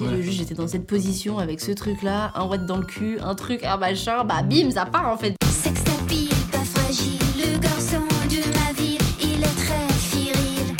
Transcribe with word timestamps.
Le 0.00 0.22
juge 0.22 0.40
était 0.40 0.54
dans 0.54 0.66
cette 0.66 0.86
position 0.86 1.38
avec 1.38 1.60
ce 1.60 1.70
truc-là, 1.70 2.32
un 2.34 2.46
ouate 2.46 2.64
dans 2.64 2.78
le 2.78 2.86
cul, 2.86 3.18
un 3.20 3.34
truc, 3.34 3.62
un 3.62 3.76
machin, 3.76 4.24
bah 4.24 4.42
bim, 4.42 4.70
ça 4.70 4.86
part 4.86 5.06
en 5.12 5.18
fait. 5.18 5.34
Sex 5.44 5.84
tapis, 5.84 6.30
pas 6.50 6.64
fragile, 6.64 7.18
le 7.36 7.58
garçon 7.58 7.98
de 7.98 8.36
ma 8.56 8.72
ville, 8.72 8.98
il 9.20 9.42
est 9.42 9.54
très 9.54 9.86
viril. 10.16 10.74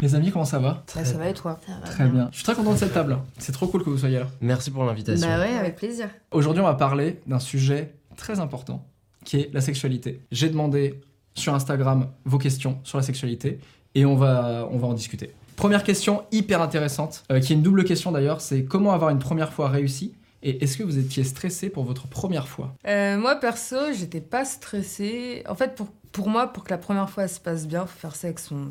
Les 0.00 0.14
amis, 0.14 0.30
comment 0.32 0.46
ça 0.46 0.58
va 0.58 0.82
Bah, 0.94 1.04
ça 1.04 1.18
va 1.18 1.28
et 1.28 1.34
toi 1.34 1.60
Ça 1.66 1.72
va 1.78 1.86
Très 1.86 2.08
bien. 2.08 2.28
Je 2.30 2.36
suis 2.36 2.44
très 2.44 2.54
content 2.54 2.72
de 2.72 2.78
cette 2.78 2.94
table. 2.94 3.18
C'est 3.36 3.52
trop 3.52 3.66
cool 3.66 3.84
que 3.84 3.90
vous 3.90 3.98
soyez 3.98 4.18
là. 4.20 4.28
Merci 4.40 4.70
pour 4.70 4.84
l'invitation. 4.84 5.28
Bah 5.28 5.38
ouais, 5.38 5.54
avec 5.58 5.76
plaisir. 5.76 6.08
Aujourd'hui, 6.30 6.62
on 6.62 6.66
va 6.66 6.74
parler 6.74 7.20
d'un 7.26 7.38
sujet 7.38 7.92
très 8.16 8.40
important 8.40 8.86
qui 9.26 9.36
est 9.40 9.50
la 9.52 9.60
sexualité. 9.60 10.22
J'ai 10.32 10.48
demandé 10.48 11.02
sur 11.34 11.54
Instagram 11.54 12.08
vos 12.24 12.38
questions 12.38 12.78
sur 12.82 12.96
la 12.96 13.04
sexualité 13.04 13.60
et 13.94 14.06
on 14.06 14.16
va, 14.16 14.66
on 14.70 14.78
va 14.78 14.86
en 14.86 14.94
discuter. 14.94 15.32
Première 15.56 15.82
question 15.82 16.24
hyper 16.32 16.62
intéressante, 16.62 17.24
euh, 17.32 17.40
qui 17.40 17.52
est 17.52 17.56
une 17.56 17.62
double 17.62 17.84
question 17.84 18.12
d'ailleurs, 18.12 18.40
c'est 18.40 18.64
comment 18.64 18.92
avoir 18.92 19.10
une 19.10 19.18
première 19.18 19.52
fois 19.52 19.68
réussie 19.68 20.14
et 20.42 20.62
est-ce 20.62 20.76
que 20.76 20.84
vous 20.84 20.98
étiez 20.98 21.24
stressé 21.24 21.70
pour 21.70 21.84
votre 21.84 22.06
première 22.06 22.46
fois? 22.46 22.74
Euh, 22.86 23.18
Moi, 23.18 23.34
perso, 23.36 23.76
j'étais 23.92 24.20
pas 24.20 24.44
stressée. 24.44 25.42
En 25.48 25.56
fait, 25.56 25.74
pour, 25.74 25.88
pour 26.12 26.28
moi, 26.28 26.52
pour 26.52 26.62
que 26.62 26.70
la 26.70 26.78
première 26.78 27.10
fois 27.10 27.26
se 27.26 27.40
passe 27.40 27.66
bien, 27.66 27.84
faut 27.86 27.98
faire 27.98 28.14
ça 28.14 28.28
avec 28.28 28.38
son, 28.38 28.70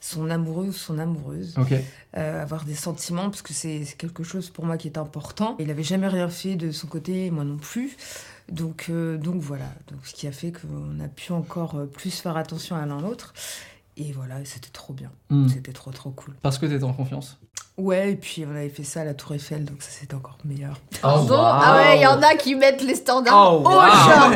son 0.00 0.28
amoureux 0.28 0.66
ou 0.66 0.72
son 0.72 0.98
amoureuse. 0.98 1.54
Ok. 1.58 1.72
Euh, 2.16 2.42
avoir 2.42 2.64
des 2.64 2.74
sentiments, 2.74 3.30
parce 3.30 3.40
que 3.40 3.54
c'est 3.54 3.84
quelque 3.96 4.24
chose 4.24 4.50
pour 4.50 4.66
moi 4.66 4.76
qui 4.76 4.88
est 4.88 4.98
important. 4.98 5.56
Il 5.58 5.70
avait 5.70 5.82
jamais 5.82 6.08
rien 6.08 6.28
fait 6.28 6.54
de 6.56 6.70
son 6.70 6.86
côté, 6.86 7.30
moi 7.30 7.44
non 7.44 7.56
plus. 7.56 7.96
Donc, 8.50 8.86
euh, 8.90 9.16
donc 9.16 9.40
voilà, 9.40 9.66
donc, 9.90 10.00
ce 10.04 10.12
qui 10.12 10.26
a 10.26 10.32
fait 10.32 10.52
qu'on 10.52 11.00
a 11.02 11.08
pu 11.08 11.32
encore 11.32 11.86
plus 11.92 12.20
faire 12.20 12.36
attention 12.36 12.76
à 12.76 12.84
l'un 12.84 13.00
l'autre. 13.00 13.32
Et 13.96 14.12
voilà, 14.12 14.44
c'était 14.44 14.70
trop 14.70 14.92
bien. 14.92 15.10
Hmm. 15.30 15.48
C'était 15.48 15.72
trop 15.72 15.90
trop 15.90 16.10
cool. 16.10 16.34
Parce 16.42 16.58
que 16.58 16.66
t'étais 16.66 16.84
en 16.84 16.92
confiance. 16.92 17.40
Ouais, 17.78 18.12
et 18.12 18.16
puis 18.16 18.44
on 18.50 18.56
avait 18.56 18.70
fait 18.70 18.84
ça 18.84 19.02
à 19.02 19.04
la 19.04 19.12
Tour 19.12 19.34
Eiffel, 19.34 19.64
donc 19.66 19.82
ça 19.82 19.90
c'était 20.00 20.14
encore 20.14 20.38
meilleur. 20.46 20.80
Pardon 21.02 21.34
Ah 21.38 21.76
ouais, 21.76 21.98
il 21.98 22.02
y 22.02 22.06
en 22.06 22.22
a 22.22 22.34
qui 22.34 22.54
mettent 22.54 22.82
les 22.82 22.94
standards 22.94 23.34
Oh, 23.36 23.58
haut, 23.58 23.68
wow. 23.68 23.80
genre. 23.80 24.32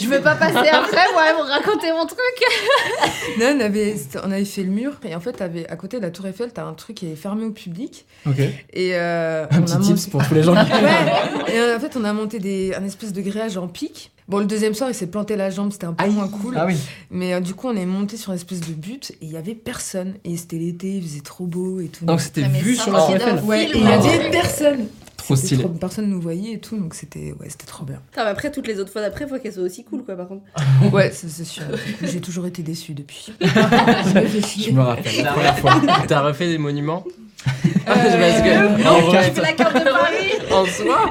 Je 0.00 0.06
veux 0.08 0.20
pas 0.20 0.36
passer 0.36 0.68
après, 0.68 1.12
moi, 1.12 1.24
pour 1.36 1.44
raconter 1.46 1.90
mon 1.92 2.06
truc. 2.06 2.18
Non, 3.40 3.54
on 3.56 3.60
avait, 3.60 3.96
on 4.22 4.30
avait 4.30 4.44
fait 4.44 4.62
le 4.62 4.70
mur, 4.70 4.92
et 5.04 5.14
en 5.14 5.20
fait, 5.20 5.32
t'avais- 5.32 5.68
à 5.68 5.76
côté 5.76 5.96
de 5.96 6.02
la 6.02 6.10
Tour 6.10 6.26
Eiffel, 6.26 6.52
t'as 6.52 6.64
un 6.64 6.74
truc 6.74 6.96
qui 6.98 7.06
est 7.10 7.16
fermé 7.16 7.44
au 7.46 7.50
public. 7.50 8.04
Ok. 8.26 8.38
Et 8.38 8.90
euh, 8.94 9.46
Un 9.50 9.58
on 9.58 9.62
petit 9.62 9.72
a 9.72 9.78
tips 9.78 9.88
monté- 10.06 10.10
pour 10.10 10.28
tous 10.28 10.34
les 10.34 10.42
gens 10.44 10.54
qui... 10.54 10.70
Ouais, 10.72 11.52
et 11.54 11.58
euh, 11.58 11.76
en 11.76 11.80
fait, 11.80 11.96
on 11.96 12.04
a 12.04 12.12
monté 12.12 12.38
des, 12.38 12.74
un 12.74 12.84
espèce 12.84 13.12
de 13.12 13.20
grillage 13.22 13.56
en 13.56 13.66
pic. 13.66 14.12
Bon, 14.28 14.38
le 14.38 14.46
deuxième 14.46 14.72
soir, 14.72 14.88
il 14.88 14.94
s'est 14.94 15.06
planté 15.08 15.36
la 15.36 15.50
jambe, 15.50 15.70
c'était 15.72 15.84
un 15.86 15.92
peu 15.92 16.08
moins 16.08 16.28
cool. 16.28 16.54
Ah 16.56 16.64
oui. 16.66 16.76
Mais 17.10 17.34
euh, 17.34 17.40
du 17.40 17.54
coup, 17.54 17.68
on 17.68 17.76
est 17.76 17.84
monté 17.84 18.16
sur 18.16 18.30
une 18.32 18.36
espèce 18.38 18.60
de 18.60 18.72
butte 18.72 19.10
et 19.20 19.26
il 19.26 19.30
y 19.32 19.36
avait 19.36 19.54
personne. 19.54 20.14
Et 20.24 20.36
c'était 20.38 20.56
l'été, 20.56 20.92
il 20.96 21.02
faisait 21.02 21.20
trop 21.20 21.44
beau 21.46 21.80
et 21.80 21.88
tout. 21.88 22.06
Donc 22.06 22.20
c'était 22.22 22.48
mais 22.48 22.60
vu 22.60 22.74
sur 22.84 22.92
la 22.92 22.98
Tour 23.00 23.14
Eiffel. 23.16 23.40
ouais, 23.44 23.64
et 23.64 23.68
film, 23.68 23.84
il 23.84 23.90
y 23.90 23.92
avait 24.14 24.30
personne. 24.30 24.86
Trop 25.16 25.36
stylé. 25.36 25.62
trop- 25.62 25.72
personne 25.72 26.06
nous 26.10 26.20
voyait 26.20 26.52
et 26.52 26.58
tout, 26.60 26.76
donc 26.76 26.92
c'était 26.94 27.32
ouais, 27.40 27.48
c'était 27.48 27.64
trop 27.64 27.84
bien. 27.86 27.98
Mais 28.14 28.22
après, 28.22 28.50
toutes 28.52 28.66
les 28.66 28.78
autres 28.78 28.92
fois 28.92 29.00
d'après, 29.00 29.26
faut 29.26 29.38
qu'elles 29.38 29.54
soient 29.54 29.62
aussi 29.62 29.82
cool, 29.84 30.04
quoi, 30.04 30.16
par 30.16 30.28
contre. 30.28 30.42
Ouais, 30.92 31.10
c'est 31.12 31.28
sûr. 31.44 31.62
J'ai 32.02 32.20
toujours 32.20 32.46
été 32.46 32.62
déçue 32.62 32.92
depuis. 32.92 33.32
Je 33.40 34.70
me 34.70 34.82
rappelle, 34.82 35.22
la 35.24 35.32
première 35.32 35.58
fois. 35.58 35.80
T'as 36.06 36.20
refait 36.20 36.48
des 36.48 36.58
monuments? 36.58 37.04
Euh, 37.46 37.50
Parce 37.86 38.42
que 38.42 38.82
non, 38.82 39.12
carte. 39.12 39.36
la 39.38 39.52
carte 39.52 39.74
de 39.76 39.90
Paris 39.90 40.52
en 40.52 40.64
soi, 40.64 41.10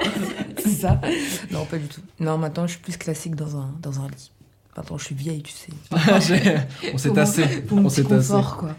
C'est 0.57 0.69
ça 0.69 0.99
Non, 1.51 1.65
pas 1.65 1.77
du 1.77 1.85
tout. 1.87 2.01
Non, 2.19 2.37
maintenant, 2.37 2.65
je 2.67 2.71
suis 2.73 2.81
plus 2.81 2.97
classique 2.97 3.35
dans 3.35 3.55
un, 3.57 3.73
dans 3.81 3.99
un 3.99 4.07
lit. 4.07 4.31
Maintenant, 4.75 4.97
je 4.97 5.05
suis 5.05 5.15
vieille, 5.15 5.43
tu 5.43 5.51
sais. 5.53 5.71
On 6.93 6.97
s'est 6.97 7.11
tassé. 7.11 7.43
On 7.71 7.89
s'est 7.89 8.03
tassé. 8.03 8.27
confort, 8.33 8.57
quoi. 8.57 8.69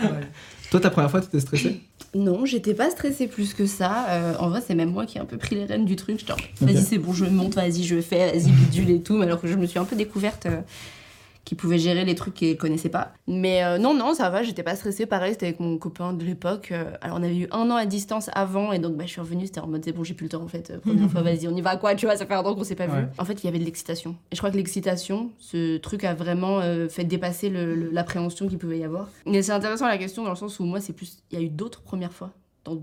Voilà. 0.00 0.26
Toi, 0.70 0.80
ta 0.80 0.88
première 0.88 1.10
fois, 1.10 1.20
t'étais 1.20 1.40
stressé 1.40 1.80
Non, 2.14 2.44
j'étais 2.44 2.74
pas 2.74 2.90
stressée 2.90 3.26
plus 3.26 3.54
que 3.54 3.64
ça. 3.64 4.06
Euh, 4.10 4.34
en 4.38 4.50
vrai, 4.50 4.62
c'est 4.66 4.74
même 4.74 4.90
moi 4.90 5.06
qui 5.06 5.16
ai 5.16 5.20
un 5.20 5.24
peu 5.24 5.38
pris 5.38 5.54
les 5.54 5.64
rênes 5.64 5.86
du 5.86 5.96
truc. 5.96 6.24
Vas-y, 6.60 6.82
c'est 6.82 6.98
bon, 6.98 7.12
je 7.14 7.24
monte, 7.24 7.54
vas-y, 7.54 7.84
je 7.84 8.00
fais, 8.02 8.32
vas-y, 8.32 8.50
bidule 8.50 8.90
et 8.90 9.00
tout. 9.00 9.16
Mais 9.16 9.24
alors 9.24 9.40
que 9.40 9.48
je 9.48 9.54
me 9.54 9.64
suis 9.64 9.78
un 9.78 9.84
peu 9.84 9.96
découverte 9.96 10.46
euh, 10.46 10.60
qui 11.44 11.54
pouvait 11.54 11.78
gérer 11.78 12.04
les 12.04 12.14
trucs 12.14 12.34
qu'elle 12.34 12.56
connaissait 12.56 12.88
pas. 12.88 13.12
Mais 13.26 13.64
euh, 13.64 13.78
non, 13.78 13.94
non, 13.94 14.14
ça 14.14 14.30
va, 14.30 14.42
j'étais 14.42 14.62
pas 14.62 14.76
stressée. 14.76 15.06
Pareil, 15.06 15.32
c'était 15.32 15.46
avec 15.46 15.60
mon 15.60 15.76
copain 15.78 16.12
de 16.12 16.24
l'époque. 16.24 16.68
Euh, 16.70 16.92
alors, 17.00 17.18
on 17.18 17.22
avait 17.22 17.36
eu 17.36 17.48
un 17.50 17.70
an 17.70 17.74
à 17.76 17.84
distance 17.86 18.30
avant. 18.32 18.72
Et 18.72 18.78
donc, 18.78 18.96
bah, 18.96 19.04
je 19.06 19.10
suis 19.10 19.20
revenue, 19.20 19.46
c'était 19.46 19.60
en 19.60 19.66
mode, 19.66 19.84
c'est 19.84 19.92
bon, 19.92 20.04
j'ai 20.04 20.14
plus 20.14 20.24
le 20.24 20.30
temps 20.30 20.42
en 20.42 20.48
fait. 20.48 20.70
Euh, 20.70 20.78
Première 20.78 21.08
fois, 21.10 21.22
vas-y, 21.22 21.48
on 21.48 21.56
y 21.56 21.60
va, 21.60 21.76
quoi, 21.76 21.94
tu 21.94 22.06
vois, 22.06 22.16
ça 22.16 22.26
fait 22.26 22.34
un 22.34 22.40
an 22.42 22.54
qu'on 22.54 22.64
s'est 22.64 22.74
pas 22.76 22.86
Ouais. 22.86 23.00
vu. 23.02 23.06
En 23.18 23.24
fait, 23.24 23.42
il 23.42 23.46
y 23.46 23.48
avait 23.48 23.58
de 23.58 23.64
l'excitation. 23.64 24.16
Et 24.30 24.36
je 24.36 24.40
crois 24.40 24.50
que 24.50 24.56
l'excitation, 24.56 25.30
ce 25.38 25.78
truc 25.78 26.04
a 26.04 26.14
vraiment 26.14 26.60
euh, 26.60 26.88
fait 26.88 27.04
dépasser 27.04 27.50
l'appréhension 27.50 28.46
qu'il 28.48 28.58
pouvait 28.58 28.78
y 28.78 28.84
avoir. 28.84 29.08
Mais 29.26 29.42
c'est 29.42 29.52
intéressant 29.52 29.86
la 29.88 29.98
question 29.98 30.22
dans 30.24 30.30
le 30.30 30.36
sens 30.36 30.60
où 30.60 30.64
moi, 30.64 30.80
c'est 30.80 30.92
plus. 30.92 31.18
Il 31.30 31.38
y 31.38 31.42
a 31.42 31.44
eu 31.44 31.48
d'autres 31.48 31.82
premières 31.82 32.12
fois. 32.12 32.30
Dans, 32.64 32.78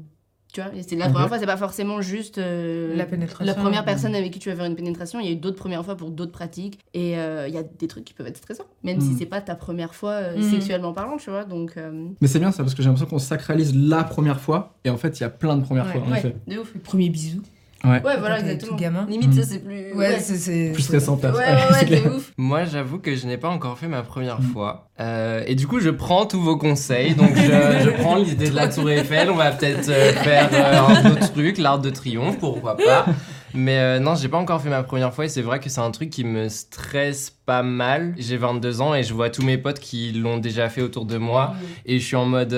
tu 0.52 0.62
vois, 0.62 0.72
c'est 0.88 0.96
la 0.96 1.10
première 1.10 1.28
fois, 1.28 1.38
c'est 1.40 1.46
pas 1.46 1.58
forcément 1.58 2.02
juste 2.02 2.38
euh, 2.40 2.96
La 2.96 3.06
pénétration. 3.06 3.46
la 3.46 3.54
première 3.54 3.86
personne 3.86 4.16
avec 4.16 4.32
qui 4.34 4.40
tu 4.40 4.50
vas 4.50 4.56
faire 4.56 4.66
une 4.66 4.76
pénétration. 4.76 5.20
Il 5.20 5.26
y 5.26 5.30
a 5.30 5.32
eu 5.32 5.36
d'autres 5.36 5.58
premières 5.58 5.86
fois 5.86 5.96
pour 5.96 6.10
d'autres 6.10 6.32
pratiques. 6.32 6.80
Et 6.94 7.18
euh, 7.18 7.48
il 7.48 7.54
y 7.54 7.58
a 7.58 7.64
des 7.64 7.88
trucs 7.88 8.04
qui 8.06 8.14
peuvent 8.14 8.26
être 8.28 8.38
stressants, 8.38 8.66
même 8.84 8.98
Mm. 8.98 9.02
si 9.02 9.16
c'est 9.16 9.26
pas 9.28 9.42
ta 9.42 9.56
première 9.56 9.94
fois 9.94 10.12
euh, 10.14 10.38
Mm. 10.40 10.42
sexuellement 10.42 10.94
parlant, 10.94 11.18
tu 11.18 11.30
vois. 11.30 11.46
Donc, 11.46 11.74
euh, 11.78 12.08
Mais 12.22 12.28
c'est 12.28 12.40
bien 12.40 12.52
ça, 12.52 12.64
parce 12.64 12.74
que 12.74 12.82
j'ai 12.82 12.88
l'impression 12.90 13.10
qu'on 13.10 13.20
sacralise 13.20 13.76
la 13.76 14.04
première 14.04 14.40
fois, 14.40 14.76
et 14.86 14.90
en 14.90 14.98
fait, 14.98 15.20
il 15.20 15.22
y 15.22 15.26
a 15.26 15.30
plein 15.30 15.56
de 15.56 15.64
premières 15.64 15.86
Ouais. 15.86 15.92
fois, 15.94 16.02
en 16.02 16.12
ouais, 16.12 16.18
effet. 16.20 16.36
de 16.48 16.58
ouf. 16.58 16.74
Le 16.74 16.80
premier 16.80 17.10
bisou. 17.10 17.42
Ouais. 17.84 18.02
Ouais, 18.04 18.18
voilà, 18.20 18.40
exactement. 18.40 18.72
tout 18.72 18.78
gamin. 18.78 19.06
Limite, 19.10 19.30
Mm. 19.30 19.34
ça, 19.34 19.44
c'est 19.44 19.60
plus. 19.60 19.94
Ouais, 19.94 20.20
c'est- 20.20 20.38
c'est. 20.38 20.72
Plus 20.74 20.84
stressant, 20.84 21.16
Ouais, 21.16 21.30
ouais, 21.32 21.90
Ouais, 21.90 21.90
ouais, 22.04 22.08
ouf. 22.10 22.34
moi 22.38 22.66
j'avoue 22.66 23.00
que 23.00 23.16
je 23.16 23.26
n'ai 23.26 23.38
pas 23.38 23.48
encore 23.50 23.78
fait 23.78 23.88
ma 23.88 24.02
première 24.02 24.42
Mm. 24.42 24.52
fois. 24.52 24.90
Euh, 25.00 25.44
et 25.48 25.56
du 25.56 25.66
coup, 25.68 25.80
je 25.80 25.90
prends 25.90 26.26
tous 26.26 26.42
vos 26.42 26.58
conseils. 26.58 27.16
Donc, 27.16 27.32
je, 27.36 27.42
je 27.42 27.90
prends 28.02 28.18
l'idée 28.18 28.50
de 28.50 28.56
la 28.56 28.68
Tour 28.68 28.90
Eiffel. 28.90 29.30
On 29.30 29.36
va 29.36 29.52
peut-être 29.52 29.88
euh, 29.90 30.12
faire 30.14 30.50
euh, 30.52 30.94
un 30.96 31.12
autre 31.12 31.32
truc, 31.32 31.58
l'Arc 31.58 31.82
de 31.82 31.90
Triomphe, 31.90 32.38
pourquoi 32.40 32.76
pas. 32.76 33.06
Mais 33.54 33.80
euh, 33.80 34.00
non, 34.00 34.14
j'ai 34.14 34.28
pas 34.28 34.38
encore 34.38 34.62
fait 34.62 34.70
ma 34.70 34.84
première 34.84 35.12
fois 35.14 35.26
et 35.26 35.30
c'est 35.30 35.42
vrai 35.42 35.60
que 35.60 35.70
c'est 35.70 35.82
un 35.82 35.90
truc 35.92 36.10
qui 36.12 36.24
me 36.24 36.50
stresse 36.50 37.32
pas 37.46 37.64
mal. 37.64 38.14
J'ai 38.18 38.38
22 38.38 38.82
ans 38.82 38.94
et 38.94 39.02
je 39.04 39.14
vois 39.14 39.30
tous 39.32 39.42
mes 39.44 39.58
potes 39.58 39.80
qui 39.80 40.12
l'ont 40.12 40.38
déjà 40.38 40.70
fait 40.70 40.82
autour 40.82 41.06
de 41.06 41.18
moi 41.18 41.56
et 41.86 41.98
je 41.98 42.06
suis 42.06 42.16
en 42.18 42.26
mode. 42.26 42.54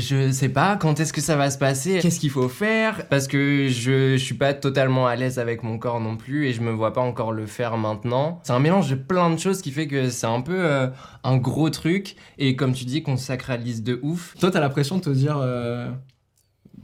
Je 0.00 0.30
sais 0.32 0.48
pas 0.48 0.76
quand 0.76 1.00
est-ce 1.00 1.12
que 1.12 1.20
ça 1.20 1.36
va 1.36 1.50
se 1.50 1.58
passer, 1.58 1.98
qu'est-ce 2.00 2.20
qu'il 2.20 2.30
faut 2.30 2.48
faire, 2.48 3.06
parce 3.08 3.26
que 3.28 3.68
je, 3.68 4.12
je 4.16 4.22
suis 4.22 4.34
pas 4.34 4.54
totalement 4.54 5.06
à 5.06 5.16
l'aise 5.16 5.38
avec 5.38 5.62
mon 5.62 5.78
corps 5.78 6.00
non 6.00 6.16
plus 6.16 6.46
et 6.46 6.52
je 6.52 6.60
me 6.60 6.70
vois 6.70 6.92
pas 6.92 7.00
encore 7.00 7.32
le 7.32 7.46
faire 7.46 7.76
maintenant. 7.76 8.40
C'est 8.44 8.52
un 8.52 8.58
mélange 8.60 8.90
de 8.90 8.94
plein 8.96 9.30
de 9.30 9.38
choses 9.38 9.62
qui 9.62 9.70
fait 9.70 9.86
que 9.86 10.10
c'est 10.10 10.26
un 10.26 10.40
peu 10.40 10.56
euh, 10.58 10.88
un 11.24 11.36
gros 11.36 11.70
truc 11.70 12.16
et 12.38 12.56
comme 12.56 12.72
tu 12.72 12.84
dis 12.84 13.02
qu'on 13.02 13.16
sacralise 13.16 13.82
de 13.82 13.98
ouf. 14.02 14.34
Toi, 14.40 14.50
t'as 14.50 14.60
la 14.60 14.68
pression 14.70 14.96
de 14.98 15.02
te 15.02 15.10
dire. 15.10 15.38
euh, 15.40 15.88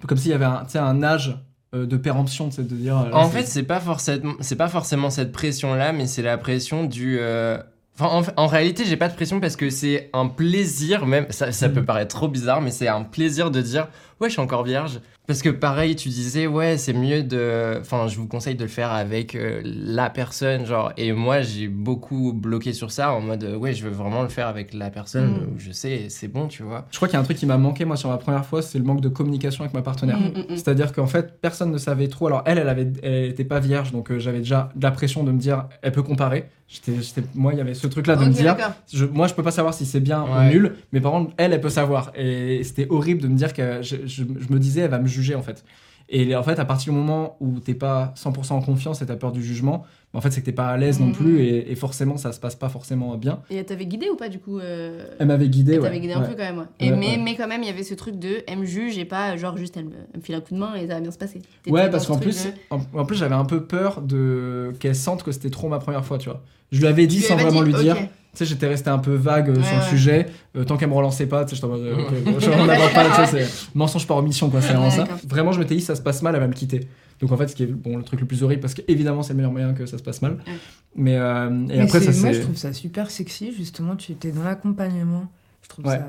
Comme 0.07 0.19
s'il 0.19 0.31
y 0.31 0.35
avait 0.35 0.45
un, 0.45 0.65
un 0.75 1.03
âge 1.03 1.39
euh, 1.75 1.87
de 1.87 1.97
péremption, 1.97 2.49
tu 2.51 2.57
sais, 2.57 2.63
de 2.63 2.75
dire. 2.75 2.99
euh, 2.99 3.09
là, 3.11 3.17
En 3.17 3.29
c'est- 3.31 3.39
fait, 3.39 3.47
c'est 3.47 3.63
pas 3.63 3.81
forcément, 3.81 4.35
c'est 4.41 4.57
pas 4.57 4.69
forcément 4.69 5.11
cette 5.11 5.33
pression-là, 5.33 5.93
mais 5.93 6.07
c'est 6.07 6.23
la 6.23 6.39
pression 6.39 6.85
du. 6.85 7.19
euh, 7.21 7.59
Enfin, 7.99 8.33
en, 8.37 8.47
réalité, 8.49 8.85
j'ai 8.85 8.97
pas 8.97 9.09
de 9.09 9.15
pression 9.15 9.39
parce 9.39 9.55
que 9.55 9.71
c'est 9.71 10.11
un 10.13 10.27
plaisir, 10.27 11.07
même 11.07 11.27
ça, 11.31 11.53
ça 11.53 11.69
peut 11.69 11.85
paraître 11.85 12.17
trop 12.17 12.27
bizarre, 12.27 12.61
mais 12.61 12.73
c'est 12.73 12.89
un 12.89 13.03
plaisir 13.03 13.53
de 13.53 13.61
dire 13.61 13.89
ouais, 14.21 14.29
je 14.29 14.33
suis 14.33 14.43
encore 14.43 14.65
vierge. 14.65 15.01
Parce 15.27 15.41
que 15.41 15.49
pareil, 15.49 15.97
tu 15.97 16.11
disais 16.11 16.47
ouais, 16.47 16.77
c'est 16.77 16.93
mieux 16.93 17.23
de. 17.23 17.79
Enfin, 17.81 18.09
je 18.09 18.17
vous 18.19 18.27
conseille 18.29 18.57
de 18.57 18.63
le 18.63 18.69
faire 18.69 18.93
avec 18.93 19.35
euh, 19.35 19.63
la 19.65 20.11
personne, 20.11 20.67
genre. 20.67 20.93
Et 20.99 21.13
moi, 21.13 21.41
j'ai 21.41 21.67
beaucoup 21.67 22.35
bloqué 22.35 22.75
sur 22.75 22.91
ça 22.91 23.13
en 23.13 23.23
mode 23.23 23.43
euh, 23.45 23.57
ouais, 23.57 23.73
je 23.73 23.85
veux 23.85 23.91
vraiment 23.91 24.23
le 24.23 24.29
faire 24.29 24.49
avec 24.49 24.75
la 24.75 24.91
personne 24.91 25.31
Mm. 25.31 25.55
où 25.55 25.59
je 25.59 25.73
sais, 25.73 26.07
c'est 26.11 26.29
bon, 26.29 26.47
tu 26.47 26.63
vois. 26.63 26.87
Je 26.91 26.97
crois 26.97 27.09
qu'il 27.09 27.15
y 27.15 27.17
a 27.17 27.21
un 27.21 27.25
truc 27.25 27.39
qui 27.39 27.47
m'a 27.47 27.57
manqué, 27.57 27.87
moi, 27.87 27.97
sur 27.97 28.11
ma 28.11 28.19
première 28.19 28.45
fois, 28.45 28.61
c'est 28.61 28.79
le 28.79 28.85
manque 28.85 29.01
de 29.01 29.09
communication 29.09 29.65
avec 29.65 29.73
ma 29.73 29.81
partenaire. 29.83 30.19
Mm, 30.21 30.41
mm. 30.53 30.57
C'est-à-dire 30.57 30.93
qu'en 30.93 31.07
fait, 31.07 31.41
personne 31.41 31.71
ne 31.73 31.79
savait 31.79 32.09
trop. 32.09 32.27
Alors, 32.27 32.43
elle, 32.45 32.59
elle 32.59 32.69
avait, 32.69 32.93
elle 33.03 33.25
était 33.31 33.45
pas 33.45 33.61
vierge, 33.61 33.93
donc 33.93 34.11
euh, 34.11 34.19
j'avais 34.19 34.39
déjà 34.41 34.69
de 34.77 34.83
la 34.83 34.91
pression 34.91 35.25
de 35.25 35.33
me 35.33 35.39
dire, 35.39 35.69
elle 35.81 35.93
peut 35.93 36.03
comparer. 36.03 36.51
J'étais, 36.67 37.01
j'étais- 37.03 37.23
moi, 37.35 37.53
il 37.53 37.59
y 37.59 37.61
avait 37.61 37.75
ce 37.75 37.87
truc-là 37.87 38.17
de 38.17 38.25
me 38.25 38.31
dire, 38.31 38.57
je- 38.93 39.05
moi, 39.05 39.27
je 39.27 39.35
peux 39.35 39.43
pas 39.43 39.51
savoir 39.51 39.75
si 39.75 39.85
c'est 39.87 40.01
bien 40.01 40.23
ou 40.23 40.51
nul, 40.51 40.77
mais 40.93 41.01
par 41.01 41.13
contre, 41.13 41.33
elle, 41.37 41.53
elle 41.53 41.61
peut 41.61 41.69
savoir. 41.69 42.11
Et 42.17 42.63
c'était 42.65 42.87
horrible 42.91 43.21
de 43.23 43.29
me 43.29 43.37
dire 43.37 43.53
que 43.53 43.81
je, 43.83 43.97
je- 44.07 44.25
je 44.25 44.53
me 44.53 44.59
disais, 44.59 44.81
elle 44.83 44.91
va 44.91 44.99
me 44.99 45.07
juger, 45.15 45.35
en 45.35 45.43
fait. 45.43 45.65
Et 46.11 46.37
en 46.37 46.43
fait, 46.43 46.59
à 46.59 46.67
partir 46.67 46.93
du 46.93 46.99
moment 46.99 47.39
où 47.41 47.61
t'es 47.61 47.73
pas 47.73 48.13
100% 48.15 48.53
en 48.53 48.61
confiance 48.61 49.01
et 49.01 49.07
t'as 49.07 49.17
peur 49.17 49.33
du 49.33 49.43
jugement, 49.43 49.87
bah, 50.13 50.19
en 50.19 50.21
fait, 50.21 50.31
c'est 50.31 50.43
que 50.43 50.47
t'es 50.47 50.53
pas 50.53 50.67
à 50.67 50.77
l'aise 50.77 51.01
non 51.01 51.07
Mhm. 51.07 51.13
plus 51.15 51.41
et, 51.41 51.73
et 51.73 51.75
forcément, 51.77 52.19
ça 52.19 52.31
se 52.33 52.39
passe 52.39 52.55
pas 52.57 52.69
forcément 52.69 53.17
bien. 53.17 53.41
Et 53.49 53.57
elle 53.57 53.65
t'avait 53.65 53.87
guidé 53.87 54.11
ou 54.11 54.15
pas 54.17 54.29
du 54.29 54.39
coup 54.39 54.59
euh, 54.59 55.07
Elle 55.19 55.29
m'avait 55.29 55.49
guidé, 55.49 55.73
Elle 55.73 55.79
ouais. 55.81 55.87
t'avait 55.87 56.01
guidé 56.01 56.13
un 56.13 56.21
Ouais. 56.21 56.29
peu 56.29 56.35
quand 56.35 56.43
même, 56.43 56.59
ouais. 56.59 56.65
Et 56.79 56.91
mais, 56.91 57.17
mais 57.19 57.37
quand 57.37 57.49
même, 57.49 57.63
il 57.63 57.67
y 57.69 57.71
avait 57.71 57.83
ce 57.85 57.95
truc 57.95 58.19
de 58.19 58.43
elle 58.47 58.59
me 58.59 58.67
juge 58.67 58.99
et 58.99 59.07
pas 59.07 59.35
genre 59.39 59.57
juste 59.57 59.79
elle 59.79 59.87
me, 59.87 59.93
elle 60.13 60.21
me 60.21 60.23
file 60.25 60.35
un 60.35 60.41
coup 60.43 60.53
de 60.53 60.59
main 60.61 60.75
et 60.75 60.87
ça 60.87 60.95
va 60.95 61.01
bien 61.01 61.11
se 61.11 61.17
passer. 61.17 61.41
Ouais, 61.67 61.89
parce 61.89 62.03
ce 62.05 62.09
qu'en 62.09 62.19
plus, 62.19 62.45
de- 62.45 62.51
en, 62.69 62.81
en 63.01 63.07
plus, 63.07 63.17
j'avais 63.17 63.35
un 63.35 63.47
peu 63.47 63.65
peur 63.65 64.03
de 64.03 64.75
qu'elle 64.81 64.95
sente 64.95 65.23
que 65.23 65.33
c'était 65.33 65.49
trop 65.51 65.69
ma 65.69 65.79
première 65.79 66.05
fois, 66.05 66.19
tu 66.19 66.29
vois. 66.29 66.43
Je 66.71 66.81
lui 66.81 66.87
avais 66.87 67.07
dit 67.07 67.17
Tu 67.21 67.29
sans 67.29 67.37
vraiment 67.37 67.63
dit, 67.63 67.73
lui 67.73 67.79
dire. 67.83 67.97
Tu 68.35 68.39
sais, 68.39 68.45
j'étais 68.47 68.67
resté 68.67 68.91
un 68.91 68.99
peu 68.99 69.15
vague 69.15 69.49
euh, 69.51 69.55
Ouais, 69.57 69.63
sur 69.63 69.77
le 69.77 69.81
ouais. 69.83 69.89
sujet. 69.89 70.27
Euh, 70.57 70.65
tant 70.65 70.77
qu'elle 70.77 70.89
me 70.89 70.95
relançait 70.95 71.27
pas, 71.27 71.45
tu 71.45 71.51
sais, 71.51 71.55
j'étais 71.57 71.67
en 71.67 71.71
mode, 71.71 71.83
euh, 71.83 71.95
ok, 71.97 72.25
bon, 72.25 72.41
je 72.41 72.51
on 72.51 72.67
n'aborde 72.67 72.93
pas, 72.93 73.27
c'est 73.27 73.47
mensonge 73.75 74.07
par 74.07 74.17
omission, 74.17 74.51
quoi, 74.51 74.61
c'est 74.61 74.69
vraiment 74.73 74.85
Ouais, 74.89 74.91
ça. 74.91 75.07
Vraiment, 75.27 75.53
je 75.53 75.61
m'étais 75.61 75.77
dit, 75.77 75.81
ça 75.81 75.95
se 75.95 76.03
passe 76.03 76.21
mal, 76.23 76.35
elle 76.35 76.41
va 76.41 76.49
me 76.49 76.53
quitter. 76.53 76.89
Donc 77.21 77.31
en 77.31 77.37
fait, 77.37 77.47
ce 77.49 77.55
qui 77.55 77.63
est 77.63 77.67
bon, 77.67 77.97
le 77.97 78.03
truc 78.03 78.21
le 78.21 78.27
plus 78.27 78.43
horrible, 78.43 78.61
parce 78.61 78.75
qu'évidemment, 78.75 79.23
c'est 79.23 79.33
le 79.33 79.37
meilleur 79.37 79.53
moyen 79.53 79.73
que 79.73 79.87
ça 79.87 79.99
se 79.99 80.03
passe 80.03 80.21
mal. 80.21 80.33
Ouais. 80.33 80.53
Mais, 80.97 81.17
euh, 81.17 81.49
et 81.69 81.77
Mais 81.77 81.81
après, 81.83 82.01
ça 82.01 82.13
c'est- 82.13 82.21
moi, 82.23 82.33
je 82.33 82.41
trouve 82.41 82.57
ça 82.57 82.73
super 82.73 83.11
sexy, 83.11 83.53
justement. 83.57 83.95
Tu 83.97 84.13
étais 84.13 84.33
dans 84.33 84.43
l'accompagnement. 84.43 85.27
Je 85.63 85.69
trouve 85.69 85.87
Ouais. 85.87 85.97
ça 85.99 86.07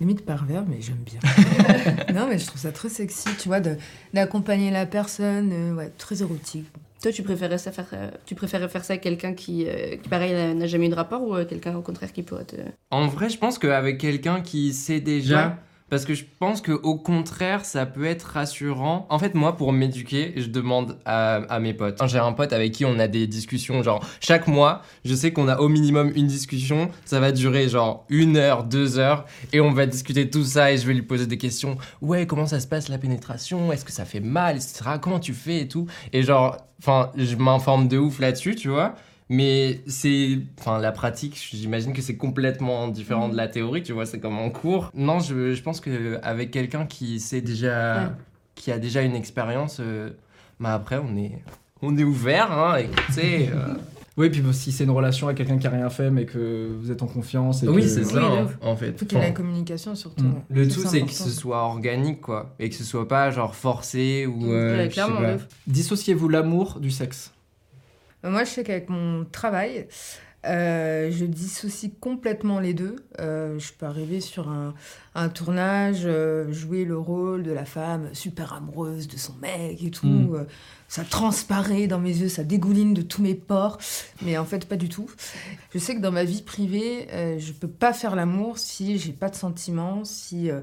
limite 0.00 0.24
pervers, 0.24 0.64
mais 0.68 0.80
j'aime 0.80 0.96
bien. 1.06 1.20
non, 2.14 2.26
mais 2.28 2.38
je 2.38 2.46
trouve 2.46 2.60
ça 2.60 2.72
très 2.72 2.88
sexy, 2.88 3.28
tu 3.38 3.48
vois, 3.48 3.60
de- 3.60 3.76
d'accompagner 4.14 4.70
la 4.70 4.84
personne. 4.86 5.50
euh, 5.52 5.74
ouais, 5.74 5.92
très 5.96 6.22
érotique. 6.22 6.66
Toi, 7.02 7.12
tu 7.12 7.22
préférais, 7.22 7.56
ça 7.58 7.72
faire, 7.72 7.86
euh, 7.94 8.10
tu 8.26 8.34
préférais 8.34 8.68
faire 8.68 8.84
ça 8.84 8.94
à 8.94 8.96
quelqu'un 8.98 9.32
qui, 9.32 9.66
euh, 9.66 9.96
qui, 9.96 10.08
pareil, 10.08 10.32
n'a- 10.32 10.52
n'a 10.54 10.66
jamais 10.66 10.86
eu 10.86 10.90
de 10.90 10.94
rapport 10.94 11.22
ou 11.22 11.34
euh, 11.34 11.46
quelqu'un 11.46 11.74
au 11.76 11.82
contraire 11.82 12.12
qui 12.12 12.22
pourrait 12.22 12.44
te. 12.44 12.56
En 12.90 13.06
vrai, 13.06 13.30
je 13.30 13.38
pense 13.38 13.58
qu'avec 13.58 13.98
quelqu'un 13.98 14.40
qui 14.42 14.72
sait 14.74 15.00
déjà. 15.00 15.58
Parce 15.90 16.04
que 16.04 16.14
je 16.14 16.24
pense 16.38 16.60
que 16.60 16.72
au 16.72 16.96
contraire, 16.96 17.64
ça 17.64 17.84
peut 17.84 18.04
être 18.04 18.22
rassurant. 18.22 19.06
En 19.10 19.18
fait, 19.18 19.34
moi, 19.34 19.56
pour 19.56 19.72
m'éduquer, 19.72 20.32
je 20.36 20.46
demande 20.46 20.98
à, 21.04 21.34
à 21.34 21.58
mes 21.58 21.74
potes. 21.74 22.00
J'ai 22.06 22.18
un 22.18 22.32
pote 22.32 22.52
avec 22.52 22.72
qui 22.72 22.84
on 22.84 22.98
a 22.98 23.08
des 23.08 23.26
discussions, 23.26 23.82
genre 23.82 24.04
chaque 24.20 24.46
mois, 24.46 24.82
je 25.04 25.14
sais 25.14 25.32
qu'on 25.32 25.48
a 25.48 25.58
au 25.58 25.68
minimum 25.68 26.12
une 26.14 26.28
discussion. 26.28 26.90
Ça 27.04 27.20
va 27.20 27.32
durer 27.32 27.68
genre 27.68 28.06
une 28.08 28.36
heure, 28.36 28.64
deux 28.64 28.98
heures, 28.98 29.26
et 29.52 29.60
on 29.60 29.72
va 29.72 29.86
discuter 29.86 30.30
tout 30.30 30.44
ça. 30.44 30.72
Et 30.72 30.78
je 30.78 30.86
vais 30.86 30.94
lui 30.94 31.02
poser 31.02 31.26
des 31.26 31.38
questions. 31.38 31.76
Ouais, 32.00 32.26
comment 32.26 32.46
ça 32.46 32.60
se 32.60 32.66
passe 32.66 32.88
la 32.88 32.98
pénétration? 32.98 33.72
Est-ce 33.72 33.84
que 33.84 33.92
ça 33.92 34.04
fait 34.04 34.20
mal, 34.20 34.56
etc. 34.56 34.82
Comment 35.00 35.20
tu 35.20 35.34
fais 35.34 35.62
et 35.62 35.68
tout? 35.68 35.86
Et 36.12 36.22
genre, 36.22 36.56
enfin, 36.80 37.10
je 37.16 37.34
m'informe 37.36 37.88
de 37.88 37.98
ouf 37.98 38.20
là-dessus, 38.20 38.54
tu 38.54 38.68
vois. 38.68 38.94
Mais 39.30 39.80
c'est. 39.86 40.40
Enfin, 40.58 40.78
la 40.78 40.90
pratique, 40.92 41.40
j'imagine 41.52 41.92
que 41.94 42.02
c'est 42.02 42.16
complètement 42.16 42.88
différent 42.88 43.28
de 43.28 43.36
la 43.36 43.46
théorie, 43.48 43.82
tu 43.82 43.92
vois, 43.92 44.04
c'est 44.04 44.18
comme 44.20 44.38
en 44.38 44.50
cours. 44.50 44.90
Non, 44.94 45.20
je, 45.20 45.54
je 45.54 45.62
pense 45.62 45.80
qu'avec 45.80 46.50
quelqu'un 46.50 46.84
qui 46.84 47.20
sait 47.20 47.40
déjà. 47.40 47.94
Ouais. 48.02 48.08
qui 48.56 48.70
a 48.72 48.78
déjà 48.78 49.00
une 49.02 49.14
expérience, 49.14 49.78
euh, 49.80 50.10
bah 50.58 50.74
après, 50.74 50.98
on 51.02 51.16
est. 51.16 51.38
On 51.80 51.96
est 51.96 52.04
ouvert, 52.04 52.52
hein, 52.52 52.76
écoutez. 52.76 53.48
euh. 53.54 53.74
Oui, 54.16 54.28
puis 54.28 54.42
si 54.52 54.70
c'est 54.70 54.84
une 54.84 54.90
relation 54.90 55.28
avec 55.28 55.38
quelqu'un 55.38 55.56
qui 55.56 55.66
a 55.66 55.70
rien 55.70 55.88
fait, 55.88 56.10
mais 56.10 56.26
que 56.26 56.68
vous 56.78 56.90
êtes 56.90 57.02
en 57.02 57.06
confiance. 57.06 57.62
Et 57.62 57.68
Oui, 57.68 57.80
que- 57.80 57.88
c'est 57.88 58.04
ça, 58.04 58.18
Oui, 58.20 58.38
hein, 58.40 58.48
en 58.60 58.76
fait. 58.76 58.88
Il 58.88 58.98
faut 58.98 59.06
qu'il 59.06 59.16
y 59.16 59.20
ait 59.22 59.24
la 59.26 59.30
communication, 59.30 59.94
surtout. 59.94 60.24
Mm. 60.24 60.42
le 60.50 60.68
tout, 60.68 60.80
c'est 60.84 61.00
que 61.02 61.12
ce 61.12 61.30
soit 61.30 61.62
organique, 61.62 62.20
quoi. 62.20 62.54
Et 62.58 62.68
que 62.68 62.74
ce 62.74 62.84
soit 62.84 63.08
pas, 63.08 63.30
genre, 63.30 63.54
forcé 63.54 64.26
ou. 64.26 64.52
euh, 64.52 64.76
Ouais. 64.86 65.38
Dissociez-vous 65.68 66.28
l'amour 66.28 66.80
du 66.80 66.90
sexe. 66.90 67.32
Euh, 68.24 68.30
Moi, 68.30 68.44
je 68.44 68.50
sais 68.50 68.64
qu'avec 68.64 68.88
mon 68.88 69.24
travail, 69.24 69.86
euh, 70.46 71.10
je 71.10 71.26
dissocie 71.26 71.92
complètement 72.00 72.60
les 72.60 72.72
deux. 72.72 72.96
Euh, 73.20 73.58
je 73.58 73.72
peux 73.72 73.84
arriver 73.86 74.20
sur 74.20 74.48
un, 74.48 74.74
un 75.14 75.28
tournage, 75.28 76.02
euh, 76.04 76.50
jouer 76.52 76.84
le 76.86 76.96
rôle 76.96 77.42
de 77.42 77.52
la 77.52 77.66
femme 77.66 78.08
super 78.14 78.54
amoureuse 78.54 79.06
de 79.06 79.18
son 79.18 79.34
mec 79.42 79.82
et 79.82 79.90
tout. 79.90 80.06
Mm. 80.06 80.46
Ça 80.88 81.04
transparaît 81.04 81.86
dans 81.86 82.00
mes 82.00 82.16
yeux, 82.16 82.28
ça 82.28 82.42
dégouline 82.42 82.94
de 82.94 83.02
tous 83.02 83.22
mes 83.22 83.34
pores, 83.36 83.78
mais 84.22 84.36
en 84.38 84.44
fait, 84.44 84.66
pas 84.66 84.76
du 84.76 84.88
tout. 84.88 85.08
Je 85.72 85.78
sais 85.78 85.94
que 85.94 86.00
dans 86.00 86.10
ma 86.10 86.24
vie 86.24 86.42
privée, 86.42 87.06
euh, 87.12 87.38
je 87.38 87.52
peux 87.52 87.68
pas 87.68 87.92
faire 87.92 88.16
l'amour 88.16 88.58
si 88.58 88.98
j'ai 88.98 89.12
pas 89.12 89.28
de 89.28 89.36
sentiments, 89.36 90.04
si. 90.04 90.50
euh, 90.50 90.60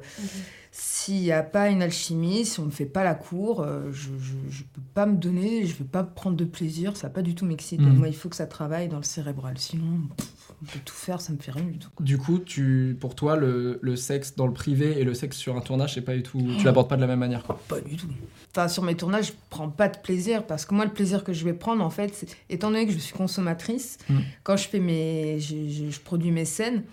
S'il 0.79 1.21
n'y 1.21 1.31
a 1.31 1.41
pas 1.41 1.69
une 1.69 1.81
alchimie, 1.81 2.45
si 2.45 2.59
on 2.59 2.63
ne 2.63 2.67
me 2.67 2.71
fait 2.71 2.85
pas 2.85 3.03
la 3.03 3.15
cour, 3.15 3.61
euh, 3.61 3.91
je 3.91 4.09
ne 4.11 4.63
peux 4.73 4.81
pas 4.93 5.07
me 5.07 5.15
donner, 5.15 5.65
je 5.65 5.73
ne 5.73 5.77
vais 5.79 5.83
pas 5.85 6.03
prendre 6.03 6.37
de 6.37 6.45
plaisir, 6.45 6.95
ça 6.95 7.07
va 7.07 7.13
pas 7.15 7.21
du 7.23 7.33
tout 7.33 7.45
m'exciter. 7.45 7.81
Mhm. 7.83 7.97
Moi, 7.97 8.07
il 8.09 8.15
faut 8.15 8.29
que 8.29 8.35
ça 8.35 8.45
travaille 8.45 8.87
dans 8.87 8.97
le 8.97 9.03
cérébral. 9.03 9.57
Sinon, 9.57 10.01
pff, 10.15 10.27
on 10.61 10.65
peut 10.65 10.79
tout 10.85 10.93
faire, 10.93 11.19
ça 11.19 11.33
me 11.33 11.39
fait 11.39 11.49
rien 11.51 11.63
du 11.63 11.79
tout. 11.79 11.89
quoi. 11.95 12.05
Du 12.05 12.19
coup, 12.19 12.37
tu, 12.37 12.95
pour 12.99 13.15
toi, 13.15 13.35
le, 13.37 13.79
le 13.81 13.95
sexe 13.95 14.35
dans 14.35 14.45
le 14.45 14.53
privé 14.53 14.99
et 14.99 15.03
le 15.03 15.15
sexe 15.15 15.37
sur 15.37 15.55
un 15.57 15.61
tournage, 15.61 15.95
c'est 15.95 16.01
pas 16.01 16.13
du 16.15 16.21
tout. 16.21 16.39
Oh. 16.47 16.57
Tu 16.59 16.65
l'abordes 16.65 16.89
pas 16.89 16.95
de 16.95 17.01
la 17.01 17.07
même 17.07 17.19
manière, 17.19 17.43
quoi. 17.43 17.59
Pas 17.67 17.81
du 17.81 17.95
tout. 17.95 18.07
Enfin, 18.51 18.67
sur 18.67 18.83
mes 18.83 18.95
tournages, 18.95 19.27
je 19.27 19.33
prends 19.49 19.69
pas 19.69 19.87
de 19.87 19.97
plaisir 19.97 20.45
parce 20.45 20.65
que 20.65 20.75
moi, 20.75 20.85
le 20.85 20.91
plaisir 20.91 21.23
que 21.23 21.33
je 21.33 21.43
vais 21.43 21.53
prendre, 21.53 21.83
en 21.83 21.89
fait, 21.89 22.25
étant 22.51 22.69
donné 22.69 22.85
que 22.85 22.91
je 22.93 22.99
suis 22.99 23.13
consommatrice, 23.15 23.97
Mhm. 24.09 24.21
quand 24.43 24.57
je 24.57 24.67
fais 24.67 24.79
mes, 24.79 25.39
je, 25.39 25.55
je- 25.69 25.89
je 25.89 25.99
produis 26.01 26.31
mes 26.31 26.45
scènes, 26.45 26.83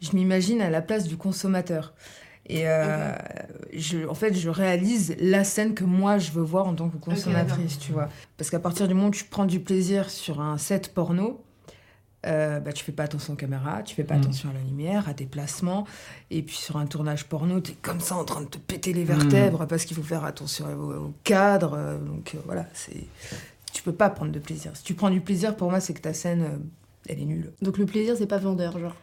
je 0.00 0.10
m'imagine 0.14 0.60
à 0.60 0.70
la 0.70 0.80
place 0.82 1.08
du 1.08 1.16
consommateur. 1.16 1.92
Et 2.48 2.62
euh, 2.68 3.12
je, 3.72 4.06
en 4.08 4.14
fait, 4.14 4.34
je 4.34 4.48
réalise 4.50 5.14
la 5.20 5.44
scène 5.44 5.74
que 5.74 5.84
moi 5.84 6.18
je 6.18 6.32
veux 6.32 6.42
voir 6.42 6.66
en 6.66 6.74
tant 6.74 6.88
que 6.88 6.96
consommatrice, 6.96 7.78
tu 7.78 7.92
vois. 7.92 8.08
Parce 8.36 8.50
qu'à 8.50 8.58
partir 8.58 8.88
du 8.88 8.94
moment 8.94 9.08
où 9.08 9.12
tu 9.12 9.24
prends 9.24 9.44
du 9.46 9.60
plaisir 9.60 10.10
sur 10.10 10.40
un 10.40 10.58
set 10.58 10.92
porno, 10.92 11.42
euh, 12.26 12.60
bah, 12.60 12.72
tu 12.72 12.84
fais 12.84 12.92
pas 12.92 13.04
attention 13.04 13.32
aux 13.32 13.36
caméras, 13.36 13.82
tu 13.82 13.94
fais 13.94 14.04
pas 14.04 14.14
Mm. 14.16 14.20
attention 14.22 14.50
à 14.50 14.52
la 14.52 14.60
lumière, 14.60 15.08
à 15.08 15.14
tes 15.14 15.24
placements. 15.26 15.86
Et 16.30 16.42
puis 16.42 16.56
sur 16.56 16.76
un 16.76 16.86
tournage 16.86 17.24
porno, 17.26 17.60
tu 17.60 17.72
es 17.72 17.74
comme 17.80 18.00
ça 18.00 18.16
en 18.16 18.24
train 18.24 18.40
de 18.42 18.46
te 18.46 18.58
péter 18.58 18.92
les 18.92 19.04
vertèbres 19.04 19.66
parce 19.66 19.84
qu'il 19.84 19.96
faut 19.96 20.02
faire 20.02 20.24
attention 20.24 20.66
au, 20.74 20.92
au 21.06 21.14
cadre. 21.24 21.74
euh, 21.76 21.98
Donc 21.98 22.32
euh, 22.34 22.38
voilà, 22.46 22.66
c'est 22.74 23.04
tu 23.72 23.82
peux 23.82 23.92
pas 23.94 24.10
prendre 24.10 24.32
de 24.32 24.38
plaisir. 24.38 24.72
Si 24.76 24.82
tu 24.84 24.94
prends 24.94 25.10
du 25.10 25.20
plaisir, 25.22 25.56
pour 25.56 25.70
moi, 25.70 25.80
c'est 25.80 25.94
que 25.94 26.00
ta 26.02 26.12
scène, 26.12 26.42
euh, 26.42 26.58
elle 27.08 27.20
est 27.20 27.24
nulle. 27.24 27.52
Donc 27.62 27.78
le 27.78 27.86
plaisir, 27.86 28.14
c'est 28.18 28.26
pas 28.26 28.38
vendeur, 28.38 28.78
genre. 28.78 28.94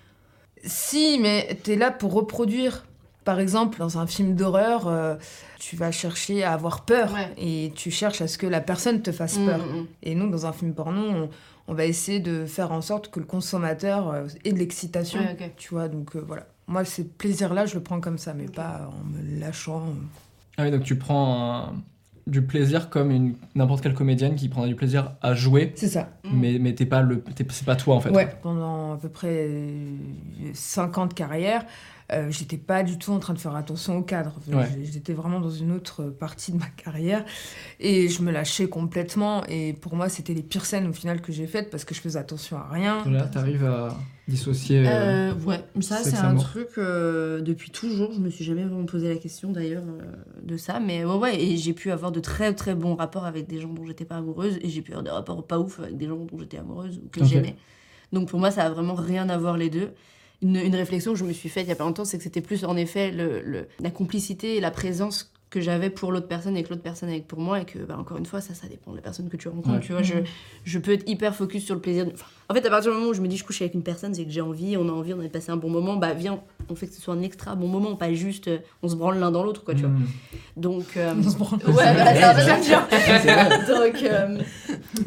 Si, 0.63 1.17
mais 1.21 1.57
tu 1.63 1.71
es 1.71 1.75
là 1.75 1.89
pour 1.91 2.13
reproduire. 2.13 2.85
Par 3.29 3.39
exemple, 3.39 3.77
dans 3.77 3.99
un 3.99 4.07
film 4.07 4.33
d'horreur, 4.33 4.87
euh, 4.87 5.15
tu 5.59 5.75
vas 5.75 5.91
chercher 5.91 6.43
à 6.43 6.53
avoir 6.53 6.83
peur 6.83 7.13
Ouais. 7.13 7.31
et 7.37 7.71
tu 7.75 7.91
cherches 7.91 8.21
à 8.23 8.27
ce 8.27 8.39
que 8.39 8.47
la 8.47 8.59
personne 8.59 9.03
te 9.03 9.11
fasse 9.11 9.37
Mm, 9.37 9.45
peur. 9.45 9.59
mm, 9.59 9.77
mm. 9.81 9.85
Et 10.01 10.15
nous, 10.15 10.27
dans 10.31 10.47
un 10.47 10.51
film 10.51 10.73
porno, 10.73 10.99
on, 10.99 11.29
on 11.67 11.73
va 11.75 11.85
essayer 11.85 12.19
de 12.19 12.47
faire 12.47 12.71
en 12.71 12.81
sorte 12.81 13.11
que 13.11 13.19
le 13.19 13.27
consommateur 13.27 14.09
euh, 14.09 14.25
ait 14.45 14.51
de 14.51 14.57
l'excitation. 14.57 15.19
Ouais. 15.19 15.53
Tu 15.57 15.69
vois, 15.75 15.89
donc 15.89 16.15
euh, 16.15 16.23
voilà. 16.25 16.47
Moi, 16.65 16.85
ce 16.85 17.03
plaisir-là, 17.03 17.67
je 17.67 17.75
le 17.75 17.83
prends 17.83 18.01
comme 18.01 18.17
ça, 18.17 18.33
mais 18.33 18.45
pas 18.45 18.89
en 18.91 19.03
me 19.07 19.39
lâchant. 19.39 19.83
Ah 20.57 20.63
oui, 20.63 20.71
donc 20.71 20.81
tu 20.81 20.95
prends 20.97 21.67
un- 21.67 21.73
du 22.25 22.41
plaisir 22.41 22.89
comme 22.89 23.35
n'importe 23.53 23.81
quelle 23.83 23.93
comédienne 23.93 24.35
qui 24.35 24.49
prendrait 24.49 24.69
du 24.69 24.75
plaisir 24.75 25.11
à 25.21 25.35
jouer, 25.35 25.71
C'est 25.75 25.87
ça. 25.87 26.09
Mais, 26.31 26.57
mais 26.59 26.73
t'es 26.73 26.85
pas 26.87 27.01
le, 27.03 27.23
c'est 27.51 27.65
pas 27.65 27.75
toi 27.75 27.95
en 27.95 27.99
fait. 28.01 28.09
Ouais, 28.09 28.27
pendant 28.41 28.93
à 28.93 28.97
peu 28.97 29.09
près 29.09 29.45
euh, 29.49 29.95
5 30.53 30.97
ans 30.97 31.05
de 31.07 31.13
carrière, 31.13 31.63
euh, 32.11 32.31
j'étais 32.31 32.57
pas 32.57 32.83
du 32.83 32.97
tout 32.97 33.11
en 33.11 33.19
train 33.19 33.33
de 33.33 33.39
faire 33.39 33.55
attention 33.55 33.97
au 33.97 34.01
cadre. 34.03 34.35
Ouais. 34.51 34.67
J'étais 34.83 35.13
vraiment 35.13 35.39
dans 35.39 35.49
une 35.51 35.71
autre 35.71 36.05
partie 36.05 36.51
de 36.51 36.57
ma 36.57 36.65
carrière 36.67 37.23
et 37.79 38.07
je 38.09 38.21
me 38.21 38.31
lâchais 38.31 38.67
complètement. 38.67 39.43
Et 39.47 39.73
pour 39.73 39.95
moi, 39.95 40.09
c'était 40.09 40.33
les 40.33 40.41
pires 40.43 40.65
scènes 40.65 40.87
au 40.87 40.93
final 40.93 41.21
que 41.21 41.31
j'ai 41.31 41.47
faites 41.47 41.69
parce 41.69 41.85
que 41.85 41.93
je 41.93 42.01
faisais 42.01 42.19
attention 42.19 42.57
à 42.57 42.67
rien. 42.71 43.03
Là, 43.09 43.23
t'arrives 43.27 43.65
à 43.65 43.95
dissocier. 44.27 44.87
euh, 44.87 45.31
Euh, 45.31 45.33
ouais, 45.45 45.63
ça 45.81 45.97
c'est 46.03 46.17
un 46.17 46.35
truc 46.35 46.67
euh, 46.77 47.41
depuis 47.41 47.71
toujours. 47.71 48.11
Je 48.13 48.19
me 48.19 48.29
suis 48.29 48.45
jamais 48.45 48.63
vraiment 48.63 48.85
posé 48.85 49.09
la 49.09 49.15
question 49.17 49.51
d'ailleurs 49.51 49.83
euh, 49.87 50.01
de 50.43 50.57
ça, 50.57 50.79
mais 50.79 51.03
ouais, 51.05 51.15
ouais, 51.15 51.41
et 51.41 51.57
j'ai 51.57 51.73
pu 51.73 51.91
avoir 51.91 52.11
de 52.11 52.19
très 52.19 52.53
très 52.53 52.75
bons 52.75 52.95
rapports 52.95 53.25
avec 53.25 53.47
des 53.47 53.59
gens 53.59 53.69
dont 53.73 53.85
j'étais 53.85 54.05
pas 54.05 54.17
amoureuse, 54.17 54.57
et 54.61 54.69
j'ai 54.69 54.81
pu 54.81 54.91
avoir 54.91 55.03
des 55.03 55.11
rapports 55.11 55.45
pas 55.45 55.59
ouf 55.59 55.79
avec 55.79 55.97
des 55.97 56.07
gens 56.07 56.17
dont 56.17 56.37
j'étais 56.39 56.57
amoureuse 56.57 56.97
ou 57.03 57.09
que 57.09 57.23
j'aimais. 57.25 57.55
Donc 58.13 58.27
pour 58.29 58.39
moi, 58.39 58.51
ça 58.51 58.63
a 58.65 58.69
vraiment 58.69 58.95
rien 58.95 59.29
à 59.29 59.37
voir 59.37 59.57
les 59.57 59.69
deux. 59.69 59.91
Une, 60.41 60.75
réflexion 60.75 61.13
que 61.13 61.19
je 61.19 61.25
me 61.25 61.33
suis 61.33 61.49
faite 61.49 61.65
il 61.65 61.69
y 61.69 61.73
a 61.73 61.75
pas 61.75 61.83
longtemps, 61.83 62.05
c'est 62.05 62.17
que 62.17 62.23
c'était 62.23 62.41
plus 62.41 62.63
en 62.63 62.77
effet 62.77 63.11
le, 63.11 63.41
le- 63.41 63.67
la 63.79 63.91
complicité 63.91 64.55
et 64.55 64.61
la 64.61 64.71
présence 64.71 65.33
que 65.49 65.61
j'avais 65.61 65.89
pour 65.89 66.11
l'autre 66.11 66.27
personne 66.27 66.55
et 66.57 66.63
que 66.63 66.69
l'autre 66.69 66.83
personne 66.83 67.09
avec 67.09 67.27
pour 67.27 67.39
moi 67.39 67.59
et 67.61 67.65
que 67.65 67.79
bah, 67.79 67.97
encore 67.97 68.17
une 68.17 68.25
fois 68.27 68.39
ça 68.39 68.53
ça 68.53 68.67
dépend 68.67 68.91
de 68.91 68.97
la 68.97 69.01
personne 69.01 69.29
que 69.29 69.37
tu 69.37 69.47
rencontres 69.47 69.69
Ouais. 69.77 69.79
tu 69.81 69.93
vois 69.93 70.03
je, 70.03 70.13
je 70.63 70.77
peux 70.79 70.91
être 70.91 71.09
hyper 71.09 71.35
focus 71.35 71.65
sur 71.65 71.73
le 71.73 71.81
plaisir 71.81 72.05
de- 72.05 72.11
enfin, 72.11 72.25
en 72.49 72.53
fait 72.53 72.65
à 72.65 72.69
partir 72.69 72.91
du 72.91 72.97
moment 72.97 73.09
où 73.09 73.13
je 73.15 73.21
me 73.21 73.27
dis 73.27 73.35
je 73.35 73.43
couche 73.43 73.61
avec 73.61 73.73
une 73.73 73.81
personne 73.81 74.13
c'est 74.13 74.25
que 74.25 74.31
j'ai 74.31 74.41
envie 74.41 74.77
on 74.77 74.87
a 74.87 74.91
envie 74.91 75.13
on 75.13 75.19
a 75.25 75.27
passé 75.29 75.51
un 75.51 75.57
bon 75.57 75.69
moment 75.69 75.95
bah 75.95 76.13
viens 76.13 76.39
on 76.69 76.75
fait 76.75 76.85
que 76.87 76.93
ce 76.93 77.01
soit 77.01 77.15
un 77.15 77.21
extra 77.23 77.55
bon 77.55 77.67
moment 77.67 77.95
pas 77.95 78.13
juste 78.13 78.47
euh, 78.47 78.59
on 78.83 78.87
se 78.89 78.95
branle 78.95 79.17
l'un 79.17 79.31
dans 79.31 79.43
l'autre 79.43 79.63
quoi 79.63 79.73
tu 79.73 79.81
vois 79.81 79.89
hmm. 79.89 80.05
donc 80.55 80.85
euh, 80.97 81.13
On 81.25 81.29
se 81.29 81.37
branle. 81.37 81.59
ouais 81.65 81.73
voilà, 81.73 83.57
donc 83.67 84.03
euh, 84.03 84.37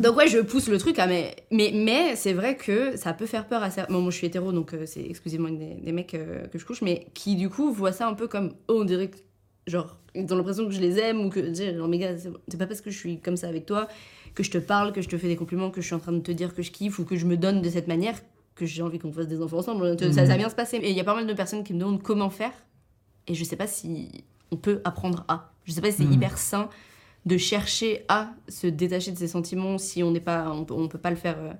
donc 0.00 0.16
ouais 0.16 0.26
je 0.28 0.38
pousse 0.38 0.68
le 0.68 0.78
truc 0.78 0.98
à 0.98 1.06
mais 1.06 1.36
mais 1.52 1.70
mais 1.74 2.16
c'est 2.16 2.32
vrai 2.32 2.56
que 2.56 2.96
ça 2.96 3.12
peut 3.12 3.26
faire 3.26 3.46
peur 3.46 3.62
à 3.62 3.70
certains 3.70 3.92
bon, 3.94 4.00
moi 4.00 4.10
je 4.10 4.16
suis 4.16 4.26
hétéro 4.26 4.50
donc 4.52 4.74
euh, 4.74 4.84
c'est 4.86 5.02
exclusivement 5.04 5.50
des, 5.50 5.74
des 5.82 5.92
mecs 5.92 6.14
euh, 6.14 6.46
que 6.48 6.58
je 6.58 6.64
couche 6.66 6.82
mais 6.82 7.06
qui 7.14 7.36
du 7.36 7.48
coup 7.48 7.72
voient 7.72 7.92
ça 7.92 8.08
un 8.08 8.14
peu 8.14 8.26
comme 8.26 8.54
oh 8.68 8.78
on 8.80 8.84
dirait 8.84 9.08
que 9.08 9.16
genre 9.66 9.96
ils 10.14 10.30
ont 10.32 10.36
l'impression 10.36 10.64
que 10.66 10.72
je 10.72 10.80
les 10.80 10.98
aime 10.98 11.24
ou 11.24 11.30
que 11.30 11.40
mais 11.86 11.98
gars 11.98 12.16
c'est 12.48 12.56
pas 12.58 12.66
parce 12.66 12.80
que 12.80 12.90
je 12.90 12.98
suis 12.98 13.18
comme 13.20 13.36
ça 13.36 13.48
avec 13.48 13.64
toi 13.66 13.88
que 14.34 14.42
je 14.42 14.50
te 14.50 14.58
parle 14.58 14.92
que 14.92 15.00
je 15.02 15.08
te 15.08 15.16
fais 15.16 15.28
des 15.28 15.36
compliments 15.36 15.70
que 15.70 15.80
je 15.80 15.86
suis 15.86 15.94
en 15.94 15.98
train 16.00 16.12
de 16.12 16.20
te 16.20 16.32
dire 16.32 16.54
que 16.54 16.62
je 16.62 16.70
kiffe 16.70 16.98
ou 16.98 17.04
que 17.04 17.16
je 17.16 17.26
me 17.26 17.36
donne 17.36 17.62
de 17.62 17.68
cette 17.70 17.86
manière 17.88 18.18
que 18.54 18.66
j'ai 18.66 18.82
envie 18.82 18.98
qu'on 18.98 19.12
fasse 19.12 19.28
des 19.28 19.40
enfants 19.40 19.58
ensemble. 19.58 19.98
Ça, 19.98 20.12
ça 20.12 20.24
va 20.26 20.36
bien 20.36 20.50
se 20.50 20.54
passer. 20.54 20.76
Et 20.76 20.90
il 20.90 20.96
y 20.96 21.00
a 21.00 21.04
pas 21.04 21.14
mal 21.14 21.26
de 21.26 21.32
personnes 21.32 21.64
qui 21.64 21.72
me 21.72 21.78
demandent 21.80 22.02
comment 22.02 22.28
faire. 22.28 22.52
Et 23.26 23.34
je 23.34 23.44
sais 23.44 23.56
pas 23.56 23.66
si 23.66 24.10
on 24.50 24.56
peut 24.56 24.82
apprendre 24.84 25.24
à. 25.28 25.52
Je 25.64 25.72
sais 25.72 25.80
pas 25.80 25.90
si 25.90 25.98
c'est 25.98 26.04
Mm. 26.04 26.12
hyper 26.12 26.36
sain 26.38 26.68
de 27.24 27.36
chercher 27.38 28.04
à 28.08 28.30
se 28.48 28.66
détacher 28.66 29.10
de 29.12 29.16
ses 29.16 29.28
sentiments 29.28 29.78
si 29.78 30.02
on 30.02 30.10
n'est 30.10 30.20
pas, 30.20 30.50
on, 30.52 30.64
peut- 30.66 30.74
on 30.74 30.86
peut 30.88 30.98
pas 30.98 31.08
le 31.10 31.16
faire 31.16 31.38
euh, 31.38 31.52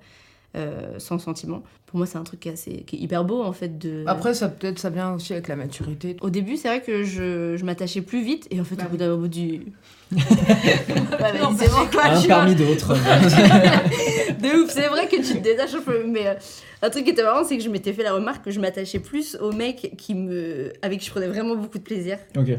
euh, 0.55 0.99
sans 0.99 1.17
sentiment. 1.17 1.63
Pour 1.87 1.97
moi, 1.97 2.05
c'est 2.05 2.17
un 2.17 2.23
truc 2.23 2.41
qui 2.41 2.49
est, 2.49 2.53
assez, 2.53 2.83
qui 2.85 2.95
est 2.95 2.99
hyper 2.99 3.23
beau 3.23 3.41
en 3.43 3.53
fait. 3.53 3.77
De... 3.77 4.03
Après, 4.05 4.33
ça 4.33 4.49
peut-être 4.49 4.77
ça 4.77 4.89
vient 4.89 5.13
aussi 5.13 5.33
avec 5.33 5.47
la 5.47 5.55
maturité. 5.55 6.15
Au 6.21 6.29
début, 6.29 6.57
c'est 6.57 6.67
vrai 6.67 6.81
que 6.81 7.03
je, 7.03 7.55
je 7.57 7.65
m'attachais 7.65 8.01
plus 8.01 8.23
vite 8.23 8.47
et 8.51 8.59
en 8.59 8.63
fait, 8.63 8.75
Bah 8.75 8.85
au 8.85 8.89
bout 8.89 8.97
d'un 8.97 9.15
bout 9.15 9.27
du. 9.27 9.61
ouais, 10.11 10.17
Non, 11.41 11.51
mais 11.51 11.65
c'est 11.65 11.71
bon 11.71 11.87
quoi, 11.91 12.05
Un 12.05 12.21
parmi 12.21 12.55
d'autres. 12.55 12.93
De 14.43 14.63
ouf, 14.63 14.69
c'est 14.69 14.87
vrai 14.87 15.07
que 15.07 15.15
tu 15.15 15.33
te 15.33 15.43
détaches 15.43 15.73
un 15.73 15.81
peu. 15.81 16.05
Mais 16.05 16.27
euh, 16.27 16.33
un 16.83 16.89
truc 16.89 17.05
qui 17.05 17.11
était 17.11 17.23
marrant, 17.23 17.43
c'est 17.43 17.57
que 17.57 17.63
je 17.63 17.69
m'étais 17.69 17.93
fait 17.93 18.03
la 18.03 18.13
remarque 18.13 18.45
que 18.45 18.51
je 18.51 18.59
m'attachais 18.59 18.99
plus 18.99 19.35
aux 19.35 19.51
mecs 19.51 19.93
qui 19.97 20.13
me... 20.15 20.73
avec 20.81 20.99
qui 20.99 21.05
je 21.07 21.11
prenais 21.11 21.27
vraiment 21.27 21.55
beaucoup 21.55 21.77
de 21.77 21.83
plaisir 21.83 22.17
ok. 22.37 22.49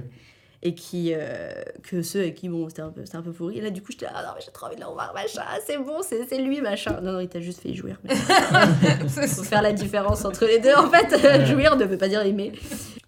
Et 0.65 0.75
qui 0.75 1.13
euh, 1.15 1.53
que 1.83 2.03
ceux 2.03 2.21
avec 2.21 2.35
qui 2.37 2.49
bon 2.49 2.69
c'était 2.69 2.83
un 2.83 2.91
peu 2.91 3.05
c'était 3.05 3.17
un 3.19 3.23
peu 3.23 3.33
pourri. 3.33 3.59
Et 3.59 3.61
là 3.61 3.71
du 3.71 3.83
coup 3.83 3.93
j'étais 3.93 4.07
là, 4.07 4.13
ah 4.17 4.23
non 4.23 4.29
mais 4.35 4.43
j'ai 4.45 4.51
trop 4.51 4.67
envie 4.67 4.77
de 4.77 4.81
le 4.81 4.87
revoir 4.87 5.13
machin. 5.15 5.43
C'est 5.67 5.79
bon 5.79 6.01
c'est 6.03 6.27
c'est 6.29 6.39
lui 6.41 6.61
machin. 6.61 6.99
Non 7.03 7.13
non 7.13 7.21
il 7.21 7.29
t'a 7.29 7.41
juste 7.41 7.61
fait 7.61 7.75
jouir. 7.75 7.99
Mais 8.05 9.27
faut 9.29 9.43
faire 9.43 9.63
la 9.63 9.73
différence 9.73 10.25
entre 10.25 10.47
les 10.47 10.59
deux 10.59 10.75
en 10.75 10.91
fait 10.91 11.47
jouir 11.47 11.77
ne 11.77 11.85
veut 11.85 11.99
pas 11.99 12.09
dire 12.09 12.23
aimer. 12.23 12.53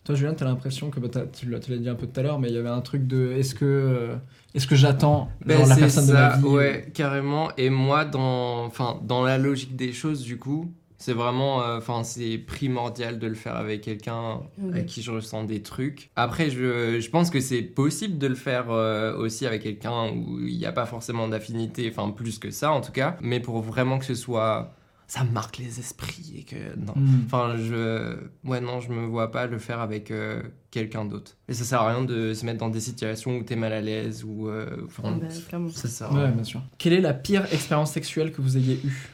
Toi, 0.04 0.14
Julien, 0.14 0.34
t'as 0.34 0.44
l'impression 0.44 0.90
que 0.90 1.00
bah, 1.00 1.08
t'as- 1.10 1.26
tu 1.26 1.50
l'as 1.50 1.58
tu 1.58 1.72
l'as 1.72 1.78
dit 1.78 1.88
un 1.88 1.96
peu 1.96 2.06
tout 2.06 2.20
à 2.20 2.22
l'heure, 2.22 2.38
mais 2.38 2.48
il 2.48 2.54
y 2.54 2.58
avait 2.58 2.68
un 2.68 2.80
truc 2.80 3.08
de 3.08 3.32
est-ce 3.32 3.56
que 3.56 3.64
euh, 3.64 4.14
est-ce 4.54 4.68
que 4.68 4.76
j'attends 4.76 5.28
Ben, 5.44 5.58
genre, 5.58 5.66
la 5.66 5.76
personne 5.76 6.06
de 6.06 6.12
ma 6.12 6.36
vie 6.36 6.44
Ouais, 6.44 6.90
carrément. 6.94 7.48
Et 7.56 7.70
moi, 7.70 8.04
dans, 8.04 8.64
enfin, 8.66 9.00
dans 9.02 9.24
la 9.24 9.36
logique 9.36 9.74
des 9.74 9.92
choses, 9.92 10.22
du 10.22 10.38
coup, 10.38 10.70
c'est 10.98 11.12
vraiment, 11.12 11.62
euh, 11.62 11.78
enfin, 11.78 12.02
c'est 12.04 12.38
primordial 12.38 13.18
de 13.18 13.26
le 13.26 13.34
faire 13.34 13.56
avec 13.56 13.82
quelqu'un 13.82 14.40
avec 14.70 14.86
qui 14.86 15.02
je 15.02 15.10
ressens 15.10 15.44
des 15.44 15.62
trucs. 15.62 16.10
Après, 16.16 16.50
je, 16.50 16.98
je 17.00 17.10
pense 17.10 17.30
que 17.30 17.40
c'est 17.40 17.62
possible 17.62 18.18
de 18.18 18.26
le 18.26 18.34
faire 18.34 18.70
euh, 18.70 19.16
aussi 19.16 19.46
avec 19.46 19.62
quelqu'un 19.62 20.10
où 20.10 20.38
il 20.40 20.56
n'y 20.56 20.66
a 20.66 20.72
pas 20.72 20.86
forcément 20.86 21.28
d'affinité, 21.28 21.90
enfin, 21.90 22.10
plus 22.10 22.38
que 22.38 22.50
ça 22.50 22.72
en 22.72 22.80
tout 22.80 22.92
cas. 22.92 23.16
Mais 23.20 23.40
pour 23.40 23.60
vraiment 23.60 23.98
que 23.98 24.04
ce 24.04 24.14
soit, 24.14 24.72
ça 25.06 25.22
marque 25.22 25.58
les 25.58 25.78
esprits 25.78 26.34
et 26.38 26.42
que 26.44 26.56
non. 26.78 26.94
Hmm. 26.96 27.22
Enfin, 27.26 27.54
je. 27.56 28.16
Ouais, 28.44 28.60
non, 28.60 28.80
je 28.80 28.90
me 28.90 29.06
vois 29.06 29.30
pas 29.30 29.46
le 29.46 29.58
faire 29.58 29.80
avec 29.80 30.10
euh, 30.10 30.42
quelqu'un 30.70 31.04
d'autre. 31.04 31.36
Et 31.48 31.52
ça 31.52 31.62
sert 31.64 31.82
à 31.82 31.90
rien 31.94 32.02
de 32.04 32.32
se 32.34 32.44
mettre 32.44 32.58
dans 32.58 32.70
des 32.70 32.80
situations 32.80 33.36
où 33.36 33.42
t'es 33.44 33.54
mal 33.54 33.72
à 33.72 33.80
l'aise 33.80 34.24
ou. 34.24 34.48
euh, 34.48 34.66
Enfin, 34.86 35.12
Bah, 35.20 35.26
clairement. 35.48 35.68
ça 35.68 35.86
sert 35.88 36.10
à 36.10 36.24
Ouais, 36.24 36.30
bien 36.32 36.42
sûr. 36.44 36.62
Quelle 36.78 36.94
est 36.94 37.00
la 37.00 37.14
pire 37.14 37.44
expérience 37.52 37.92
sexuelle 37.92 38.32
que 38.32 38.40
vous 38.40 38.56
ayez 38.56 38.80
eue? 38.84 39.08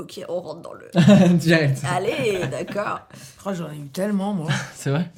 Ok 0.00 0.20
on 0.28 0.40
rentre 0.40 0.62
dans 0.62 0.72
le 0.72 1.28
Direct. 1.34 1.78
allez 1.90 2.40
d'accord 2.50 3.00
Oh, 3.46 3.50
J'en 3.54 3.70
ai 3.70 3.76
eu 3.76 3.88
tellement, 3.88 4.32
moi. 4.34 4.48
C'est 4.74 4.90
vrai 4.90 5.10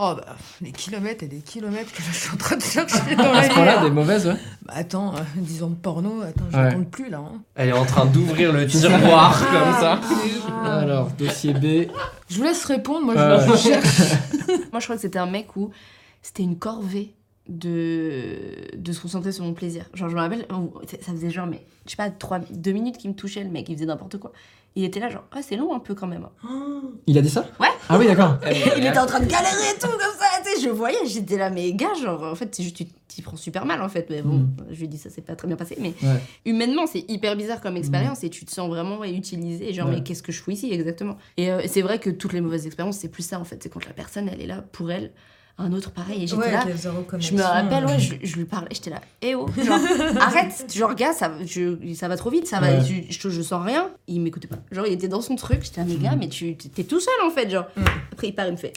Oh, 0.00 0.14
bah, 0.16 0.36
des 0.60 0.70
kilomètres 0.70 1.24
et 1.24 1.26
des 1.26 1.40
kilomètres 1.40 1.90
que 1.92 2.00
je 2.00 2.12
suis 2.12 2.30
en 2.32 2.36
train 2.36 2.56
de 2.56 2.62
chercher 2.62 3.16
dans 3.16 3.32
À 3.32 3.42
la 3.42 3.48
ce 3.48 3.52
point-là, 3.52 3.82
des 3.82 3.90
mauvaises, 3.90 4.28
ouais. 4.28 4.36
Bah, 4.64 4.74
attends, 4.76 5.12
euh, 5.16 5.18
10 5.34 5.64
ans 5.64 5.70
de 5.70 5.74
porno, 5.74 6.22
attends, 6.22 6.44
je 6.52 6.56
Ouais. 6.56 6.72
compte 6.72 6.88
plus 6.88 7.10
là. 7.10 7.18
Hein. 7.18 7.42
Elle 7.56 7.70
est 7.70 7.72
en 7.72 7.84
train 7.84 8.06
d'ouvrir 8.06 8.52
le 8.52 8.64
tiroir 8.68 9.36
comme 9.50 9.72
ça. 9.80 10.00
Alors, 10.64 11.08
dossier 11.10 11.52
B. 11.52 11.90
Je 12.30 12.36
vous 12.36 12.44
laisse 12.44 12.64
répondre, 12.64 13.06
moi 13.06 13.14
Ouais, 13.16 13.44
je 13.44 13.50
ouais. 13.50 13.56
cherche. 13.58 14.12
moi 14.70 14.78
je 14.78 14.84
crois 14.84 14.94
que 14.96 15.02
c'était 15.02 15.18
un 15.18 15.26
mec 15.26 15.56
où 15.56 15.72
c'était 16.22 16.44
une 16.44 16.58
corvée 16.58 17.14
de, 17.48 18.76
de 18.76 18.92
se 18.92 19.00
concentrer 19.00 19.32
sur 19.32 19.44
mon 19.44 19.54
plaisir. 19.54 19.84
Genre, 19.94 20.08
je 20.08 20.14
me 20.14 20.20
rappelle, 20.20 20.46
ça 21.00 21.12
faisait 21.12 21.30
genre, 21.30 21.46
mais 21.46 21.64
je 21.86 21.90
sais 21.92 21.96
pas, 21.96 22.10
3, 22.10 22.40
2 22.50 22.70
minutes 22.72 22.98
qu'il 22.98 23.10
me 23.10 23.14
touchait, 23.16 23.42
le 23.42 23.50
mec, 23.50 23.68
il 23.68 23.74
faisait 23.74 23.86
n'importe 23.86 24.18
quoi. 24.18 24.32
Il 24.76 24.84
était 24.84 25.00
là, 25.00 25.08
genre, 25.08 25.24
ah, 25.32 25.40
c'est 25.42 25.56
long 25.56 25.74
un 25.74 25.80
peu 25.80 25.94
quand 25.94 26.06
même. 26.06 26.26
Il 27.06 27.18
a 27.18 27.22
dit 27.22 27.30
ça? 27.30 27.46
Ouais. 27.58 27.66
Ah 27.88 27.98
oui, 27.98 28.06
d'accord. 28.06 28.36
il 28.76 28.86
était 28.86 28.98
en 28.98 29.06
train 29.06 29.18
de 29.20 29.24
galérer 29.24 29.70
et 29.74 29.78
tout, 29.80 29.88
comme 29.88 29.98
ça, 30.18 30.26
tu 30.44 30.60
sais, 30.60 30.64
je 30.64 30.68
voyais, 30.68 30.98
j'étais 31.06 31.36
là, 31.36 31.50
mais 31.50 31.72
gars, 31.72 31.94
genre, 32.00 32.22
en 32.22 32.34
fait, 32.34 32.54
c'est 32.54 32.62
juste, 32.62 32.76
tu 32.76 32.84
t'y 33.08 33.22
prends 33.22 33.36
super 33.36 33.64
mal, 33.64 33.80
en 33.82 33.88
fait. 33.88 34.08
Mais 34.10 34.22
bon, 34.22 34.34
Mm. 34.40 34.56
je 34.70 34.80
lui 34.80 34.86
dit, 34.88 34.98
ça 34.98 35.08
s'est 35.10 35.22
pas 35.22 35.34
très 35.34 35.48
bien 35.48 35.56
passé, 35.56 35.76
mais 35.80 35.94
Ouais. 36.02 36.20
humainement, 36.44 36.86
c'est 36.86 37.04
hyper 37.10 37.34
bizarre 37.34 37.60
comme 37.60 37.76
expérience 37.76 38.22
et 38.22 38.30
tu 38.30 38.44
te 38.44 38.52
sens 38.52 38.68
vraiment 38.68 38.98
ouais, 38.98 39.10
utilisé. 39.12 39.72
Genre, 39.72 39.88
Ouais. 39.88 39.96
mais 39.96 40.02
qu'est-ce 40.02 40.22
que 40.22 40.30
je 40.32 40.40
fous 40.40 40.50
ici 40.52 40.70
exactement? 40.72 41.16
Et 41.38 41.50
euh, 41.50 41.62
c'est 41.66 41.82
vrai 41.82 41.98
que 41.98 42.10
toutes 42.10 42.34
les 42.34 42.42
mauvaises 42.42 42.66
expériences, 42.66 42.98
c'est 42.98 43.08
plus 43.08 43.24
ça, 43.24 43.40
en 43.40 43.44
fait. 43.44 43.60
C'est 43.62 43.70
quand 43.70 43.84
la 43.86 43.94
personne, 43.94 44.28
elle 44.28 44.40
est 44.42 44.46
là 44.46 44.62
pour 44.72 44.92
elle, 44.92 45.10
un 45.58 45.72
autre 45.72 45.90
pareil. 45.90 46.22
Et 46.22 46.26
j'étais 46.26 46.40
Ouais, 46.40 46.52
là. 46.52 46.64
Je 47.18 47.34
me 47.34 47.42
rappelle, 47.42 47.84
ouais, 47.86 47.98
je, 47.98 48.14
je 48.22 48.36
lui 48.36 48.44
parlais, 48.44 48.68
j'étais 48.72 48.90
là, 48.90 49.00
eh 49.22 49.34
oh, 49.34 49.46
genre, 49.64 49.78
arrête, 50.20 50.72
genre, 50.74 50.94
gars, 50.94 51.12
ça, 51.12 51.32
je- 51.44 51.94
ça 51.94 52.06
va 52.08 52.16
trop 52.16 52.30
vite, 52.30 52.46
ça 52.46 52.60
va, 52.60 52.68
Ouais. 52.68 52.80
je, 53.10 53.28
je 53.28 53.42
sens 53.42 53.64
rien. 53.64 53.90
Il 54.06 54.20
m'écoutait 54.20 54.48
pas. 54.48 54.56
Genre, 54.70 54.86
il 54.86 54.92
était 54.92 55.08
dans 55.08 55.20
son 55.20 55.36
truc, 55.36 55.60
j'étais 55.62 55.80
là, 55.80 55.86
mais 55.88 55.96
gars, 55.96 56.16
mais 56.18 56.28
tu 56.28 56.54
t'es 56.56 56.84
tout 56.84 57.00
seul 57.00 57.14
en 57.26 57.30
fait, 57.30 57.50
genre. 57.50 57.66
Mm. 57.76 57.84
Après, 58.12 58.28
il 58.28 58.32
part, 58.34 58.46
il 58.46 58.52
me 58.52 58.56
fait, 58.56 58.72